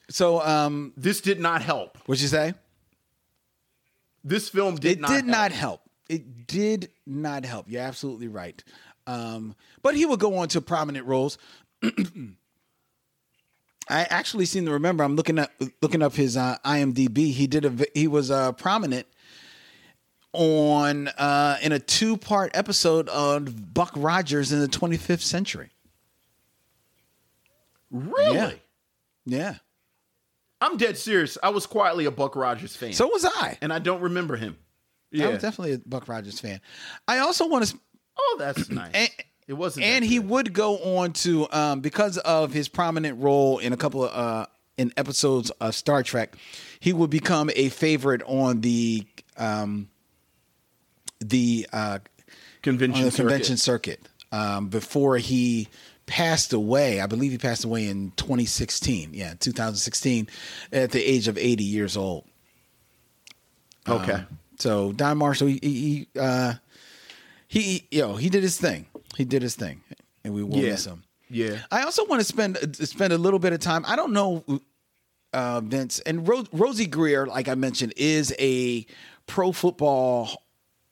So, 0.09 0.41
um, 0.41 0.93
this 0.97 1.21
did 1.21 1.39
not 1.39 1.61
help. 1.61 1.97
what'd 2.05 2.21
you 2.21 2.27
say? 2.27 2.53
This 4.23 4.49
film 4.49 4.75
did 4.75 4.93
it 4.93 4.99
not. 5.01 5.09
did 5.09 5.25
help. 5.25 5.27
not 5.27 5.51
help. 5.51 5.81
It 6.09 6.47
did 6.47 6.89
not 7.05 7.45
help. 7.45 7.67
You're 7.69 7.81
absolutely 7.81 8.27
right. 8.27 8.63
Um, 9.07 9.55
but 9.81 9.95
he 9.95 10.05
would 10.05 10.19
go 10.19 10.37
on 10.37 10.47
to 10.49 10.61
prominent 10.61 11.05
roles. 11.07 11.37
I 13.89 14.03
actually 14.09 14.45
seem 14.45 14.65
to 14.65 14.71
remember. 14.71 15.03
I'm 15.03 15.15
looking 15.15 15.39
up 15.39 15.51
looking 15.81 16.01
up 16.01 16.13
his 16.13 16.37
uh, 16.37 16.57
IMDb. 16.63 17.31
He 17.31 17.47
did 17.47 17.65
a 17.65 17.85
he 17.93 18.07
was 18.07 18.29
uh, 18.31 18.51
prominent 18.53 19.07
on 20.33 21.07
uh, 21.09 21.57
in 21.61 21.71
a 21.71 21.79
two 21.79 22.15
part 22.17 22.51
episode 22.53 23.09
of 23.09 23.73
Buck 23.73 23.91
Rogers 23.95 24.51
in 24.51 24.59
the 24.61 24.67
25th 24.67 25.21
century. 25.21 25.71
Really? 27.89 28.35
Yeah. 28.35 28.51
Yeah. 29.25 29.55
I'm 30.61 30.77
dead 30.77 30.97
serious. 30.97 31.37
I 31.41 31.49
was 31.49 31.65
quietly 31.65 32.05
a 32.05 32.11
Buck 32.11 32.35
Rogers 32.35 32.75
fan. 32.75 32.93
So 32.93 33.07
was 33.07 33.25
I. 33.25 33.57
and 33.61 33.73
I 33.73 33.79
don't 33.79 34.01
remember 34.01 34.35
him. 34.35 34.57
Yeah. 35.11 35.27
I 35.27 35.29
was 35.31 35.41
definitely 35.41 35.73
a 35.73 35.79
Buck 35.79 36.07
Rogers 36.07 36.39
fan. 36.39 36.61
I 37.07 37.17
also 37.19 37.47
want 37.47 37.65
to 37.65 37.77
oh, 38.17 38.35
that's 38.39 38.69
nice. 38.69 38.91
And- 38.95 39.09
it 39.47 39.53
wasn't. 39.53 39.85
and 39.85 40.05
he 40.05 40.19
would 40.19 40.53
go 40.53 40.77
on 40.97 41.11
to 41.13 41.45
um, 41.51 41.81
because 41.81 42.17
of 42.19 42.53
his 42.53 42.69
prominent 42.69 43.19
role 43.21 43.57
in 43.57 43.73
a 43.73 43.77
couple 43.77 44.05
of 44.05 44.11
uh, 44.15 44.45
in 44.77 44.93
episodes 44.95 45.49
of 45.59 45.75
Star 45.75 46.03
Trek, 46.03 46.35
he 46.79 46.93
would 46.93 47.09
become 47.09 47.49
a 47.55 47.67
favorite 47.69 48.21
on 48.27 48.61
the 48.61 49.05
um, 49.35 49.89
the 51.19 51.67
uh, 51.73 51.99
convention. 52.61 52.99
on 52.99 53.05
the 53.05 53.11
circuit. 53.11 53.23
convention 53.23 53.57
circuit 53.57 54.07
um, 54.31 54.69
before 54.69 55.17
he 55.17 55.67
passed 56.11 56.51
away. 56.51 56.99
I 56.99 57.05
believe 57.07 57.31
he 57.31 57.37
passed 57.37 57.63
away 57.63 57.87
in 57.87 58.11
2016. 58.17 59.11
Yeah, 59.13 59.33
2016, 59.39 60.27
at 60.73 60.91
the 60.91 61.01
age 61.01 61.29
of 61.29 61.37
80 61.37 61.63
years 61.63 61.95
old. 61.95 62.25
Okay. 63.87 64.11
Um, 64.13 64.27
so 64.59 64.91
Don 64.91 65.17
Marshall, 65.17 65.47
he, 65.47 65.59
he, 65.61 66.07
uh, 66.19 66.55
he, 67.47 67.87
know, 67.93 68.17
he 68.17 68.29
did 68.29 68.43
his 68.43 68.57
thing. 68.59 68.87
He 69.15 69.23
did 69.23 69.41
his 69.41 69.55
thing, 69.55 69.81
and 70.25 70.33
we 70.33 70.43
will 70.43 70.57
Yeah. 70.57 70.71
miss 70.71 70.85
him. 70.85 71.03
Yeah. 71.29 71.59
I 71.71 71.83
also 71.83 72.05
want 72.05 72.19
to 72.19 72.25
spend 72.25 72.57
spend 72.75 73.13
a 73.13 73.17
little 73.17 73.39
bit 73.39 73.53
of 73.53 73.59
time. 73.61 73.83
I 73.87 73.95
don't 73.95 74.11
know, 74.11 74.43
uh, 75.33 75.61
Vince 75.61 75.99
and 76.01 76.27
Ro- 76.27 76.43
Rosey 76.51 76.87
Grier, 76.87 77.25
like 77.25 77.47
I 77.47 77.55
mentioned, 77.55 77.93
is 77.95 78.35
a 78.37 78.85
pro 79.27 79.53
football 79.53 80.43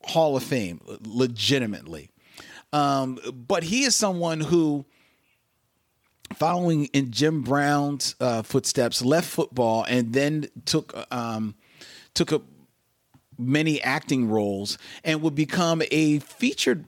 Hall 0.04 0.38
of 0.38 0.44
Fame, 0.44 0.80
legitimately. 1.06 2.10
Um, 2.72 3.20
but 3.34 3.64
he 3.64 3.84
is 3.84 3.96
someone 3.96 4.40
who, 4.40 4.86
following 6.36 6.86
in 6.86 7.12
Jim 7.12 7.42
Brown's 7.42 8.16
uh, 8.20 8.42
footsteps, 8.42 9.04
left 9.04 9.28
football 9.30 9.86
and 9.88 10.14
then 10.14 10.48
took 10.66 10.94
um, 11.12 11.56
took 12.14 12.44
many 13.38 13.82
acting 13.82 14.30
roles 14.30 14.78
and 15.04 15.22
would 15.22 15.36
become 15.36 15.82
a 15.92 16.20
featured 16.20 16.86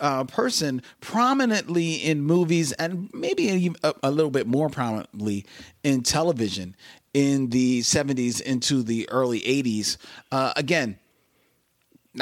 uh, 0.00 0.24
person 0.24 0.82
prominently 1.00 1.94
in 1.94 2.20
movies 2.22 2.72
and 2.72 3.10
maybe 3.12 3.70
a, 3.82 3.94
a 4.02 4.10
little 4.10 4.30
bit 4.30 4.46
more 4.46 4.68
prominently 4.68 5.44
in 5.82 6.02
television 6.02 6.74
in 7.14 7.48
the 7.50 7.80
70s 7.80 8.40
into 8.42 8.82
the 8.82 9.08
early 9.08 9.40
80s. 9.40 9.96
Uh, 10.30 10.52
again, 10.56 10.98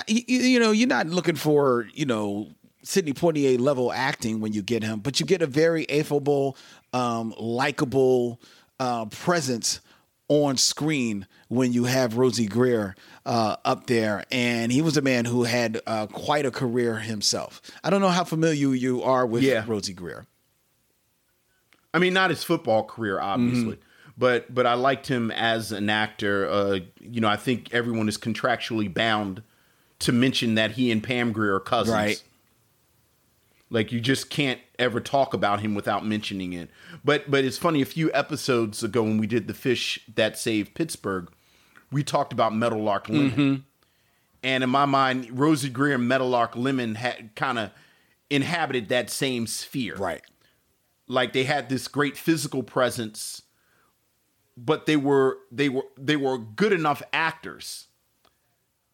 you, 0.07 0.23
you 0.27 0.61
know, 0.61 0.71
you're 0.71 0.89
not 0.89 1.07
looking 1.07 1.37
for, 1.37 1.89
you 1.95 2.07
know, 2.07 2.49
Sidney 2.85 3.13
Poitier 3.13 3.59
level 3.59 3.93
acting 3.93 4.41
when 4.41 4.53
you 4.53 4.63
get 4.63 4.83
him, 4.83 5.01
but 5.01 5.19
you 5.19 5.27
get 5.27 5.43
a 5.43 5.47
very 5.47 5.89
affable, 5.91 6.57
um, 6.93 7.35
likable 7.39 8.41
uh, 8.79 9.07
presence 9.07 9.81
on 10.29 10.57
screen 10.57 11.27
when 11.49 11.73
you 11.73 11.85
have 11.85 12.15
Rosey 12.15 12.49
Grier 12.49 12.95
uh, 13.27 13.57
up 13.65 13.87
there. 13.87 14.25
And 14.31 14.71
he 14.73 14.81
was 14.83 14.97
a 14.97 15.03
man 15.03 15.25
who 15.27 15.45
had 15.45 15.81
uh, 15.87 16.07
quite 16.07 16.47
a 16.47 16.51
career 16.51 16.97
himself. 16.97 17.61
I 17.83 17.91
don't 17.91 18.01
know 18.01 18.09
how 18.09 18.25
familiar 18.25 18.75
you 18.75 19.03
are 19.03 19.27
with 19.27 19.43
Yeah. 19.43 19.65
Rosey 19.67 19.95
Grier. 19.95 20.27
I 21.93 21.99
mean, 21.99 22.13
not 22.15 22.31
his 22.31 22.43
football 22.43 22.85
career, 22.85 23.21
obviously, 23.21 23.75
Mm-hmm. 23.75 23.81
but 24.19 24.53
but 24.53 24.67
I 24.67 24.75
liked 24.75 25.07
him 25.07 25.31
as 25.31 25.73
an 25.73 25.89
actor. 25.89 26.49
Uh, 26.51 26.79
you 27.01 27.21
know, 27.21 27.29
I 27.29 27.37
think 27.37 27.73
everyone 27.73 28.09
is 28.09 28.19
contractually 28.19 28.93
bound 28.93 29.43
to 30.01 30.11
mention 30.13 30.57
that 30.57 30.73
he 30.73 30.91
and 30.91 31.03
Pam 31.03 31.33
Grier 31.33 31.55
are 31.57 31.61
cousins. 31.61 31.95
Right. 31.95 32.23
Like 33.71 33.91
you 33.93 34.01
just 34.01 34.31
can't 34.31 34.61
ever 34.79 35.01
talk 35.01 35.35
about 35.35 35.61
him 35.61 35.75
without 35.75 36.05
mentioning 36.07 36.53
it. 36.53 36.71
But 37.05 37.31
but 37.31 37.45
it's 37.45 37.59
funny. 37.59 37.83
A 37.83 37.87
few 37.87 38.11
episodes 38.13 38.83
ago, 38.83 39.03
when 39.03 39.19
we 39.19 39.27
did 39.27 39.49
the 39.49 39.55
fish 39.55 40.01
that 40.15 40.39
saved 40.39 40.75
Pittsburgh, 40.75 41.29
we 41.91 42.03
talked 42.05 42.33
about 42.33 42.55
Meadowlark 42.55 43.09
Lemon. 43.09 43.31
Mm-hmm. 43.31 43.55
And 44.43 44.63
in 44.63 44.71
my 44.71 44.85
mind, 44.85 45.29
Rosey 45.31 45.71
Grier 45.73 45.95
and 45.95 46.07
Meadowlark 46.07 46.55
Lemon 46.55 46.97
had 46.97 47.35
kind 47.35 47.59
of 47.59 47.71
inhabited 48.31 48.89
that 48.91 49.11
same 49.11 49.47
sphere 49.47 49.97
Right. 49.97 50.23
like 51.07 51.33
they 51.33 51.45
had 51.45 51.69
this 51.69 51.89
great 51.89 52.17
physical 52.17 52.63
presence 52.63 53.43
but 54.57 54.87
they 54.87 54.97
were 54.97 55.39
they 55.53 55.69
were 55.69 55.85
they 55.99 56.17
were 56.17 56.39
good 56.39 56.73
enough 56.73 57.03
actors 57.13 57.89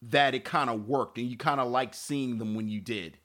that 0.03 0.35
it 0.35 0.45
kind 0.45 0.69
of 0.69 0.89
worked 0.89 1.17
and 1.17 1.29
you 1.29 1.37
kind 1.37 1.61
of 1.61 1.69
liked 1.69 1.95
seeing 1.95 2.39
them 2.39 2.55
when 2.55 2.69
you 2.69 2.81
did 2.81 3.19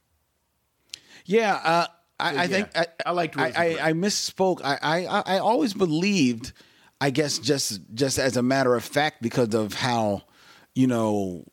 Yeah, 1.26 1.56
uh, 1.56 1.88
I, 2.20 2.30
I 2.30 2.34
yeah, 2.34 2.48
think 2.48 2.70
I, 2.76 2.88
I 3.06 3.12
liked 3.12 3.38
I, 3.38 3.52
I, 3.56 3.90
I 3.90 3.94
misspoke. 3.94 4.62
I, 4.64 4.78
I 4.82 5.36
I 5.36 5.40
always 5.40 5.74
believed, 5.74 6.54
I 7.02 7.10
guess 7.10 7.40
just 7.40 7.82
just 7.94 8.20
as 8.20 8.38
a 8.38 8.44
matter 8.44 8.76
of 8.76 8.84
fact, 8.84 9.22
because 9.22 9.54
of 9.54 9.74
how 9.74 10.24
you 10.74 10.88
know 10.88 11.44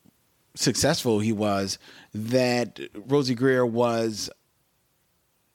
successful 0.54 1.18
he 1.18 1.32
was, 1.32 1.78
that 2.14 2.78
Rosey 2.94 3.34
Grier 3.34 3.66
was 3.66 4.30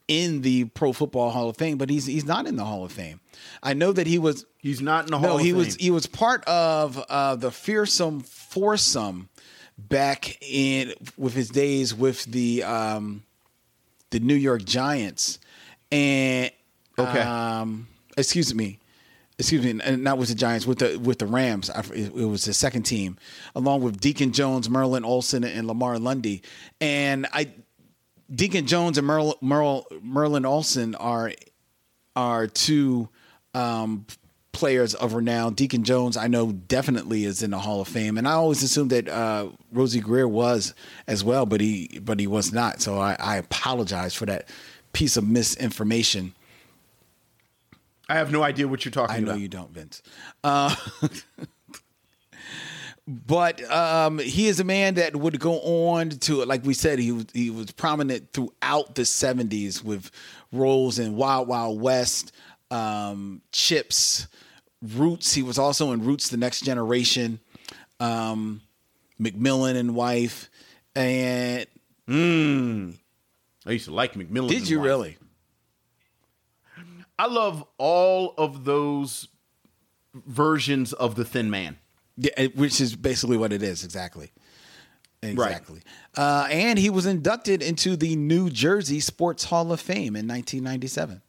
in 0.08 0.42
the 0.42 0.66
Pro 0.66 0.94
Football 0.94 1.32
Hall 1.32 1.50
of 1.50 1.58
Fame, 1.58 1.78
but 1.78 1.90
he's 1.90 2.06
he's 2.06 2.26
not 2.26 2.48
in 2.48 2.56
the 2.56 2.66
Hall 2.66 2.84
of 2.84 2.92
Fame. 2.92 3.20
I 3.62 3.74
know 3.74 3.92
that 3.92 4.08
he 4.08 4.20
was 4.20 4.46
he's 4.58 4.82
not 4.82 5.06
in 5.06 5.12
the 5.12 5.20
hall 5.20 5.30
no, 5.30 5.36
of 5.36 5.42
he 5.42 5.50
Fame. 5.50 5.58
was 5.58 5.76
he 5.76 5.92
was 5.92 6.08
part 6.08 6.44
of 6.46 6.98
uh, 7.10 7.36
the 7.36 7.52
fearsome 7.52 8.22
foursome 8.22 9.30
back 9.78 10.42
in 10.42 10.94
with 11.18 11.34
his 11.34 11.50
days 11.50 11.94
with 11.94 12.24
the 12.26 12.64
um, 12.64 13.24
the 14.12 14.20
New 14.20 14.36
York 14.36 14.64
Giants 14.66 15.40
and 15.92 16.52
Okay. 17.00 17.20
um, 17.22 17.88
excuse 18.18 18.54
me. 18.56 18.80
Excuse 19.40 19.64
me, 19.64 19.74
not 19.98 20.18
with 20.18 20.30
the 20.30 20.36
Giants, 20.36 20.66
with 20.66 20.80
the 20.80 20.98
with 20.98 21.20
the 21.20 21.28
Rams. 21.28 21.70
I- 21.70 21.82
It 21.94 22.12
it 22.16 22.26
was 22.26 22.46
the 22.46 22.54
second 22.56 22.84
team, 22.84 23.18
along 23.54 23.84
with 23.84 24.00
Deacon 24.00 24.32
Jones, 24.32 24.68
Merlin 24.68 25.06
Olsen, 25.06 25.44
and 25.44 25.68
Lamar 25.68 26.00
Lundy. 26.00 26.42
And 26.82 27.28
I, 27.32 27.52
Deacon 28.34 28.66
Jones 28.66 28.98
and 28.98 29.06
Merl, 29.08 29.36
Merl, 29.44 29.86
Merlin 30.02 30.44
Olsen 30.44 30.96
are 30.96 31.32
are 32.16 32.48
two 32.48 33.10
um, 33.54 34.08
players 34.58 34.96
of 34.96 35.14
renown. 35.14 35.54
Deacon 35.54 35.84
Jones, 35.84 36.18
I 36.18 36.28
know, 36.28 36.52
definitely 36.52 37.26
is 37.26 37.44
in 37.44 37.52
the 37.52 37.60
Hall 37.60 37.80
of 37.80 37.88
Fame, 37.88 38.18
and 38.18 38.28
I 38.28 38.32
always 38.32 38.64
assumed 38.64 38.90
that 38.90 39.08
uh, 39.08 39.50
Rosey 39.72 40.02
Grier 40.02 40.28
was 40.28 40.74
as 41.06 41.24
well, 41.24 41.46
but 41.46 41.62
he 41.62 42.00
but 42.02 42.20
he 42.20 42.26
was 42.26 42.52
not. 42.52 42.82
So 42.82 42.98
I, 42.98 43.16
I 43.20 43.38
apologize 43.38 44.16
for 44.16 44.26
that 44.26 44.50
piece 44.94 45.16
of 45.16 45.28
misinformation. 45.28 46.34
i 48.10 48.16
have 48.16 48.32
no 48.32 48.42
idea 48.42 48.68
what 48.68 48.84
you're 48.84 48.92
talking 48.92 49.16
about. 49.16 49.16
I 49.16 49.26
know 49.26 49.32
about 49.34 49.42
you 49.42 49.48
don't, 49.48 49.72
Vince. 49.72 50.02
Uh, 50.44 50.76
but 53.08 53.62
um, 53.72 54.18
he 54.18 54.48
is 54.48 54.60
a 54.60 54.64
man 54.64 54.96
that 54.96 55.16
would 55.16 55.40
go 55.40 55.60
on 55.60 56.10
to, 56.10 56.44
like 56.46 56.66
we 56.66 56.74
said, 56.74 56.98
he 56.98 57.12
was, 57.12 57.28
he 57.32 57.52
was 57.52 57.72
prominent 57.74 58.34
throughout 58.34 58.96
the 58.96 59.04
70s 59.04 59.84
with 59.84 60.10
roles 60.52 60.98
in 60.98 61.16
Wild 61.16 61.48
Wild 61.48 61.80
West, 61.80 62.32
um, 62.72 63.44
Chips, 63.52 64.28
Roots. 64.82 65.34
He 65.34 65.44
was 65.44 65.58
also 65.58 65.92
in 65.92 66.04
Roots: 66.04 66.30
The 66.30 66.38
Next 66.38 66.62
Generation, 66.62 67.40
um, 68.00 68.62
McMillan 69.20 69.76
and 69.76 69.96
Wife, 69.96 70.50
and 70.96 71.66
I 72.08 73.72
used 73.72 73.86
to 73.86 73.94
like 73.94 74.14
McMillan. 74.14 74.50
did 74.50 74.70
you 74.70 74.80
Wife. 74.80 74.86
really? 74.86 75.18
I 77.20 77.26
love 77.28 77.64
all 77.78 78.34
of 78.38 78.64
those 78.64 79.28
versions 80.14 80.94
of 80.94 81.16
the 81.16 81.26
Thin 81.26 81.50
Man. 81.50 81.78
Yeah, 82.16 82.46
which 82.56 82.80
is 82.82 82.96
basically 82.96 83.38
what 83.38 83.54
it 83.54 83.62
is. 83.62 83.84
Exactly. 83.84 84.32
Exactly. 85.24 85.82
Uh, 86.16 86.48
and 86.50 86.78
he 86.78 86.90
was 86.90 87.06
inducted 87.06 87.64
into 87.64 87.96
the 87.96 88.16
New 88.16 88.50
Jersey 88.50 89.00
Sports 89.00 89.46
Hall 89.46 89.72
of 89.72 89.80
Fame 89.80 90.16
in 90.16 90.28
1997. 90.28 91.22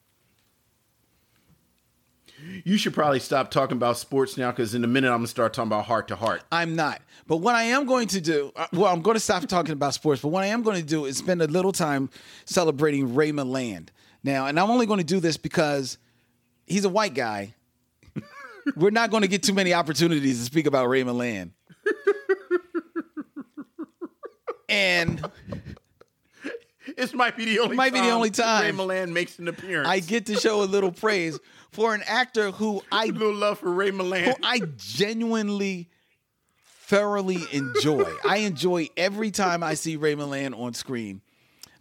You 2.65 2.77
should 2.79 2.95
probably 2.95 3.21
stop 3.21 3.51
talking 3.51 3.77
about 3.77 3.97
sports 3.97 4.37
now 4.37 4.51
because 4.51 4.75
in 4.75 4.85
a 4.85 4.87
minute 4.87 5.09
I'm 5.09 5.19
gonna 5.19 5.29
start 5.29 5.53
talking 5.53 5.69
about 5.69 5.85
heart 5.85 6.09
to 6.09 6.17
heart. 6.17 6.43
I'm 6.51 6.77
not. 6.77 7.01
But 7.27 7.39
what 7.39 7.55
I 7.55 7.65
am 7.65 7.87
going 7.87 8.09
to 8.09 8.21
do, 8.21 8.53
uh, 8.57 8.67
well, 8.73 8.93
I'm 8.93 9.03
going 9.03 9.15
to 9.15 9.21
stop 9.21 9.47
talking 9.47 9.73
about 9.73 9.95
sports, 9.95 10.23
but 10.23 10.29
what 10.29 10.45
I 10.45 10.47
am 10.47 10.63
going 10.63 10.77
to 10.81 10.87
do 10.87 11.05
is 11.05 11.19
spend 11.19 11.43
a 11.43 11.47
little 11.47 11.73
time 11.73 12.09
celebrating 12.47 13.15
Ray 13.15 13.33
Milland. 13.33 13.89
Now, 14.25 14.47
and 14.47 14.59
I'm 14.59 14.71
only 14.71 14.87
going 14.87 14.99
to 14.99 15.05
do 15.05 15.21
this 15.21 15.37
because 15.37 15.99
he's 16.67 16.85
a 16.85 16.89
white 16.89 17.15
guy. 17.15 17.55
We're 18.77 18.91
not 18.91 19.11
going 19.11 19.23
to 19.23 19.29
get 19.29 19.43
too 19.43 19.55
many 19.55 19.75
opportunities 19.75 20.39
to 20.39 20.45
speak 20.45 20.67
about 20.67 20.89
Ray 20.89 21.03
Milland. 21.05 21.51
And 24.69 25.25
This 26.99 27.15
might 27.15 27.37
be 27.37 27.45
the 27.45 27.61
only 27.61 27.77
Might 27.77 27.93
be 27.93 28.01
the 28.01 28.11
only 28.11 28.31
time. 28.31 28.65
Ray 28.65 28.85
Milland 28.85 29.13
makes 29.13 29.39
an 29.39 29.47
appearance. 29.47 29.89
I 29.89 30.01
get 30.01 30.27
to 30.27 30.35
show 30.35 30.63
a 30.63 30.65
little 30.65 30.91
praise 31.07 31.39
for 31.71 31.95
an 31.95 32.03
actor 32.07 32.51
who 32.51 32.83
I 32.91 33.05
a 33.05 33.13
little 33.13 33.35
love 33.35 33.61
for 33.61 33.73
Ray 33.73 33.93
Milland. 33.93 34.25
who 34.25 34.35
I 34.43 34.61
genuinely 34.77 35.91
thoroughly 36.89 37.39
enjoy. 37.53 38.11
I 38.27 38.39
enjoy 38.39 38.89
every 38.97 39.31
time 39.31 39.63
I 39.63 39.75
see 39.75 39.95
Ray 39.95 40.17
Milland 40.17 40.59
on 40.59 40.75
screen. 40.75 41.21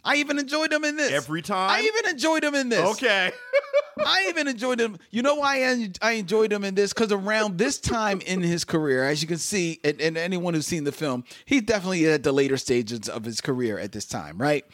I 0.04 0.16
even 0.16 0.38
enjoyed 0.38 0.72
him 0.72 0.84
in 0.84 0.96
this. 0.96 1.10
Every 1.10 1.42
time? 1.42 1.70
I 1.70 1.80
even 1.80 2.12
enjoyed 2.12 2.44
him 2.44 2.54
in 2.54 2.68
this. 2.68 2.86
okay. 2.92 3.32
I 4.06 4.26
even 4.28 4.46
enjoyed 4.46 4.80
him. 4.80 4.98
You 5.10 5.22
know 5.22 5.34
why 5.34 5.64
I, 5.64 5.90
I 6.00 6.12
enjoyed 6.12 6.52
him 6.52 6.62
in 6.62 6.76
this? 6.76 6.92
Because 6.92 7.10
around 7.10 7.58
this 7.58 7.80
time 7.80 8.20
in 8.20 8.40
his 8.40 8.64
career, 8.64 9.04
as 9.04 9.20
you 9.20 9.26
can 9.26 9.38
see, 9.38 9.80
and, 9.82 10.00
and 10.00 10.16
anyone 10.16 10.54
who's 10.54 10.66
seen 10.66 10.84
the 10.84 10.92
film, 10.92 11.24
he's 11.44 11.62
definitely 11.62 12.06
at 12.06 12.22
the 12.22 12.30
later 12.30 12.56
stages 12.56 13.08
of 13.08 13.24
his 13.24 13.40
career 13.40 13.78
at 13.80 13.90
this 13.90 14.04
time, 14.06 14.38
right? 14.38 14.64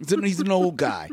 He's 0.00 0.40
an- 0.40 0.50
old 0.50 0.76
guy. 0.76 1.08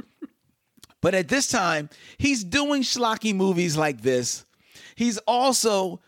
But 1.01 1.13
at 1.13 1.27
this 1.27 1.47
time, 1.47 1.89
he's 2.17 2.43
doing 2.43 2.81
schlocky 2.81 3.35
movies 3.35 3.77
like 3.77 4.01
this. 4.01 4.45
He's 4.95 5.19
also 5.19 6.01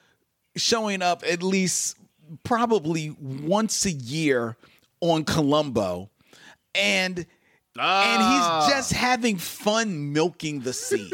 showing 0.56 1.02
up 1.04 1.24
at 1.28 1.44
least 1.44 1.96
probably 2.44 3.16
once 3.22 3.86
a 3.86 3.92
year 3.92 4.58
on 5.00 5.26
Columbo. 5.26 6.10
And 6.74 7.20
and 7.20 8.22
he's 8.24 8.46
ah. 8.46 8.68
just 8.70 8.92
having 8.92 9.38
fun 9.38 10.12
milking 10.12 10.62
the 10.62 10.74
scene. 10.74 11.12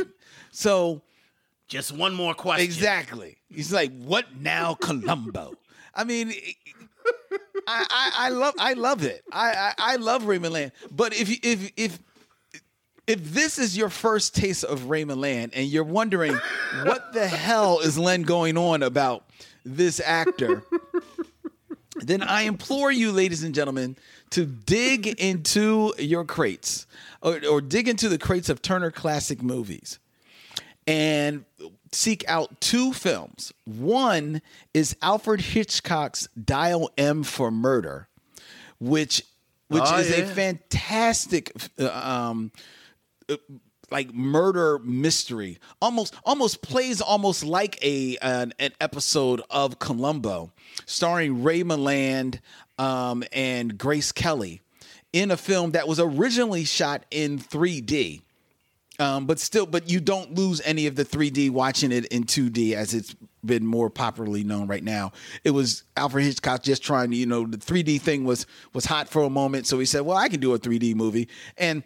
So 0.52 1.02
Just 1.68 1.92
one 1.92 2.14
more 2.16 2.34
question. 2.34 2.64
exactly, 2.64 3.38
he's 3.50 3.74
like, 3.74 3.92
"What 3.92 4.38
now, 4.38 4.74
Columbo?" 4.76 5.56
I 5.94 6.06
mean, 6.06 6.34
I, 7.68 7.86
I, 7.90 8.12
I 8.26 8.30
love 8.30 8.54
I 8.58 8.74
love 8.74 9.04
it. 9.04 9.24
I, 9.32 9.52
I, 9.52 9.74
I 9.78 9.96
love 9.98 10.26
Ray 10.26 10.40
Milland. 10.40 10.72
But 10.92 11.14
if 11.14 11.30
if 11.44 11.72
if 11.78 12.00
if 13.08 13.34
this 13.34 13.60
is 13.60 13.78
your 13.78 13.90
first 13.90 14.36
taste 14.36 14.64
of 14.64 14.90
Ray 14.90 15.06
Milland 15.06 15.52
and 15.54 15.68
you're 15.68 15.84
wondering 15.84 16.38
what 16.84 17.14
the 17.14 17.28
hell 17.28 17.80
is 17.80 17.98
Len 17.98 18.24
going 18.24 18.58
on 18.58 18.84
about 18.84 19.26
this 19.64 20.00
actor, 20.00 20.64
then 21.98 22.24
I 22.24 22.44
implore 22.44 22.92
you, 22.92 23.12
ladies 23.12 23.44
and 23.44 23.54
gentlemen, 23.54 23.96
to 24.32 24.46
dig 24.46 25.08
into 25.08 25.94
your 26.00 26.26
crates 26.26 26.88
or, 27.22 27.40
or 27.50 27.62
dig 27.62 27.88
into 27.88 28.10
the 28.10 28.18
crates 28.18 28.50
of 28.50 28.62
Turner 28.62 28.92
Classic 28.92 29.42
Movies 29.42 30.00
and 30.88 31.46
seek 31.96 32.24
out 32.28 32.60
two 32.62 32.94
films. 32.94 33.52
One 33.66 34.42
is 34.74 34.96
Alfred 35.02 35.42
Hitchcock's 35.42 36.28
Dial 36.42 36.92
M 36.98 37.24
for 37.24 37.50
Murder, 37.52 38.08
which 38.80 39.24
which 39.68 39.84
Oh, 39.86 39.98
is 39.98 40.12
a 40.12 40.26
fantastic 40.26 41.52
uh, 41.80 41.90
um 41.90 42.52
uh, 43.30 43.38
like 43.92 44.14
murder 44.14 44.80
mystery. 44.80 45.60
Almost 45.82 46.16
almost 46.24 46.62
plays 46.62 47.02
almost 47.02 47.44
like 47.44 47.84
a 47.84 48.18
an, 48.18 48.54
an 48.60 48.72
episode 48.82 49.42
of 49.50 49.80
Columbo 49.80 50.52
starring 50.86 51.44
Ray 51.44 51.64
Milland 51.64 52.40
um 52.78 53.24
and 53.32 53.78
Grace 53.78 54.12
Kelly 54.12 54.62
in 55.14 55.32
a 55.32 55.38
film 55.38 55.72
that 55.72 55.88
was 55.88 56.00
originally 56.00 56.66
shot 56.66 57.06
in 57.10 57.40
3D 57.40 58.22
um, 59.00 59.26
but 59.26 59.40
still, 59.40 59.66
but 59.66 59.90
you 59.90 60.00
don't 60.00 60.36
lose 60.36 60.62
any 60.64 60.88
of 60.88 60.96
the 60.96 61.06
3D 61.06 61.50
watching 61.50 61.92
it 61.92 62.06
in 62.06 62.24
2D 62.24 62.74
as 62.74 62.94
it's 62.94 63.16
been 63.44 63.66
more 63.66 63.90
popularly 63.90 64.44
known 64.44 64.68
right 64.68 64.84
now. 64.84 65.12
It 65.44 65.52
was 65.52 65.84
Alfred 65.98 66.26
Hitchcock 66.26 66.64
just 66.64 66.84
trying 66.84 67.12
to, 67.12 67.18
you 67.18 67.26
know, 67.26 67.46
the 67.46 67.58
3D 67.58 68.02
thing 68.02 68.24
was 68.26 68.46
was 68.74 68.86
hot 68.86 69.10
for 69.10 69.24
a 69.24 69.30
moment, 69.30 69.68
so 69.68 69.80
he 69.80 69.86
said, 69.86 70.02
"Well, 70.02 70.18
I 70.18 70.30
can 70.30 70.40
do 70.40 70.54
a 70.54 70.60
3D 70.60 70.96
movie." 70.96 71.28
And 71.58 71.84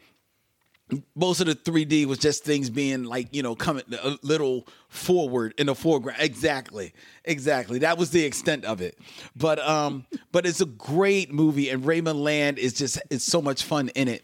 most 1.15 1.39
of 1.39 1.47
the 1.47 1.55
3D 1.55 2.05
was 2.05 2.17
just 2.17 2.43
things 2.43 2.69
being 2.69 3.03
like, 3.03 3.33
you 3.33 3.43
know, 3.43 3.55
coming 3.55 3.83
a 4.01 4.17
little 4.21 4.67
forward 4.87 5.53
in 5.57 5.67
the 5.67 5.75
foreground. 5.75 6.19
Exactly. 6.21 6.93
Exactly. 7.25 7.79
That 7.79 7.97
was 7.97 8.11
the 8.11 8.23
extent 8.25 8.65
of 8.65 8.81
it. 8.81 8.97
But 9.35 9.59
um 9.59 10.05
but 10.31 10.45
it's 10.45 10.61
a 10.61 10.65
great 10.65 11.31
movie 11.31 11.69
and 11.69 11.85
Ray 11.85 12.01
Milland 12.01 12.57
is 12.57 12.73
just 12.73 12.99
it's 13.09 13.25
so 13.25 13.41
much 13.41 13.63
fun 13.63 13.89
in 13.89 14.07
it. 14.07 14.23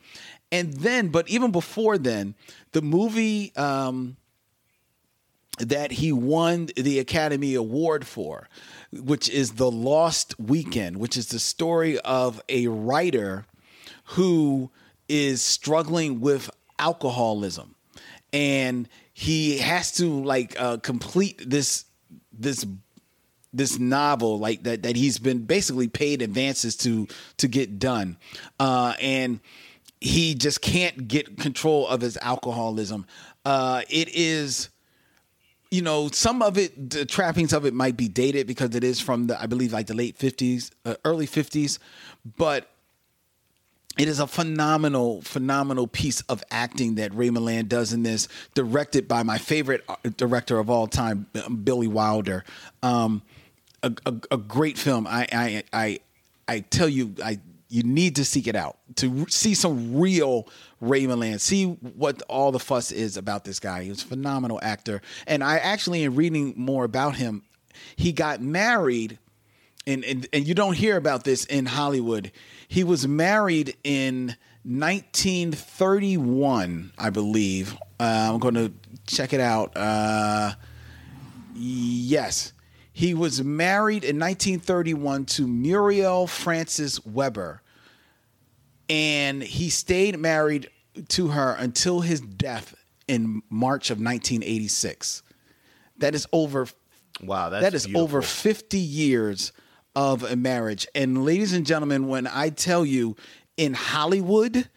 And 0.52 0.74
then 0.74 1.10
but 1.10 1.28
even 1.30 1.52
before 1.52 1.98
then, 1.98 2.36
the 2.76 2.82
movie 2.82 3.56
um 3.56 4.18
that 5.60 5.90
he 5.90 6.12
won 6.12 6.68
the 6.76 7.00
Academy 7.00 7.54
Award 7.54 8.06
for, 8.06 8.50
which 8.92 9.30
is 9.30 9.54
The 9.54 9.72
Lost 9.72 10.38
Weekend, 10.38 10.98
which 10.98 11.16
is 11.16 11.28
the 11.28 11.40
story 11.40 11.98
of 12.00 12.42
a 12.50 12.68
writer 12.68 13.46
who 14.04 14.70
is 15.08 15.42
struggling 15.42 16.20
with 16.20 16.50
alcoholism. 16.78 17.76
And 18.34 18.90
he 19.14 19.60
has 19.60 19.94
to 19.94 20.22
like 20.22 20.60
uh, 20.60 20.76
complete 20.78 21.42
this 21.50 21.86
this 22.34 22.66
this 23.54 23.80
novel 23.80 24.38
like 24.38 24.64
that 24.64 24.84
that 24.84 24.98
he's 24.98 25.18
been 25.20 25.46
basically 25.46 25.88
paid 25.88 26.22
advances 26.22 26.76
to 26.78 27.08
to 27.38 27.48
get 27.48 27.80
done. 27.80 28.18
Uh 28.60 28.94
and 29.00 29.40
he 30.06 30.36
just 30.36 30.62
can't 30.62 31.08
get 31.08 31.38
control 31.38 31.88
of 31.88 32.02
his 32.02 32.18
alcoholism 32.18 33.06
uh 33.46 33.82
it 33.90 34.10
is 34.16 34.70
you 35.72 35.82
know, 35.82 36.10
some 36.10 36.42
of 36.42 36.58
it, 36.58 36.90
the 36.92 37.06
trappings 37.06 37.52
of 37.52 37.66
it 37.66 37.74
might 37.74 37.98
be 37.98 38.08
dated 38.08 38.48
because 38.48 38.76
it 38.76 38.84
is 38.84 39.02
from 39.02 39.28
the, 39.28 39.42
I 39.42 39.46
believe, 39.46 39.74
like 39.74 39.88
the 39.88 39.94
late 39.94 40.18
50s, 40.18 40.72
uh, 40.86 40.96
early 41.04 41.28
50s, 41.28 41.80
but 42.38 42.70
it 43.98 44.08
is 44.08 44.20
a 44.20 44.28
phenomenal, 44.28 45.22
phenomenal 45.22 45.88
piece 45.88 46.22
of 46.22 46.44
acting 46.52 46.96
that 46.96 47.14
Ray 47.14 47.30
Milland 47.30 47.68
does 47.68 47.94
in 47.94 48.04
this, 48.04 48.28
directed 48.54 49.08
by 49.08 49.24
my 49.24 49.38
favorite 49.38 49.84
uh, 49.90 49.96
director 50.18 50.60
of 50.60 50.70
all 50.70 50.88
time, 50.88 51.28
Billy 51.64 51.88
Wilder. 51.88 52.44
Um, 52.82 53.22
a, 53.84 53.92
a, 54.06 54.14
a 54.32 54.38
great 54.38 54.78
film. 54.78 55.08
I, 55.08 55.28
I, 55.32 55.64
I, 55.74 56.00
I 56.48 56.60
tell 56.62 56.90
you, 56.90 57.16
I 57.24 57.40
you 57.68 57.84
need 57.84 58.16
to 58.18 58.26
seek 58.26 58.48
it 58.48 58.56
out 58.56 58.78
to 58.96 59.26
see 59.30 59.54
some 59.54 60.00
real 60.00 60.48
Ray 60.82 61.04
Milland. 61.04 61.40
See 61.40 61.66
what 61.66 62.22
all 62.24 62.52
the 62.52 62.60
fuss 62.60 62.92
is 62.92 63.18
about 63.18 63.44
this 63.44 63.60
guy. 63.60 63.84
He 63.84 63.90
was 63.90 64.04
a 64.04 64.08
phenomenal 64.08 64.60
actor, 64.62 65.02
and 65.28 65.44
I 65.44 65.58
actually, 65.58 66.04
in 66.04 66.16
reading 66.16 66.54
more 66.56 66.84
about 66.84 67.16
him, 67.16 67.44
he 67.96 68.12
got 68.12 68.42
married 68.42 69.20
and, 69.88 70.04
and 70.04 70.28
and 70.34 70.48
you 70.48 70.56
don't 70.56 70.76
hear 70.76 70.98
about 70.98 71.24
this 71.24 71.46
in 71.46 71.68
Hollywood. 71.68 72.32
He 72.68 72.84
was 72.84 73.08
married 73.08 73.78
in 73.84 74.36
1931, 74.64 76.92
I 76.98 77.12
believe. 77.12 77.78
Uh, 78.00 78.32
I'm 78.34 78.40
going 78.40 78.56
to 78.56 78.74
check 79.06 79.34
it 79.34 79.40
out. 79.40 79.78
Uh, 79.78 80.54
yes, 81.54 82.54
he 82.96 83.14
was 83.14 83.44
married 83.44 84.06
in 84.06 84.18
1931 84.18 85.26
to 85.26 85.46
Muriel 85.46 86.28
Frances 86.28 87.06
Weber, 87.06 87.62
and 88.88 89.44
he 89.44 89.70
stayed 89.70 90.18
married 90.18 90.70
to 91.10 91.28
her 91.28 91.58
until 91.60 92.00
his 92.00 92.22
death 92.22 92.74
in 93.06 93.44
March 93.50 93.90
of 93.90 93.98
1986. 93.98 95.24
That 95.98 96.16
is 96.16 96.26
over 96.32 96.68
Wow, 97.22 97.50
that's 97.50 97.64
that 97.64 97.74
is 97.74 97.88
over 97.94 98.22
50 98.22 98.78
years 98.78 99.52
of 99.94 100.24
a 100.24 100.38
marriage. 100.38 100.88
And 100.96 101.26
ladies 101.26 101.52
and 101.52 101.66
gentlemen, 101.66 102.08
when 102.08 102.28
I 102.28 102.48
tell 102.48 102.86
you 102.86 103.18
in 103.58 103.74
Hollywood, 103.74 104.70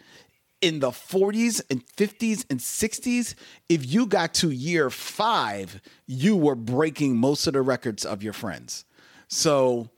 in 0.60 0.80
the 0.80 0.90
40s 0.90 1.62
and 1.70 1.86
50s 1.86 2.44
and 2.50 2.60
60s, 2.60 3.34
if 3.68 3.90
you 3.90 4.06
got 4.06 4.34
to 4.34 4.50
year 4.50 4.90
five, 4.90 5.80
you 6.06 6.36
were 6.36 6.54
breaking 6.54 7.16
most 7.16 7.46
of 7.46 7.52
the 7.52 7.62
records 7.62 8.04
of 8.04 8.22
your 8.22 8.32
friends. 8.32 8.84
So, 9.28 9.88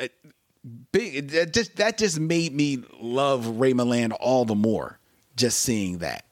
uh, 0.00 0.08
big 0.92 1.28
that 1.30 1.52
just 1.52 1.76
that 1.76 1.98
just 1.98 2.18
made 2.18 2.54
me 2.54 2.82
love 2.98 3.60
Ray 3.60 3.72
Milland 3.72 4.16
all 4.18 4.44
the 4.44 4.54
more. 4.54 4.98
Just 5.36 5.60
seeing 5.60 5.98
that. 5.98 6.24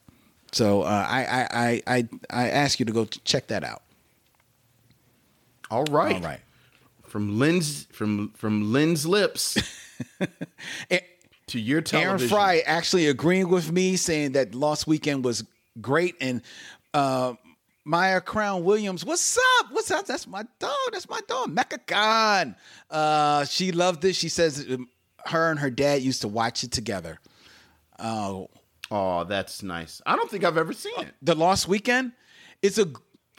So 0.52 0.82
uh, 0.82 1.06
I, 1.08 1.24
I 1.24 1.48
I 1.50 1.82
I 1.86 2.08
I 2.30 2.48
ask 2.50 2.80
you 2.80 2.86
to 2.86 2.92
go 2.92 3.04
check 3.04 3.48
that 3.48 3.64
out. 3.64 3.82
All 5.70 5.84
right. 5.84 6.16
All 6.16 6.20
right. 6.20 6.40
From 7.02 7.38
Lynn's 7.38 7.84
from 7.92 8.30
from 8.30 8.72
Lynn's 8.72 9.06
lips 9.06 9.58
to 11.52 11.60
your 11.60 11.76
Aaron 11.78 11.84
television. 11.84 12.28
Fry 12.28 12.58
actually 12.66 13.06
agreeing 13.08 13.48
with 13.48 13.70
me, 13.72 13.96
saying 13.96 14.32
that 14.32 14.54
Lost 14.54 14.86
Weekend 14.86 15.24
was 15.24 15.44
great, 15.80 16.16
and 16.20 16.42
uh, 16.94 17.34
Maya 17.84 18.20
Crown 18.20 18.64
Williams, 18.64 19.04
what's 19.04 19.38
up? 19.60 19.66
What's 19.72 19.90
up? 19.90 20.06
That's 20.06 20.26
my 20.26 20.44
dog. 20.58 20.72
That's 20.92 21.08
my 21.08 21.20
dog, 21.28 21.50
Mecca 21.50 21.78
Khan. 21.78 22.54
Uh, 22.90 23.44
she 23.46 23.72
loved 23.72 24.04
it. 24.04 24.14
She 24.14 24.28
says 24.28 24.66
um, 24.70 24.88
her 25.26 25.50
and 25.50 25.58
her 25.60 25.70
dad 25.70 26.02
used 26.02 26.20
to 26.22 26.28
watch 26.28 26.64
it 26.64 26.72
together. 26.72 27.18
Oh, 27.98 28.48
Oh, 28.94 29.24
that's 29.24 29.62
nice. 29.62 30.02
I 30.04 30.16
don't 30.16 30.30
think 30.30 30.44
I've 30.44 30.58
ever 30.58 30.74
seen 30.74 30.92
it. 30.98 31.14
The 31.22 31.34
Lost 31.34 31.66
Weekend. 31.66 32.12
It's 32.60 32.76
a 32.78 32.86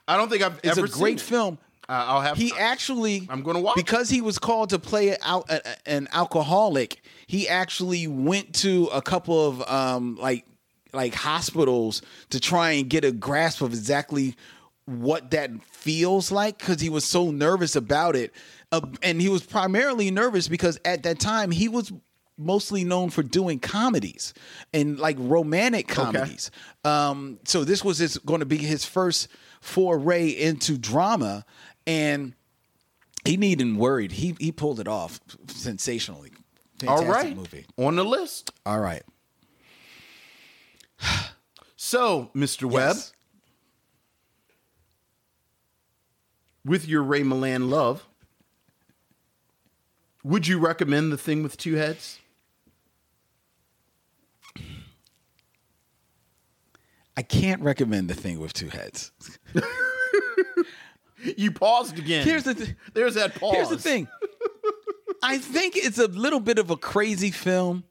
I 0.08 0.18
don't 0.18 0.28
think 0.28 0.42
I've 0.42 0.60
it's 0.64 0.78
ever 0.78 0.88
a 0.88 0.90
great 0.90 1.20
seen 1.20 1.28
it. 1.28 1.30
film. 1.30 1.58
Uh, 1.90 2.06
I'll 2.08 2.22
have. 2.22 2.38
He 2.38 2.54
actually, 2.58 3.28
I'm 3.30 3.44
gonna 3.44 3.60
watch 3.60 3.76
because 3.76 4.10
he 4.10 4.22
was 4.22 4.40
called 4.40 4.70
to 4.70 4.80
play 4.80 5.18
out 5.22 5.50
an 5.86 6.08
alcoholic. 6.12 7.02
He 7.28 7.48
actually 7.48 8.08
went 8.08 8.54
to 8.56 8.86
a 8.94 9.02
couple 9.02 9.48
of 9.48 9.70
um, 9.70 10.16
like 10.16 10.46
like 10.94 11.14
hospitals 11.14 12.02
to 12.30 12.40
try 12.40 12.72
and 12.72 12.90
get 12.90 13.04
a 13.04 13.12
grasp 13.12 13.62
of 13.62 13.74
exactly 13.74 14.36
what 14.86 15.32
that 15.32 15.50
feels 15.64 16.32
like 16.32 16.58
because 16.58 16.80
he 16.80 16.90
was 16.90 17.04
so 17.06 17.32
nervous 17.32 17.76
about 17.76 18.16
it, 18.16 18.34
uh, 18.72 18.82
and 19.02 19.20
he 19.20 19.28
was 19.30 19.44
primarily 19.44 20.10
nervous 20.10 20.48
because 20.48 20.80
at 20.86 21.04
that 21.04 21.20
time 21.20 21.52
he 21.52 21.68
was 21.68 21.92
mostly 22.38 22.84
known 22.84 23.10
for 23.10 23.24
doing 23.24 23.60
comedies 23.60 24.34
and 24.74 24.98
like 25.00 25.16
romantic 25.20 25.88
comedies. 25.88 26.50
Um, 26.84 27.40
so 27.46 27.64
this 27.64 27.84
was 27.84 28.18
going 28.20 28.40
to 28.40 28.46
be 28.46 28.58
his 28.58 28.86
first 28.86 29.28
foray 29.62 30.30
into 30.30 30.78
drama, 30.78 31.46
and 31.88 32.34
he 33.26 33.38
needn't 33.38 33.78
worried. 33.78 34.14
He 34.14 34.36
he 34.40 34.52
pulled 34.52 34.80
it 34.80 34.88
off 34.88 35.20
sensationally. 35.48 36.32
All 36.88 36.98
Fantastic 36.98 37.26
right. 37.30 37.36
movie. 37.38 37.66
On 37.78 37.96
the 37.96 38.04
list. 38.04 38.52
All 38.66 38.80
right. 38.80 39.04
So, 41.76 42.32
Mr. 42.34 42.64
Webb, 42.64 42.96
Yes. 42.96 43.12
with 46.64 46.88
your 46.88 47.04
Ray 47.04 47.24
Milland 47.24 47.70
love, 47.70 48.08
would 50.24 50.48
you 50.48 50.60
recommend 50.60 51.12
the 51.12 51.18
thing 51.18 51.44
with 51.44 51.58
two 51.58 51.76
heads? 51.76 52.20
I 57.18 57.22
can't 57.22 57.62
recommend 57.62 58.10
the 58.10 58.16
thing 58.16 58.40
with 58.40 58.54
two 58.54 58.70
heads. 58.70 59.12
You 61.38 61.52
paused 61.52 61.98
again. 61.98 62.26
Here's 62.26 62.44
the 62.44 62.54
th- 62.56 62.76
There's 62.94 63.16
that 63.16 63.36
pause. 63.36 63.56
Here's 63.56 63.70
the 63.70 63.78
thing. 63.78 64.08
I 65.24 65.38
think 65.38 65.76
it's 65.78 65.98
a 66.00 66.08
little 66.08 66.40
bit 66.40 66.58
of 66.60 66.70
a 66.70 66.76
crazy 66.78 67.32
film, 67.32 67.84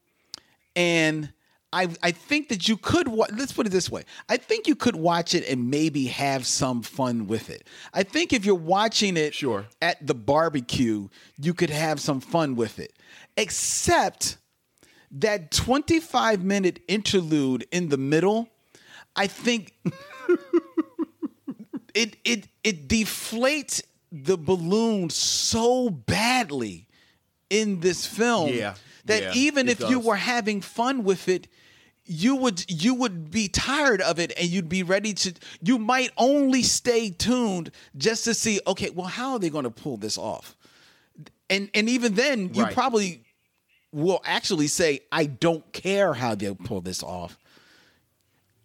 and 0.77 1.33
I 1.73 1.89
I 2.03 2.11
think 2.11 2.49
that 2.51 2.69
you 2.69 2.77
could. 2.77 3.09
Wa- 3.09 3.29
let's 3.37 3.53
put 3.53 3.67
it 3.67 3.71
this 3.71 3.89
way. 3.91 4.05
I 4.29 4.37
think 4.37 4.67
you 4.67 4.75
could 4.75 4.97
watch 4.97 5.35
it 5.35 5.49
and 5.49 5.71
maybe 5.71 6.07
have 6.07 6.47
some 6.47 6.83
fun 6.83 7.27
with 7.27 7.49
it. 7.49 7.67
I 7.95 8.03
think 8.03 8.33
if 8.35 8.45
you're 8.45 8.55
watching 8.55 9.17
it 9.17 9.35
Sure. 9.35 9.67
at 9.81 10.07
the 10.07 10.15
barbecue, 10.15 11.09
you 11.41 11.55
could 11.55 11.71
have 11.71 12.01
some 12.01 12.21
fun 12.21 12.55
with 12.57 12.79
it. 12.79 12.93
Except 13.39 14.37
that 15.13 15.51
25 15.53 16.43
minute 16.45 16.81
interlude 16.89 17.67
in 17.71 17.89
the 17.89 17.97
middle, 17.99 18.49
I 19.17 19.27
think 19.27 19.73
it 21.94 22.16
it 22.24 22.48
it 22.64 22.89
deflates 22.89 23.82
the 24.10 24.36
balloon 24.36 25.10
so 25.10 25.89
badly 25.90 26.86
in 27.51 27.81
this 27.81 28.06
film 28.06 28.48
Yeah, 28.51 28.74
that 29.06 29.23
yeah, 29.23 29.32
even 29.35 29.69
if 29.69 29.81
you 29.81 30.01
were 30.01 30.16
having 30.16 30.60
fun 30.60 31.05
with 31.05 31.28
it 31.28 31.48
you 32.05 32.35
would 32.36 32.64
you 32.69 32.94
would 32.94 33.31
be 33.31 33.48
tired 33.48 34.01
of 34.01 34.19
it 34.19 34.32
and 34.36 34.48
you'd 34.48 34.69
be 34.69 34.82
ready 34.82 35.14
to 35.14 35.32
you 35.62 35.78
might 35.78 36.10
only 36.16 36.62
stay 36.62 37.10
tuned 37.10 37.70
just 37.97 38.24
to 38.24 38.35
see 38.35 38.60
okay 38.66 38.90
well 38.90 39.06
how 39.06 39.32
are 39.35 39.39
they 39.39 39.48
going 39.51 39.64
to 39.64 39.70
pull 39.70 39.97
this 39.97 40.19
off? 40.19 40.56
And 41.48 41.70
and 41.74 41.89
even 41.89 42.14
then 42.14 42.52
you 42.55 42.64
Right. 42.64 42.74
probably 42.74 43.23
will 43.93 44.20
actually 44.24 44.66
say 44.66 45.01
i 45.12 45.27
don't 45.27 45.70
care 45.73 46.14
how 46.14 46.35
they 46.35 46.52
pull 46.55 46.81
this 46.81 47.02
off 47.02 47.39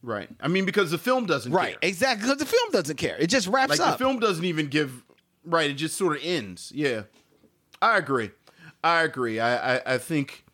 Right. 0.07 0.29
I 0.39 0.47
mean, 0.47 0.65
because 0.65 0.89
the 0.91 0.97
film 0.97 1.25
doesn't 1.25 1.51
right 1.51 1.79
care. 1.79 1.89
exactly 1.89 2.23
because 2.23 2.37
the 2.39 2.45
film 2.45 2.71
doesn't 2.71 2.95
care 2.95 3.17
it 3.19 3.27
just 3.27 3.47
wraps 3.47 3.71
Like 3.71 3.79
up 3.81 3.97
the 3.97 4.03
film 4.03 4.19
doesn't 4.19 4.45
even 4.45 4.67
give. 4.67 5.03
Right. 5.45 5.69
It 5.69 5.73
just 5.73 5.97
sort 5.97 6.15
of 6.17 6.23
ends. 6.23 6.71
Yeah. 6.73 7.03
I 7.81 7.97
agree. 7.97 8.31
I 8.83 9.03
agree. 9.03 9.39
I 9.39 9.75
I, 9.77 9.81
I 9.93 9.97
think. 9.97 10.45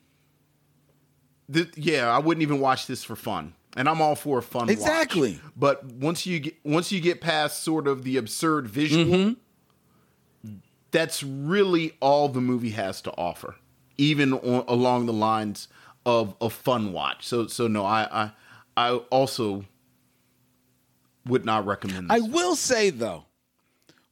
That, 1.49 1.77
yeah, 1.77 2.09
I 2.09 2.19
wouldn't 2.19 2.41
even 2.41 2.59
watch 2.59 2.88
this 2.88 3.03
for 3.03 3.15
fun, 3.15 3.53
and 3.75 3.88
I'm 3.89 4.01
all 4.01 4.15
for 4.15 4.39
a 4.39 4.41
fun. 4.41 4.61
watch. 4.63 4.71
Exactly. 4.71 5.39
But 5.55 5.84
once 5.85 6.25
you 6.25 6.39
get 6.39 6.55
once 6.65 6.91
you 6.91 6.99
get 7.01 7.21
past 7.21 7.63
sort 7.63 7.88
of 7.88 8.03
the 8.03 8.17
absurd 8.17 8.67
visual, 8.67 9.05
Mm-hmm. 9.05 10.53
that's 10.91 11.21
really 11.23 11.95
all 11.99 12.30
the 12.30 12.41
movie 12.41 12.71
has 12.71 13.01
to 13.01 13.11
offer, 13.17 13.55
even 13.97 14.34
on, 14.34 14.63
along 14.67 15.05
the 15.05 15.13
lines 15.13 15.67
of 16.05 16.35
a 16.41 16.49
fun 16.49 16.93
watch. 16.93 17.27
So 17.27 17.47
so 17.47 17.67
no, 17.67 17.85
I 17.85 18.07
I 18.11 18.31
I 18.75 18.91
also 18.95 19.65
would 21.25 21.45
not 21.45 21.65
recommend 21.65 22.11
I 22.11 22.19
this. 22.19 22.27
will 22.29 22.55
say 22.55 22.89
though, 22.89 23.25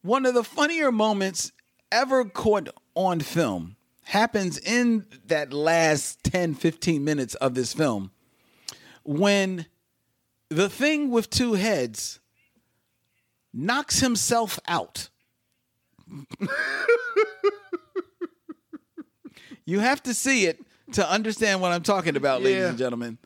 one 0.01 0.25
of 0.25 0.33
the 0.33 0.43
funnier 0.43 0.91
moments 0.91 1.51
ever 1.91 2.25
caught 2.25 2.69
on 2.95 3.19
film 3.19 3.75
happens 4.03 4.57
in 4.57 5.05
that 5.27 5.53
last 5.53 6.23
10 6.23 6.55
15 6.55 7.03
minutes 7.03 7.35
of 7.35 7.53
this 7.53 7.73
film 7.73 8.11
when 9.03 9.65
the 10.49 10.69
thing 10.69 11.09
with 11.09 11.29
two 11.29 11.53
heads 11.53 12.19
knocks 13.53 13.99
himself 13.99 14.59
out. 14.67 15.09
you 19.65 19.79
have 19.79 20.03
to 20.03 20.13
see 20.13 20.45
it 20.45 20.59
to 20.93 21.09
understand 21.09 21.61
what 21.61 21.71
I'm 21.71 21.83
talking 21.83 22.15
about, 22.17 22.41
ladies 22.41 22.65
and 22.65 22.77
gentlemen. 22.77 23.17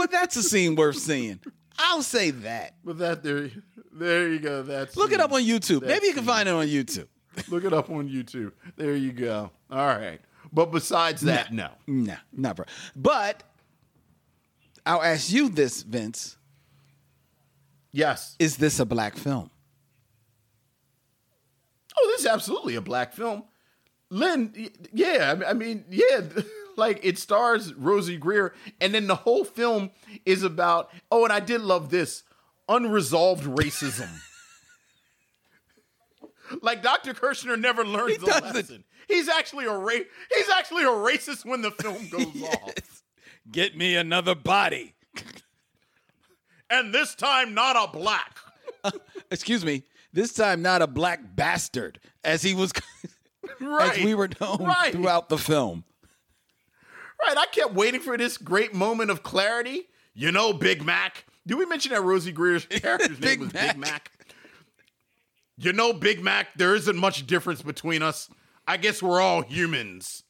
But 0.00 0.10
that's 0.12 0.34
a 0.36 0.42
scene 0.42 0.76
worth 0.76 0.96
seeing. 0.96 1.40
I'll 1.78 2.02
say 2.02 2.30
that. 2.30 2.74
But 2.82 2.96
that 3.00 3.22
there, 3.22 3.50
there 3.92 4.28
you 4.30 4.38
go. 4.38 4.62
That's 4.62 4.96
Look 4.96 5.12
it 5.12 5.20
up 5.20 5.30
on 5.30 5.42
YouTube. 5.42 5.82
Maybe 5.82 6.06
you 6.06 6.14
can 6.14 6.24
find 6.24 6.48
it 6.48 6.52
on 6.52 6.66
YouTube. 6.68 7.06
Look 7.50 7.64
it 7.64 7.74
up 7.74 7.90
on 7.90 8.08
YouTube. 8.08 8.52
There 8.78 8.96
you 8.96 9.12
go. 9.12 9.50
All 9.70 9.86
right. 9.86 10.18
But 10.54 10.72
besides 10.72 11.20
that, 11.20 11.52
no. 11.52 11.68
No, 11.86 12.54
bro. 12.54 12.64
But 12.96 13.42
I'll 14.86 15.02
ask 15.02 15.30
you 15.30 15.50
this, 15.50 15.82
Vince. 15.82 16.38
Yes. 17.92 18.36
Is 18.38 18.56
this 18.56 18.80
a 18.80 18.86
black 18.86 19.18
film? 19.18 19.50
Oh, 21.94 22.08
this 22.12 22.22
is 22.22 22.26
absolutely 22.26 22.76
a 22.76 22.80
black 22.80 23.12
film. 23.12 23.44
Lynn, 24.08 24.70
yeah, 24.94 25.40
I 25.46 25.52
mean, 25.52 25.84
yeah, 25.90 26.22
like 26.80 26.98
it 27.04 27.16
stars 27.18 27.72
Rosey 27.74 28.18
Grier, 28.18 28.52
and 28.80 28.92
then 28.92 29.06
the 29.06 29.14
whole 29.14 29.44
film 29.44 29.92
is 30.26 30.42
about. 30.42 30.90
Oh, 31.12 31.22
and 31.22 31.32
I 31.32 31.38
did 31.38 31.60
love 31.60 31.90
this 31.90 32.24
unresolved 32.68 33.44
racism. 33.44 34.08
like 36.62 36.82
Dr. 36.82 37.14
Kirshner 37.14 37.58
never 37.58 37.84
learns 37.84 38.18
the 38.18 38.26
doesn't. 38.26 38.54
lesson. 38.54 38.84
He's 39.08 39.28
actually 39.28 39.66
a 39.66 39.76
ra- 39.76 39.92
He's 40.34 40.48
actually 40.56 40.84
a 40.84 40.88
racist 40.88 41.44
when 41.44 41.62
the 41.62 41.70
film 41.70 42.08
goes 42.10 42.42
off, 42.42 43.02
Get 43.50 43.76
me 43.76 43.96
another 43.96 44.34
body. 44.34 44.94
and 46.70 46.94
this 46.94 47.14
time 47.14 47.54
not 47.54 47.76
a 47.76 47.90
black. 47.96 48.36
Excuse 49.30 49.64
me. 49.64 49.84
This 50.12 50.32
time, 50.32 50.60
not 50.60 50.82
a 50.82 50.88
black 50.88 51.20
bastard, 51.36 52.00
as 52.24 52.42
he 52.42 52.52
was, 52.52 52.72
Right. 53.60 53.96
as 53.96 54.04
we 54.04 54.16
were 54.16 54.28
known 54.40 54.56
Right. 54.58 54.90
throughout 54.92 55.28
the 55.28 55.38
film. 55.38 55.84
Right, 57.26 57.36
I 57.36 57.46
kept 57.46 57.74
waiting 57.74 58.00
for 58.00 58.16
this 58.16 58.38
great 58.38 58.72
moment 58.74 59.10
of 59.10 59.22
clarity. 59.22 59.88
You 60.14 60.32
know, 60.32 60.52
Big 60.52 60.82
Mac. 60.84 61.24
Did 61.46 61.56
we 61.56 61.66
mention 61.66 61.92
that 61.92 62.00
Rosey 62.02 62.32
Grier's 62.32 62.64
character's 62.70 63.18
Big 63.18 63.38
name 63.40 63.46
was 63.46 63.54
Mac. 63.54 63.66
Big 63.74 63.78
Mac? 63.78 64.10
You 65.58 65.72
know, 65.72 65.92
Big 65.92 66.22
Mac, 66.22 66.48
there 66.56 66.74
isn't 66.74 66.96
much 66.96 67.26
difference 67.26 67.60
between 67.62 68.02
us. 68.02 68.28
I 68.66 68.76
guess 68.78 69.02
we're 69.02 69.20
all 69.20 69.42
humans. 69.42 70.22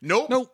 Nope. 0.00 0.30
Nope. 0.30 0.52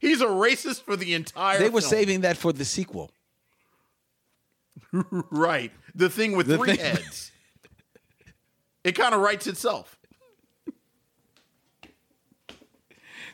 He's 0.00 0.20
a 0.20 0.26
racist 0.26 0.82
for 0.82 0.96
the 0.96 1.14
entire. 1.14 1.58
They 1.58 1.68
were 1.68 1.80
film. 1.80 1.90
saving 1.90 2.20
that 2.22 2.36
for 2.36 2.52
the 2.52 2.64
sequel. 2.64 3.10
right 5.30 5.70
the 5.94 6.08
thing 6.10 6.36
with 6.36 6.46
The 6.48 6.56
three 6.58 6.74
thing- 6.76 6.80
heads. 6.84 7.30
it 8.82 8.92
kind 8.92 9.14
of 9.14 9.20
writes 9.20 9.46
itself. 9.46 9.98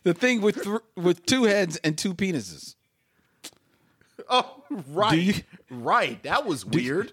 The 0.06 0.14
thing 0.14 0.40
with 0.40 0.62
th- 0.62 0.82
with 0.94 1.26
two 1.26 1.42
heads 1.46 1.78
and 1.78 1.98
two 1.98 2.14
penises. 2.14 2.76
Oh, 4.30 4.62
right, 4.86 5.18
you- 5.18 5.34
right. 5.68 6.22
That 6.22 6.46
was 6.46 6.64
weird. 6.64 7.10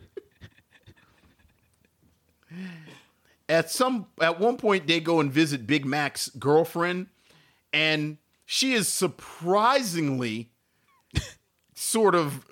at 3.50 3.72
some 3.72 4.06
at 4.22 4.40
one 4.40 4.58
point, 4.58 4.86
they 4.86 5.00
go 5.00 5.20
and 5.20 5.32
visit 5.34 5.66
Big 5.66 5.86
Mac's 5.88 6.30
girlfriend, 6.38 7.08
and 7.74 8.20
she 8.46 8.74
is 8.74 8.88
surprisingly 8.88 10.52
sort 11.74 12.14
of 12.14 12.46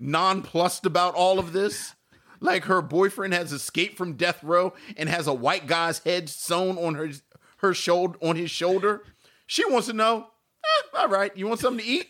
nonplussed 0.00 0.86
about 0.86 1.14
all 1.14 1.38
of 1.38 1.52
this. 1.52 1.92
Like 2.40 2.64
her 2.64 2.80
boyfriend 2.80 3.34
has 3.34 3.52
escaped 3.52 3.98
from 3.98 4.14
death 4.14 4.42
row 4.42 4.72
and 4.96 5.10
has 5.10 5.26
a 5.26 5.34
white 5.34 5.66
guy's 5.66 5.98
head 5.98 6.30
sewn 6.30 6.78
on 6.78 6.94
her 6.94 7.10
her 7.58 7.74
shoulder 7.74 8.16
on 8.22 8.36
his 8.36 8.50
shoulder. 8.50 9.02
She 9.48 9.64
wants 9.68 9.88
to 9.88 9.92
know. 9.92 10.28
"Eh, 10.64 10.98
all 10.98 11.08
right, 11.08 11.36
you 11.36 11.48
want 11.48 11.58
something 11.58 11.84
to 11.84 11.90
eat? 11.90 12.06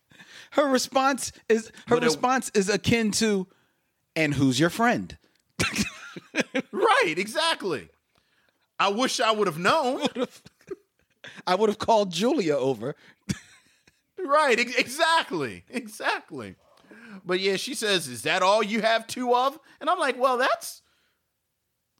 Her 0.52 0.66
response 0.68 1.32
is 1.50 1.66
her 1.86 1.96
But 1.96 2.02
it- 2.02 2.06
response 2.06 2.50
is 2.54 2.70
akin 2.70 3.10
to, 3.12 3.46
"And 4.14 4.32
who's 4.32 4.58
your 4.58 4.70
friend?" 4.70 5.18
Right, 6.72 7.14
exactly. 7.18 7.88
I 8.78 8.88
wish 8.88 9.20
I 9.20 9.32
would 9.32 9.46
have 9.46 9.58
known. 9.58 10.06
I 11.46 11.54
would 11.54 11.68
have 11.68 11.78
called 11.78 12.10
Julia 12.12 12.56
over. 12.56 12.94
right, 14.18 14.58
ex- 14.58 14.76
exactly, 14.76 15.64
exactly. 15.68 16.56
But 17.24 17.40
yeah, 17.40 17.56
she 17.56 17.74
says, 17.74 18.08
"Is 18.08 18.22
that 18.22 18.42
all 18.42 18.62
you 18.62 18.80
have 18.82 19.06
two 19.06 19.34
of?" 19.34 19.58
And 19.80 19.90
I'm 19.90 19.98
like, 19.98 20.18
"Well, 20.18 20.38
that's 20.38 20.82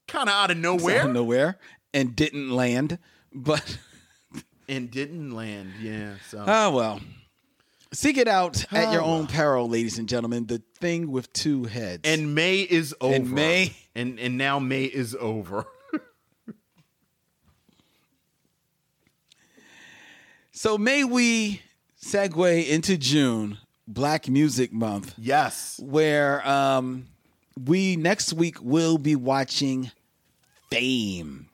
kind 0.09 0.29
of 0.29 0.35
out 0.35 0.51
of 0.51 0.57
nowhere." 0.59 1.01
Out 1.01 1.07
of 1.09 1.13
nowhere 1.15 1.59
and 1.93 2.15
didn't 2.17 2.51
land, 2.51 2.99
but 3.35 3.79
and 4.68 4.90
didn't 4.90 5.30
land. 5.34 5.72
Yeah. 5.80 6.14
So 6.28 6.44
oh 6.47 6.70
well. 6.70 7.01
Seek 7.93 8.18
it 8.18 8.28
out 8.28 8.64
at 8.72 8.93
your 8.93 9.01
Oh, 9.02 9.06
own 9.06 9.26
peril, 9.28 9.68
ladies 9.68 9.98
and 9.98 10.09
gentlemen. 10.09 10.47
The 10.47 10.60
thing 10.80 11.10
with 11.10 11.32
two 11.32 11.64
heads. 11.64 12.02
and 12.05 12.34
May 12.34 12.60
is 12.60 12.94
over. 13.01 13.14
And 13.14 13.30
May- 13.32 13.74
and 13.94 14.18
and 14.18 14.36
now 14.36 14.59
May 14.59 14.84
is 14.84 15.14
over. 15.18 15.64
so 20.52 20.78
may 20.78 21.05
we 21.05 21.60
segue 22.02 22.66
into 22.68 22.97
June, 22.97 23.59
Black 23.86 24.28
Music 24.28 24.72
Month. 24.72 25.14
yes. 25.18 25.80
where 25.82 26.47
um, 26.48 27.06
we 27.62 27.97
next 27.97 28.32
week 28.32 28.60
will 28.62 28.98
be 28.98 29.16
watching 29.16 29.90
Fame. 30.70 31.48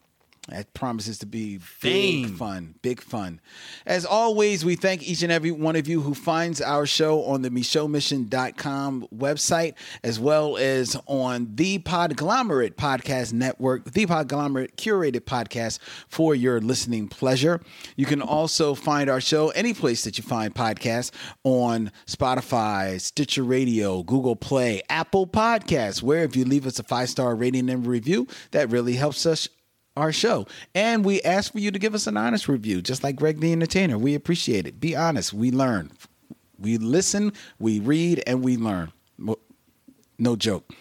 That 0.48 0.74
promises 0.74 1.18
to 1.18 1.26
be 1.26 1.60
big 1.80 2.28
fun, 2.30 2.74
big 2.82 3.00
fun. 3.00 3.40
As 3.86 4.04
always, 4.04 4.64
we 4.64 4.74
thank 4.74 5.08
each 5.08 5.22
and 5.22 5.30
every 5.30 5.52
one 5.52 5.76
of 5.76 5.86
you 5.86 6.00
who 6.00 6.14
finds 6.14 6.60
our 6.60 6.84
show 6.84 7.22
on 7.26 7.42
the 7.42 7.50
MicheauxMission.com 7.50 9.06
website, 9.14 9.74
as 10.02 10.18
well 10.18 10.56
as 10.56 10.96
on 11.06 11.54
the 11.54 11.78
Podglomerate 11.78 12.74
Podcast 12.74 13.32
Network, 13.32 13.92
the 13.92 14.04
Podglomerate 14.04 14.74
curated 14.74 15.20
podcast 15.20 15.78
for 16.08 16.34
your 16.34 16.60
listening 16.60 17.06
pleasure. 17.06 17.60
You 17.94 18.06
can 18.06 18.20
also 18.20 18.74
find 18.74 19.08
our 19.08 19.20
show 19.20 19.50
any 19.50 19.72
place 19.74 20.02
that 20.02 20.18
you 20.18 20.24
find 20.24 20.52
podcasts 20.52 21.12
on 21.44 21.92
Spotify, 22.08 23.00
Stitcher 23.00 23.44
Radio, 23.44 24.02
Google 24.02 24.34
Play, 24.34 24.82
Apple 24.88 25.28
Podcasts, 25.28 26.02
where 26.02 26.24
if 26.24 26.34
you 26.34 26.44
leave 26.44 26.66
us 26.66 26.80
a 26.80 26.82
five 26.82 27.08
star 27.08 27.36
rating 27.36 27.70
and 27.70 27.86
review, 27.86 28.26
that 28.50 28.70
really 28.70 28.94
helps 28.94 29.24
us 29.24 29.48
our 29.96 30.12
show. 30.12 30.46
And 30.74 31.04
we 31.04 31.20
ask 31.22 31.52
for 31.52 31.58
you 31.58 31.70
to 31.70 31.78
give 31.78 31.94
us 31.94 32.06
an 32.06 32.16
honest 32.16 32.48
review, 32.48 32.82
just 32.82 33.02
like 33.02 33.16
Greg 33.16 33.40
the 33.40 33.52
Entertainer. 33.52 33.98
We 33.98 34.14
appreciate 34.14 34.66
it. 34.66 34.80
Be 34.80 34.96
honest. 34.96 35.32
We 35.32 35.50
learn. 35.50 35.92
We 36.58 36.78
listen, 36.78 37.32
we 37.58 37.80
read, 37.80 38.22
and 38.26 38.42
we 38.42 38.56
learn. 38.56 38.92
No 40.18 40.36
joke. 40.36 40.72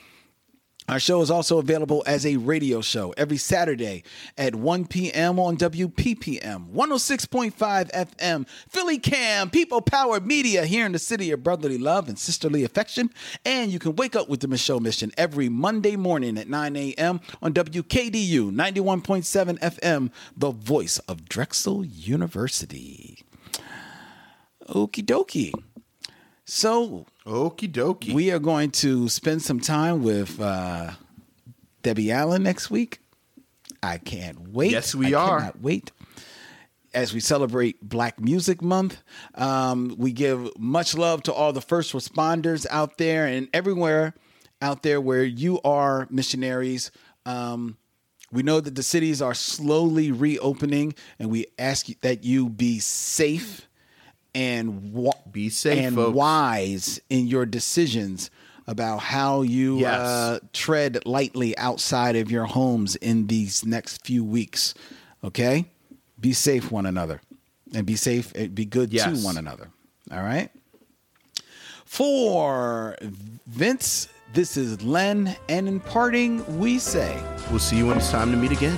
Our 0.91 0.99
show 0.99 1.22
is 1.22 1.31
also 1.31 1.57
available 1.57 2.03
as 2.05 2.26
a 2.26 2.35
radio 2.35 2.81
show 2.81 3.13
every 3.15 3.38
Saturday 3.38 4.03
at 4.38 4.55
1 4.55 4.88
p.m. 4.88 5.39
on 5.39 5.55
WPPM, 5.55 6.69
106.5 6.69 7.91
FM, 7.91 8.45
Philly 8.68 8.99
Cam, 8.99 9.49
People 9.49 9.81
Power 9.81 10.19
Media 10.19 10.65
here 10.65 10.85
in 10.85 10.91
the 10.91 10.99
city 10.99 11.31
of 11.31 11.43
brotherly 11.43 11.77
love 11.77 12.09
and 12.09 12.19
sisterly 12.19 12.65
affection. 12.65 13.09
And 13.45 13.72
you 13.72 13.80
can 13.80 13.95
wake 13.95 14.18
up 14.18 14.27
with 14.27 14.41
the 14.41 14.47
Micheaux 14.47 14.81
Mission 14.81 15.13
every 15.18 15.47
Monday 15.47 15.95
morning 15.95 16.38
at 16.38 16.49
9 16.49 16.76
a.m. 16.76 17.22
on 17.41 17.53
WKDU 17.53 18.51
91.7 18.51 19.59
FM, 19.59 20.11
the 20.35 20.51
voice 20.51 20.99
of 21.07 21.23
Drexel 21.30 21.85
University. 21.85 23.23
Okie 24.68 25.05
dokie. 25.05 25.53
So 26.43 27.05
Okie 27.26 27.72
dokie. 27.72 28.14
we 28.14 28.31
are 28.31 28.39
going 28.39 28.72
to 28.72 29.07
spend 29.07 29.41
some 29.41 29.60
time 29.60 30.03
with 30.03 30.41
uh, 30.41 30.91
Debbie 31.84 32.11
Allen 32.11 32.41
next 32.43 32.72
week. 32.72 32.99
I 33.84 33.98
can't 33.98 34.49
wait. 34.49 34.72
Yes, 34.72 34.95
we 34.95 35.14
I 35.14 35.19
are. 35.22 35.39
Cannot 35.39 35.61
wait. 35.61 35.91
As 36.93 37.14
we 37.14 37.19
celebrate 37.19 37.81
Black 37.81 38.19
Music 38.19 38.61
Month, 38.61 39.02
um, 39.35 39.95
we 39.98 40.11
give 40.11 40.49
much 40.60 40.98
love 40.98 41.23
to 41.23 41.34
all 41.34 41.53
the 41.53 41.61
first 41.61 41.93
responders 41.93 42.65
out 42.69 42.98
there 42.98 43.26
and 43.26 43.48
everywhere 43.53 44.14
out 44.61 44.84
there 44.84 44.99
where 44.99 45.23
you 45.23 45.61
are 45.61 46.07
missionaries. 46.10 46.91
Um, 47.26 47.77
we 48.31 48.43
know 48.43 48.60
that 48.60 48.76
the 48.76 48.84
cities 48.84 49.22
are 49.22 49.34
slowly 49.34 50.11
reopening, 50.11 50.93
and 51.19 51.30
we 51.30 51.48
ask 51.57 51.88
that 52.02 52.23
you 52.23 52.49
be 52.49 52.80
safe 52.80 53.68
and 54.33 54.93
wa- 54.93 55.11
Be 55.31 55.49
safe, 55.49 55.77
and 55.79 55.95
folks. 55.95 56.15
wise 56.15 56.99
in 57.09 57.27
your 57.27 57.45
decisions 57.45 58.29
about 58.67 58.99
how 58.99 59.41
you 59.41 59.79
Yes. 59.79 59.99
uh, 59.99 60.39
tread 60.53 60.99
lightly 61.05 61.57
outside 61.57 62.15
of 62.15 62.31
your 62.31 62.45
homes 62.45 62.95
in 62.95 63.27
these 63.27 63.65
next 63.65 64.05
few 64.05 64.23
weeks. 64.23 64.73
Okay, 65.23 65.65
be 66.19 66.31
safe, 66.33 66.71
one 66.71 66.85
another, 66.85 67.21
and 67.73 67.85
be 67.85 67.95
safe. 67.95 68.31
and 68.35 68.53
Be 68.55 68.65
good 68.65 68.93
Yes. 68.93 69.19
to 69.19 69.25
one 69.25 69.37
another. 69.37 69.69
All 70.11 70.21
right. 70.23 70.49
For 71.85 72.95
Vince, 73.47 74.07
this 74.33 74.55
is 74.55 74.81
Len, 74.81 75.35
and 75.49 75.67
in 75.67 75.79
parting, 75.81 76.59
we 76.59 76.79
say. 76.79 77.21
We'll 77.49 77.59
see 77.59 77.77
you 77.77 77.87
when 77.87 77.97
it's 77.97 78.09
time 78.11 78.31
to 78.31 78.37
meet 78.37 78.51
again. 78.51 78.77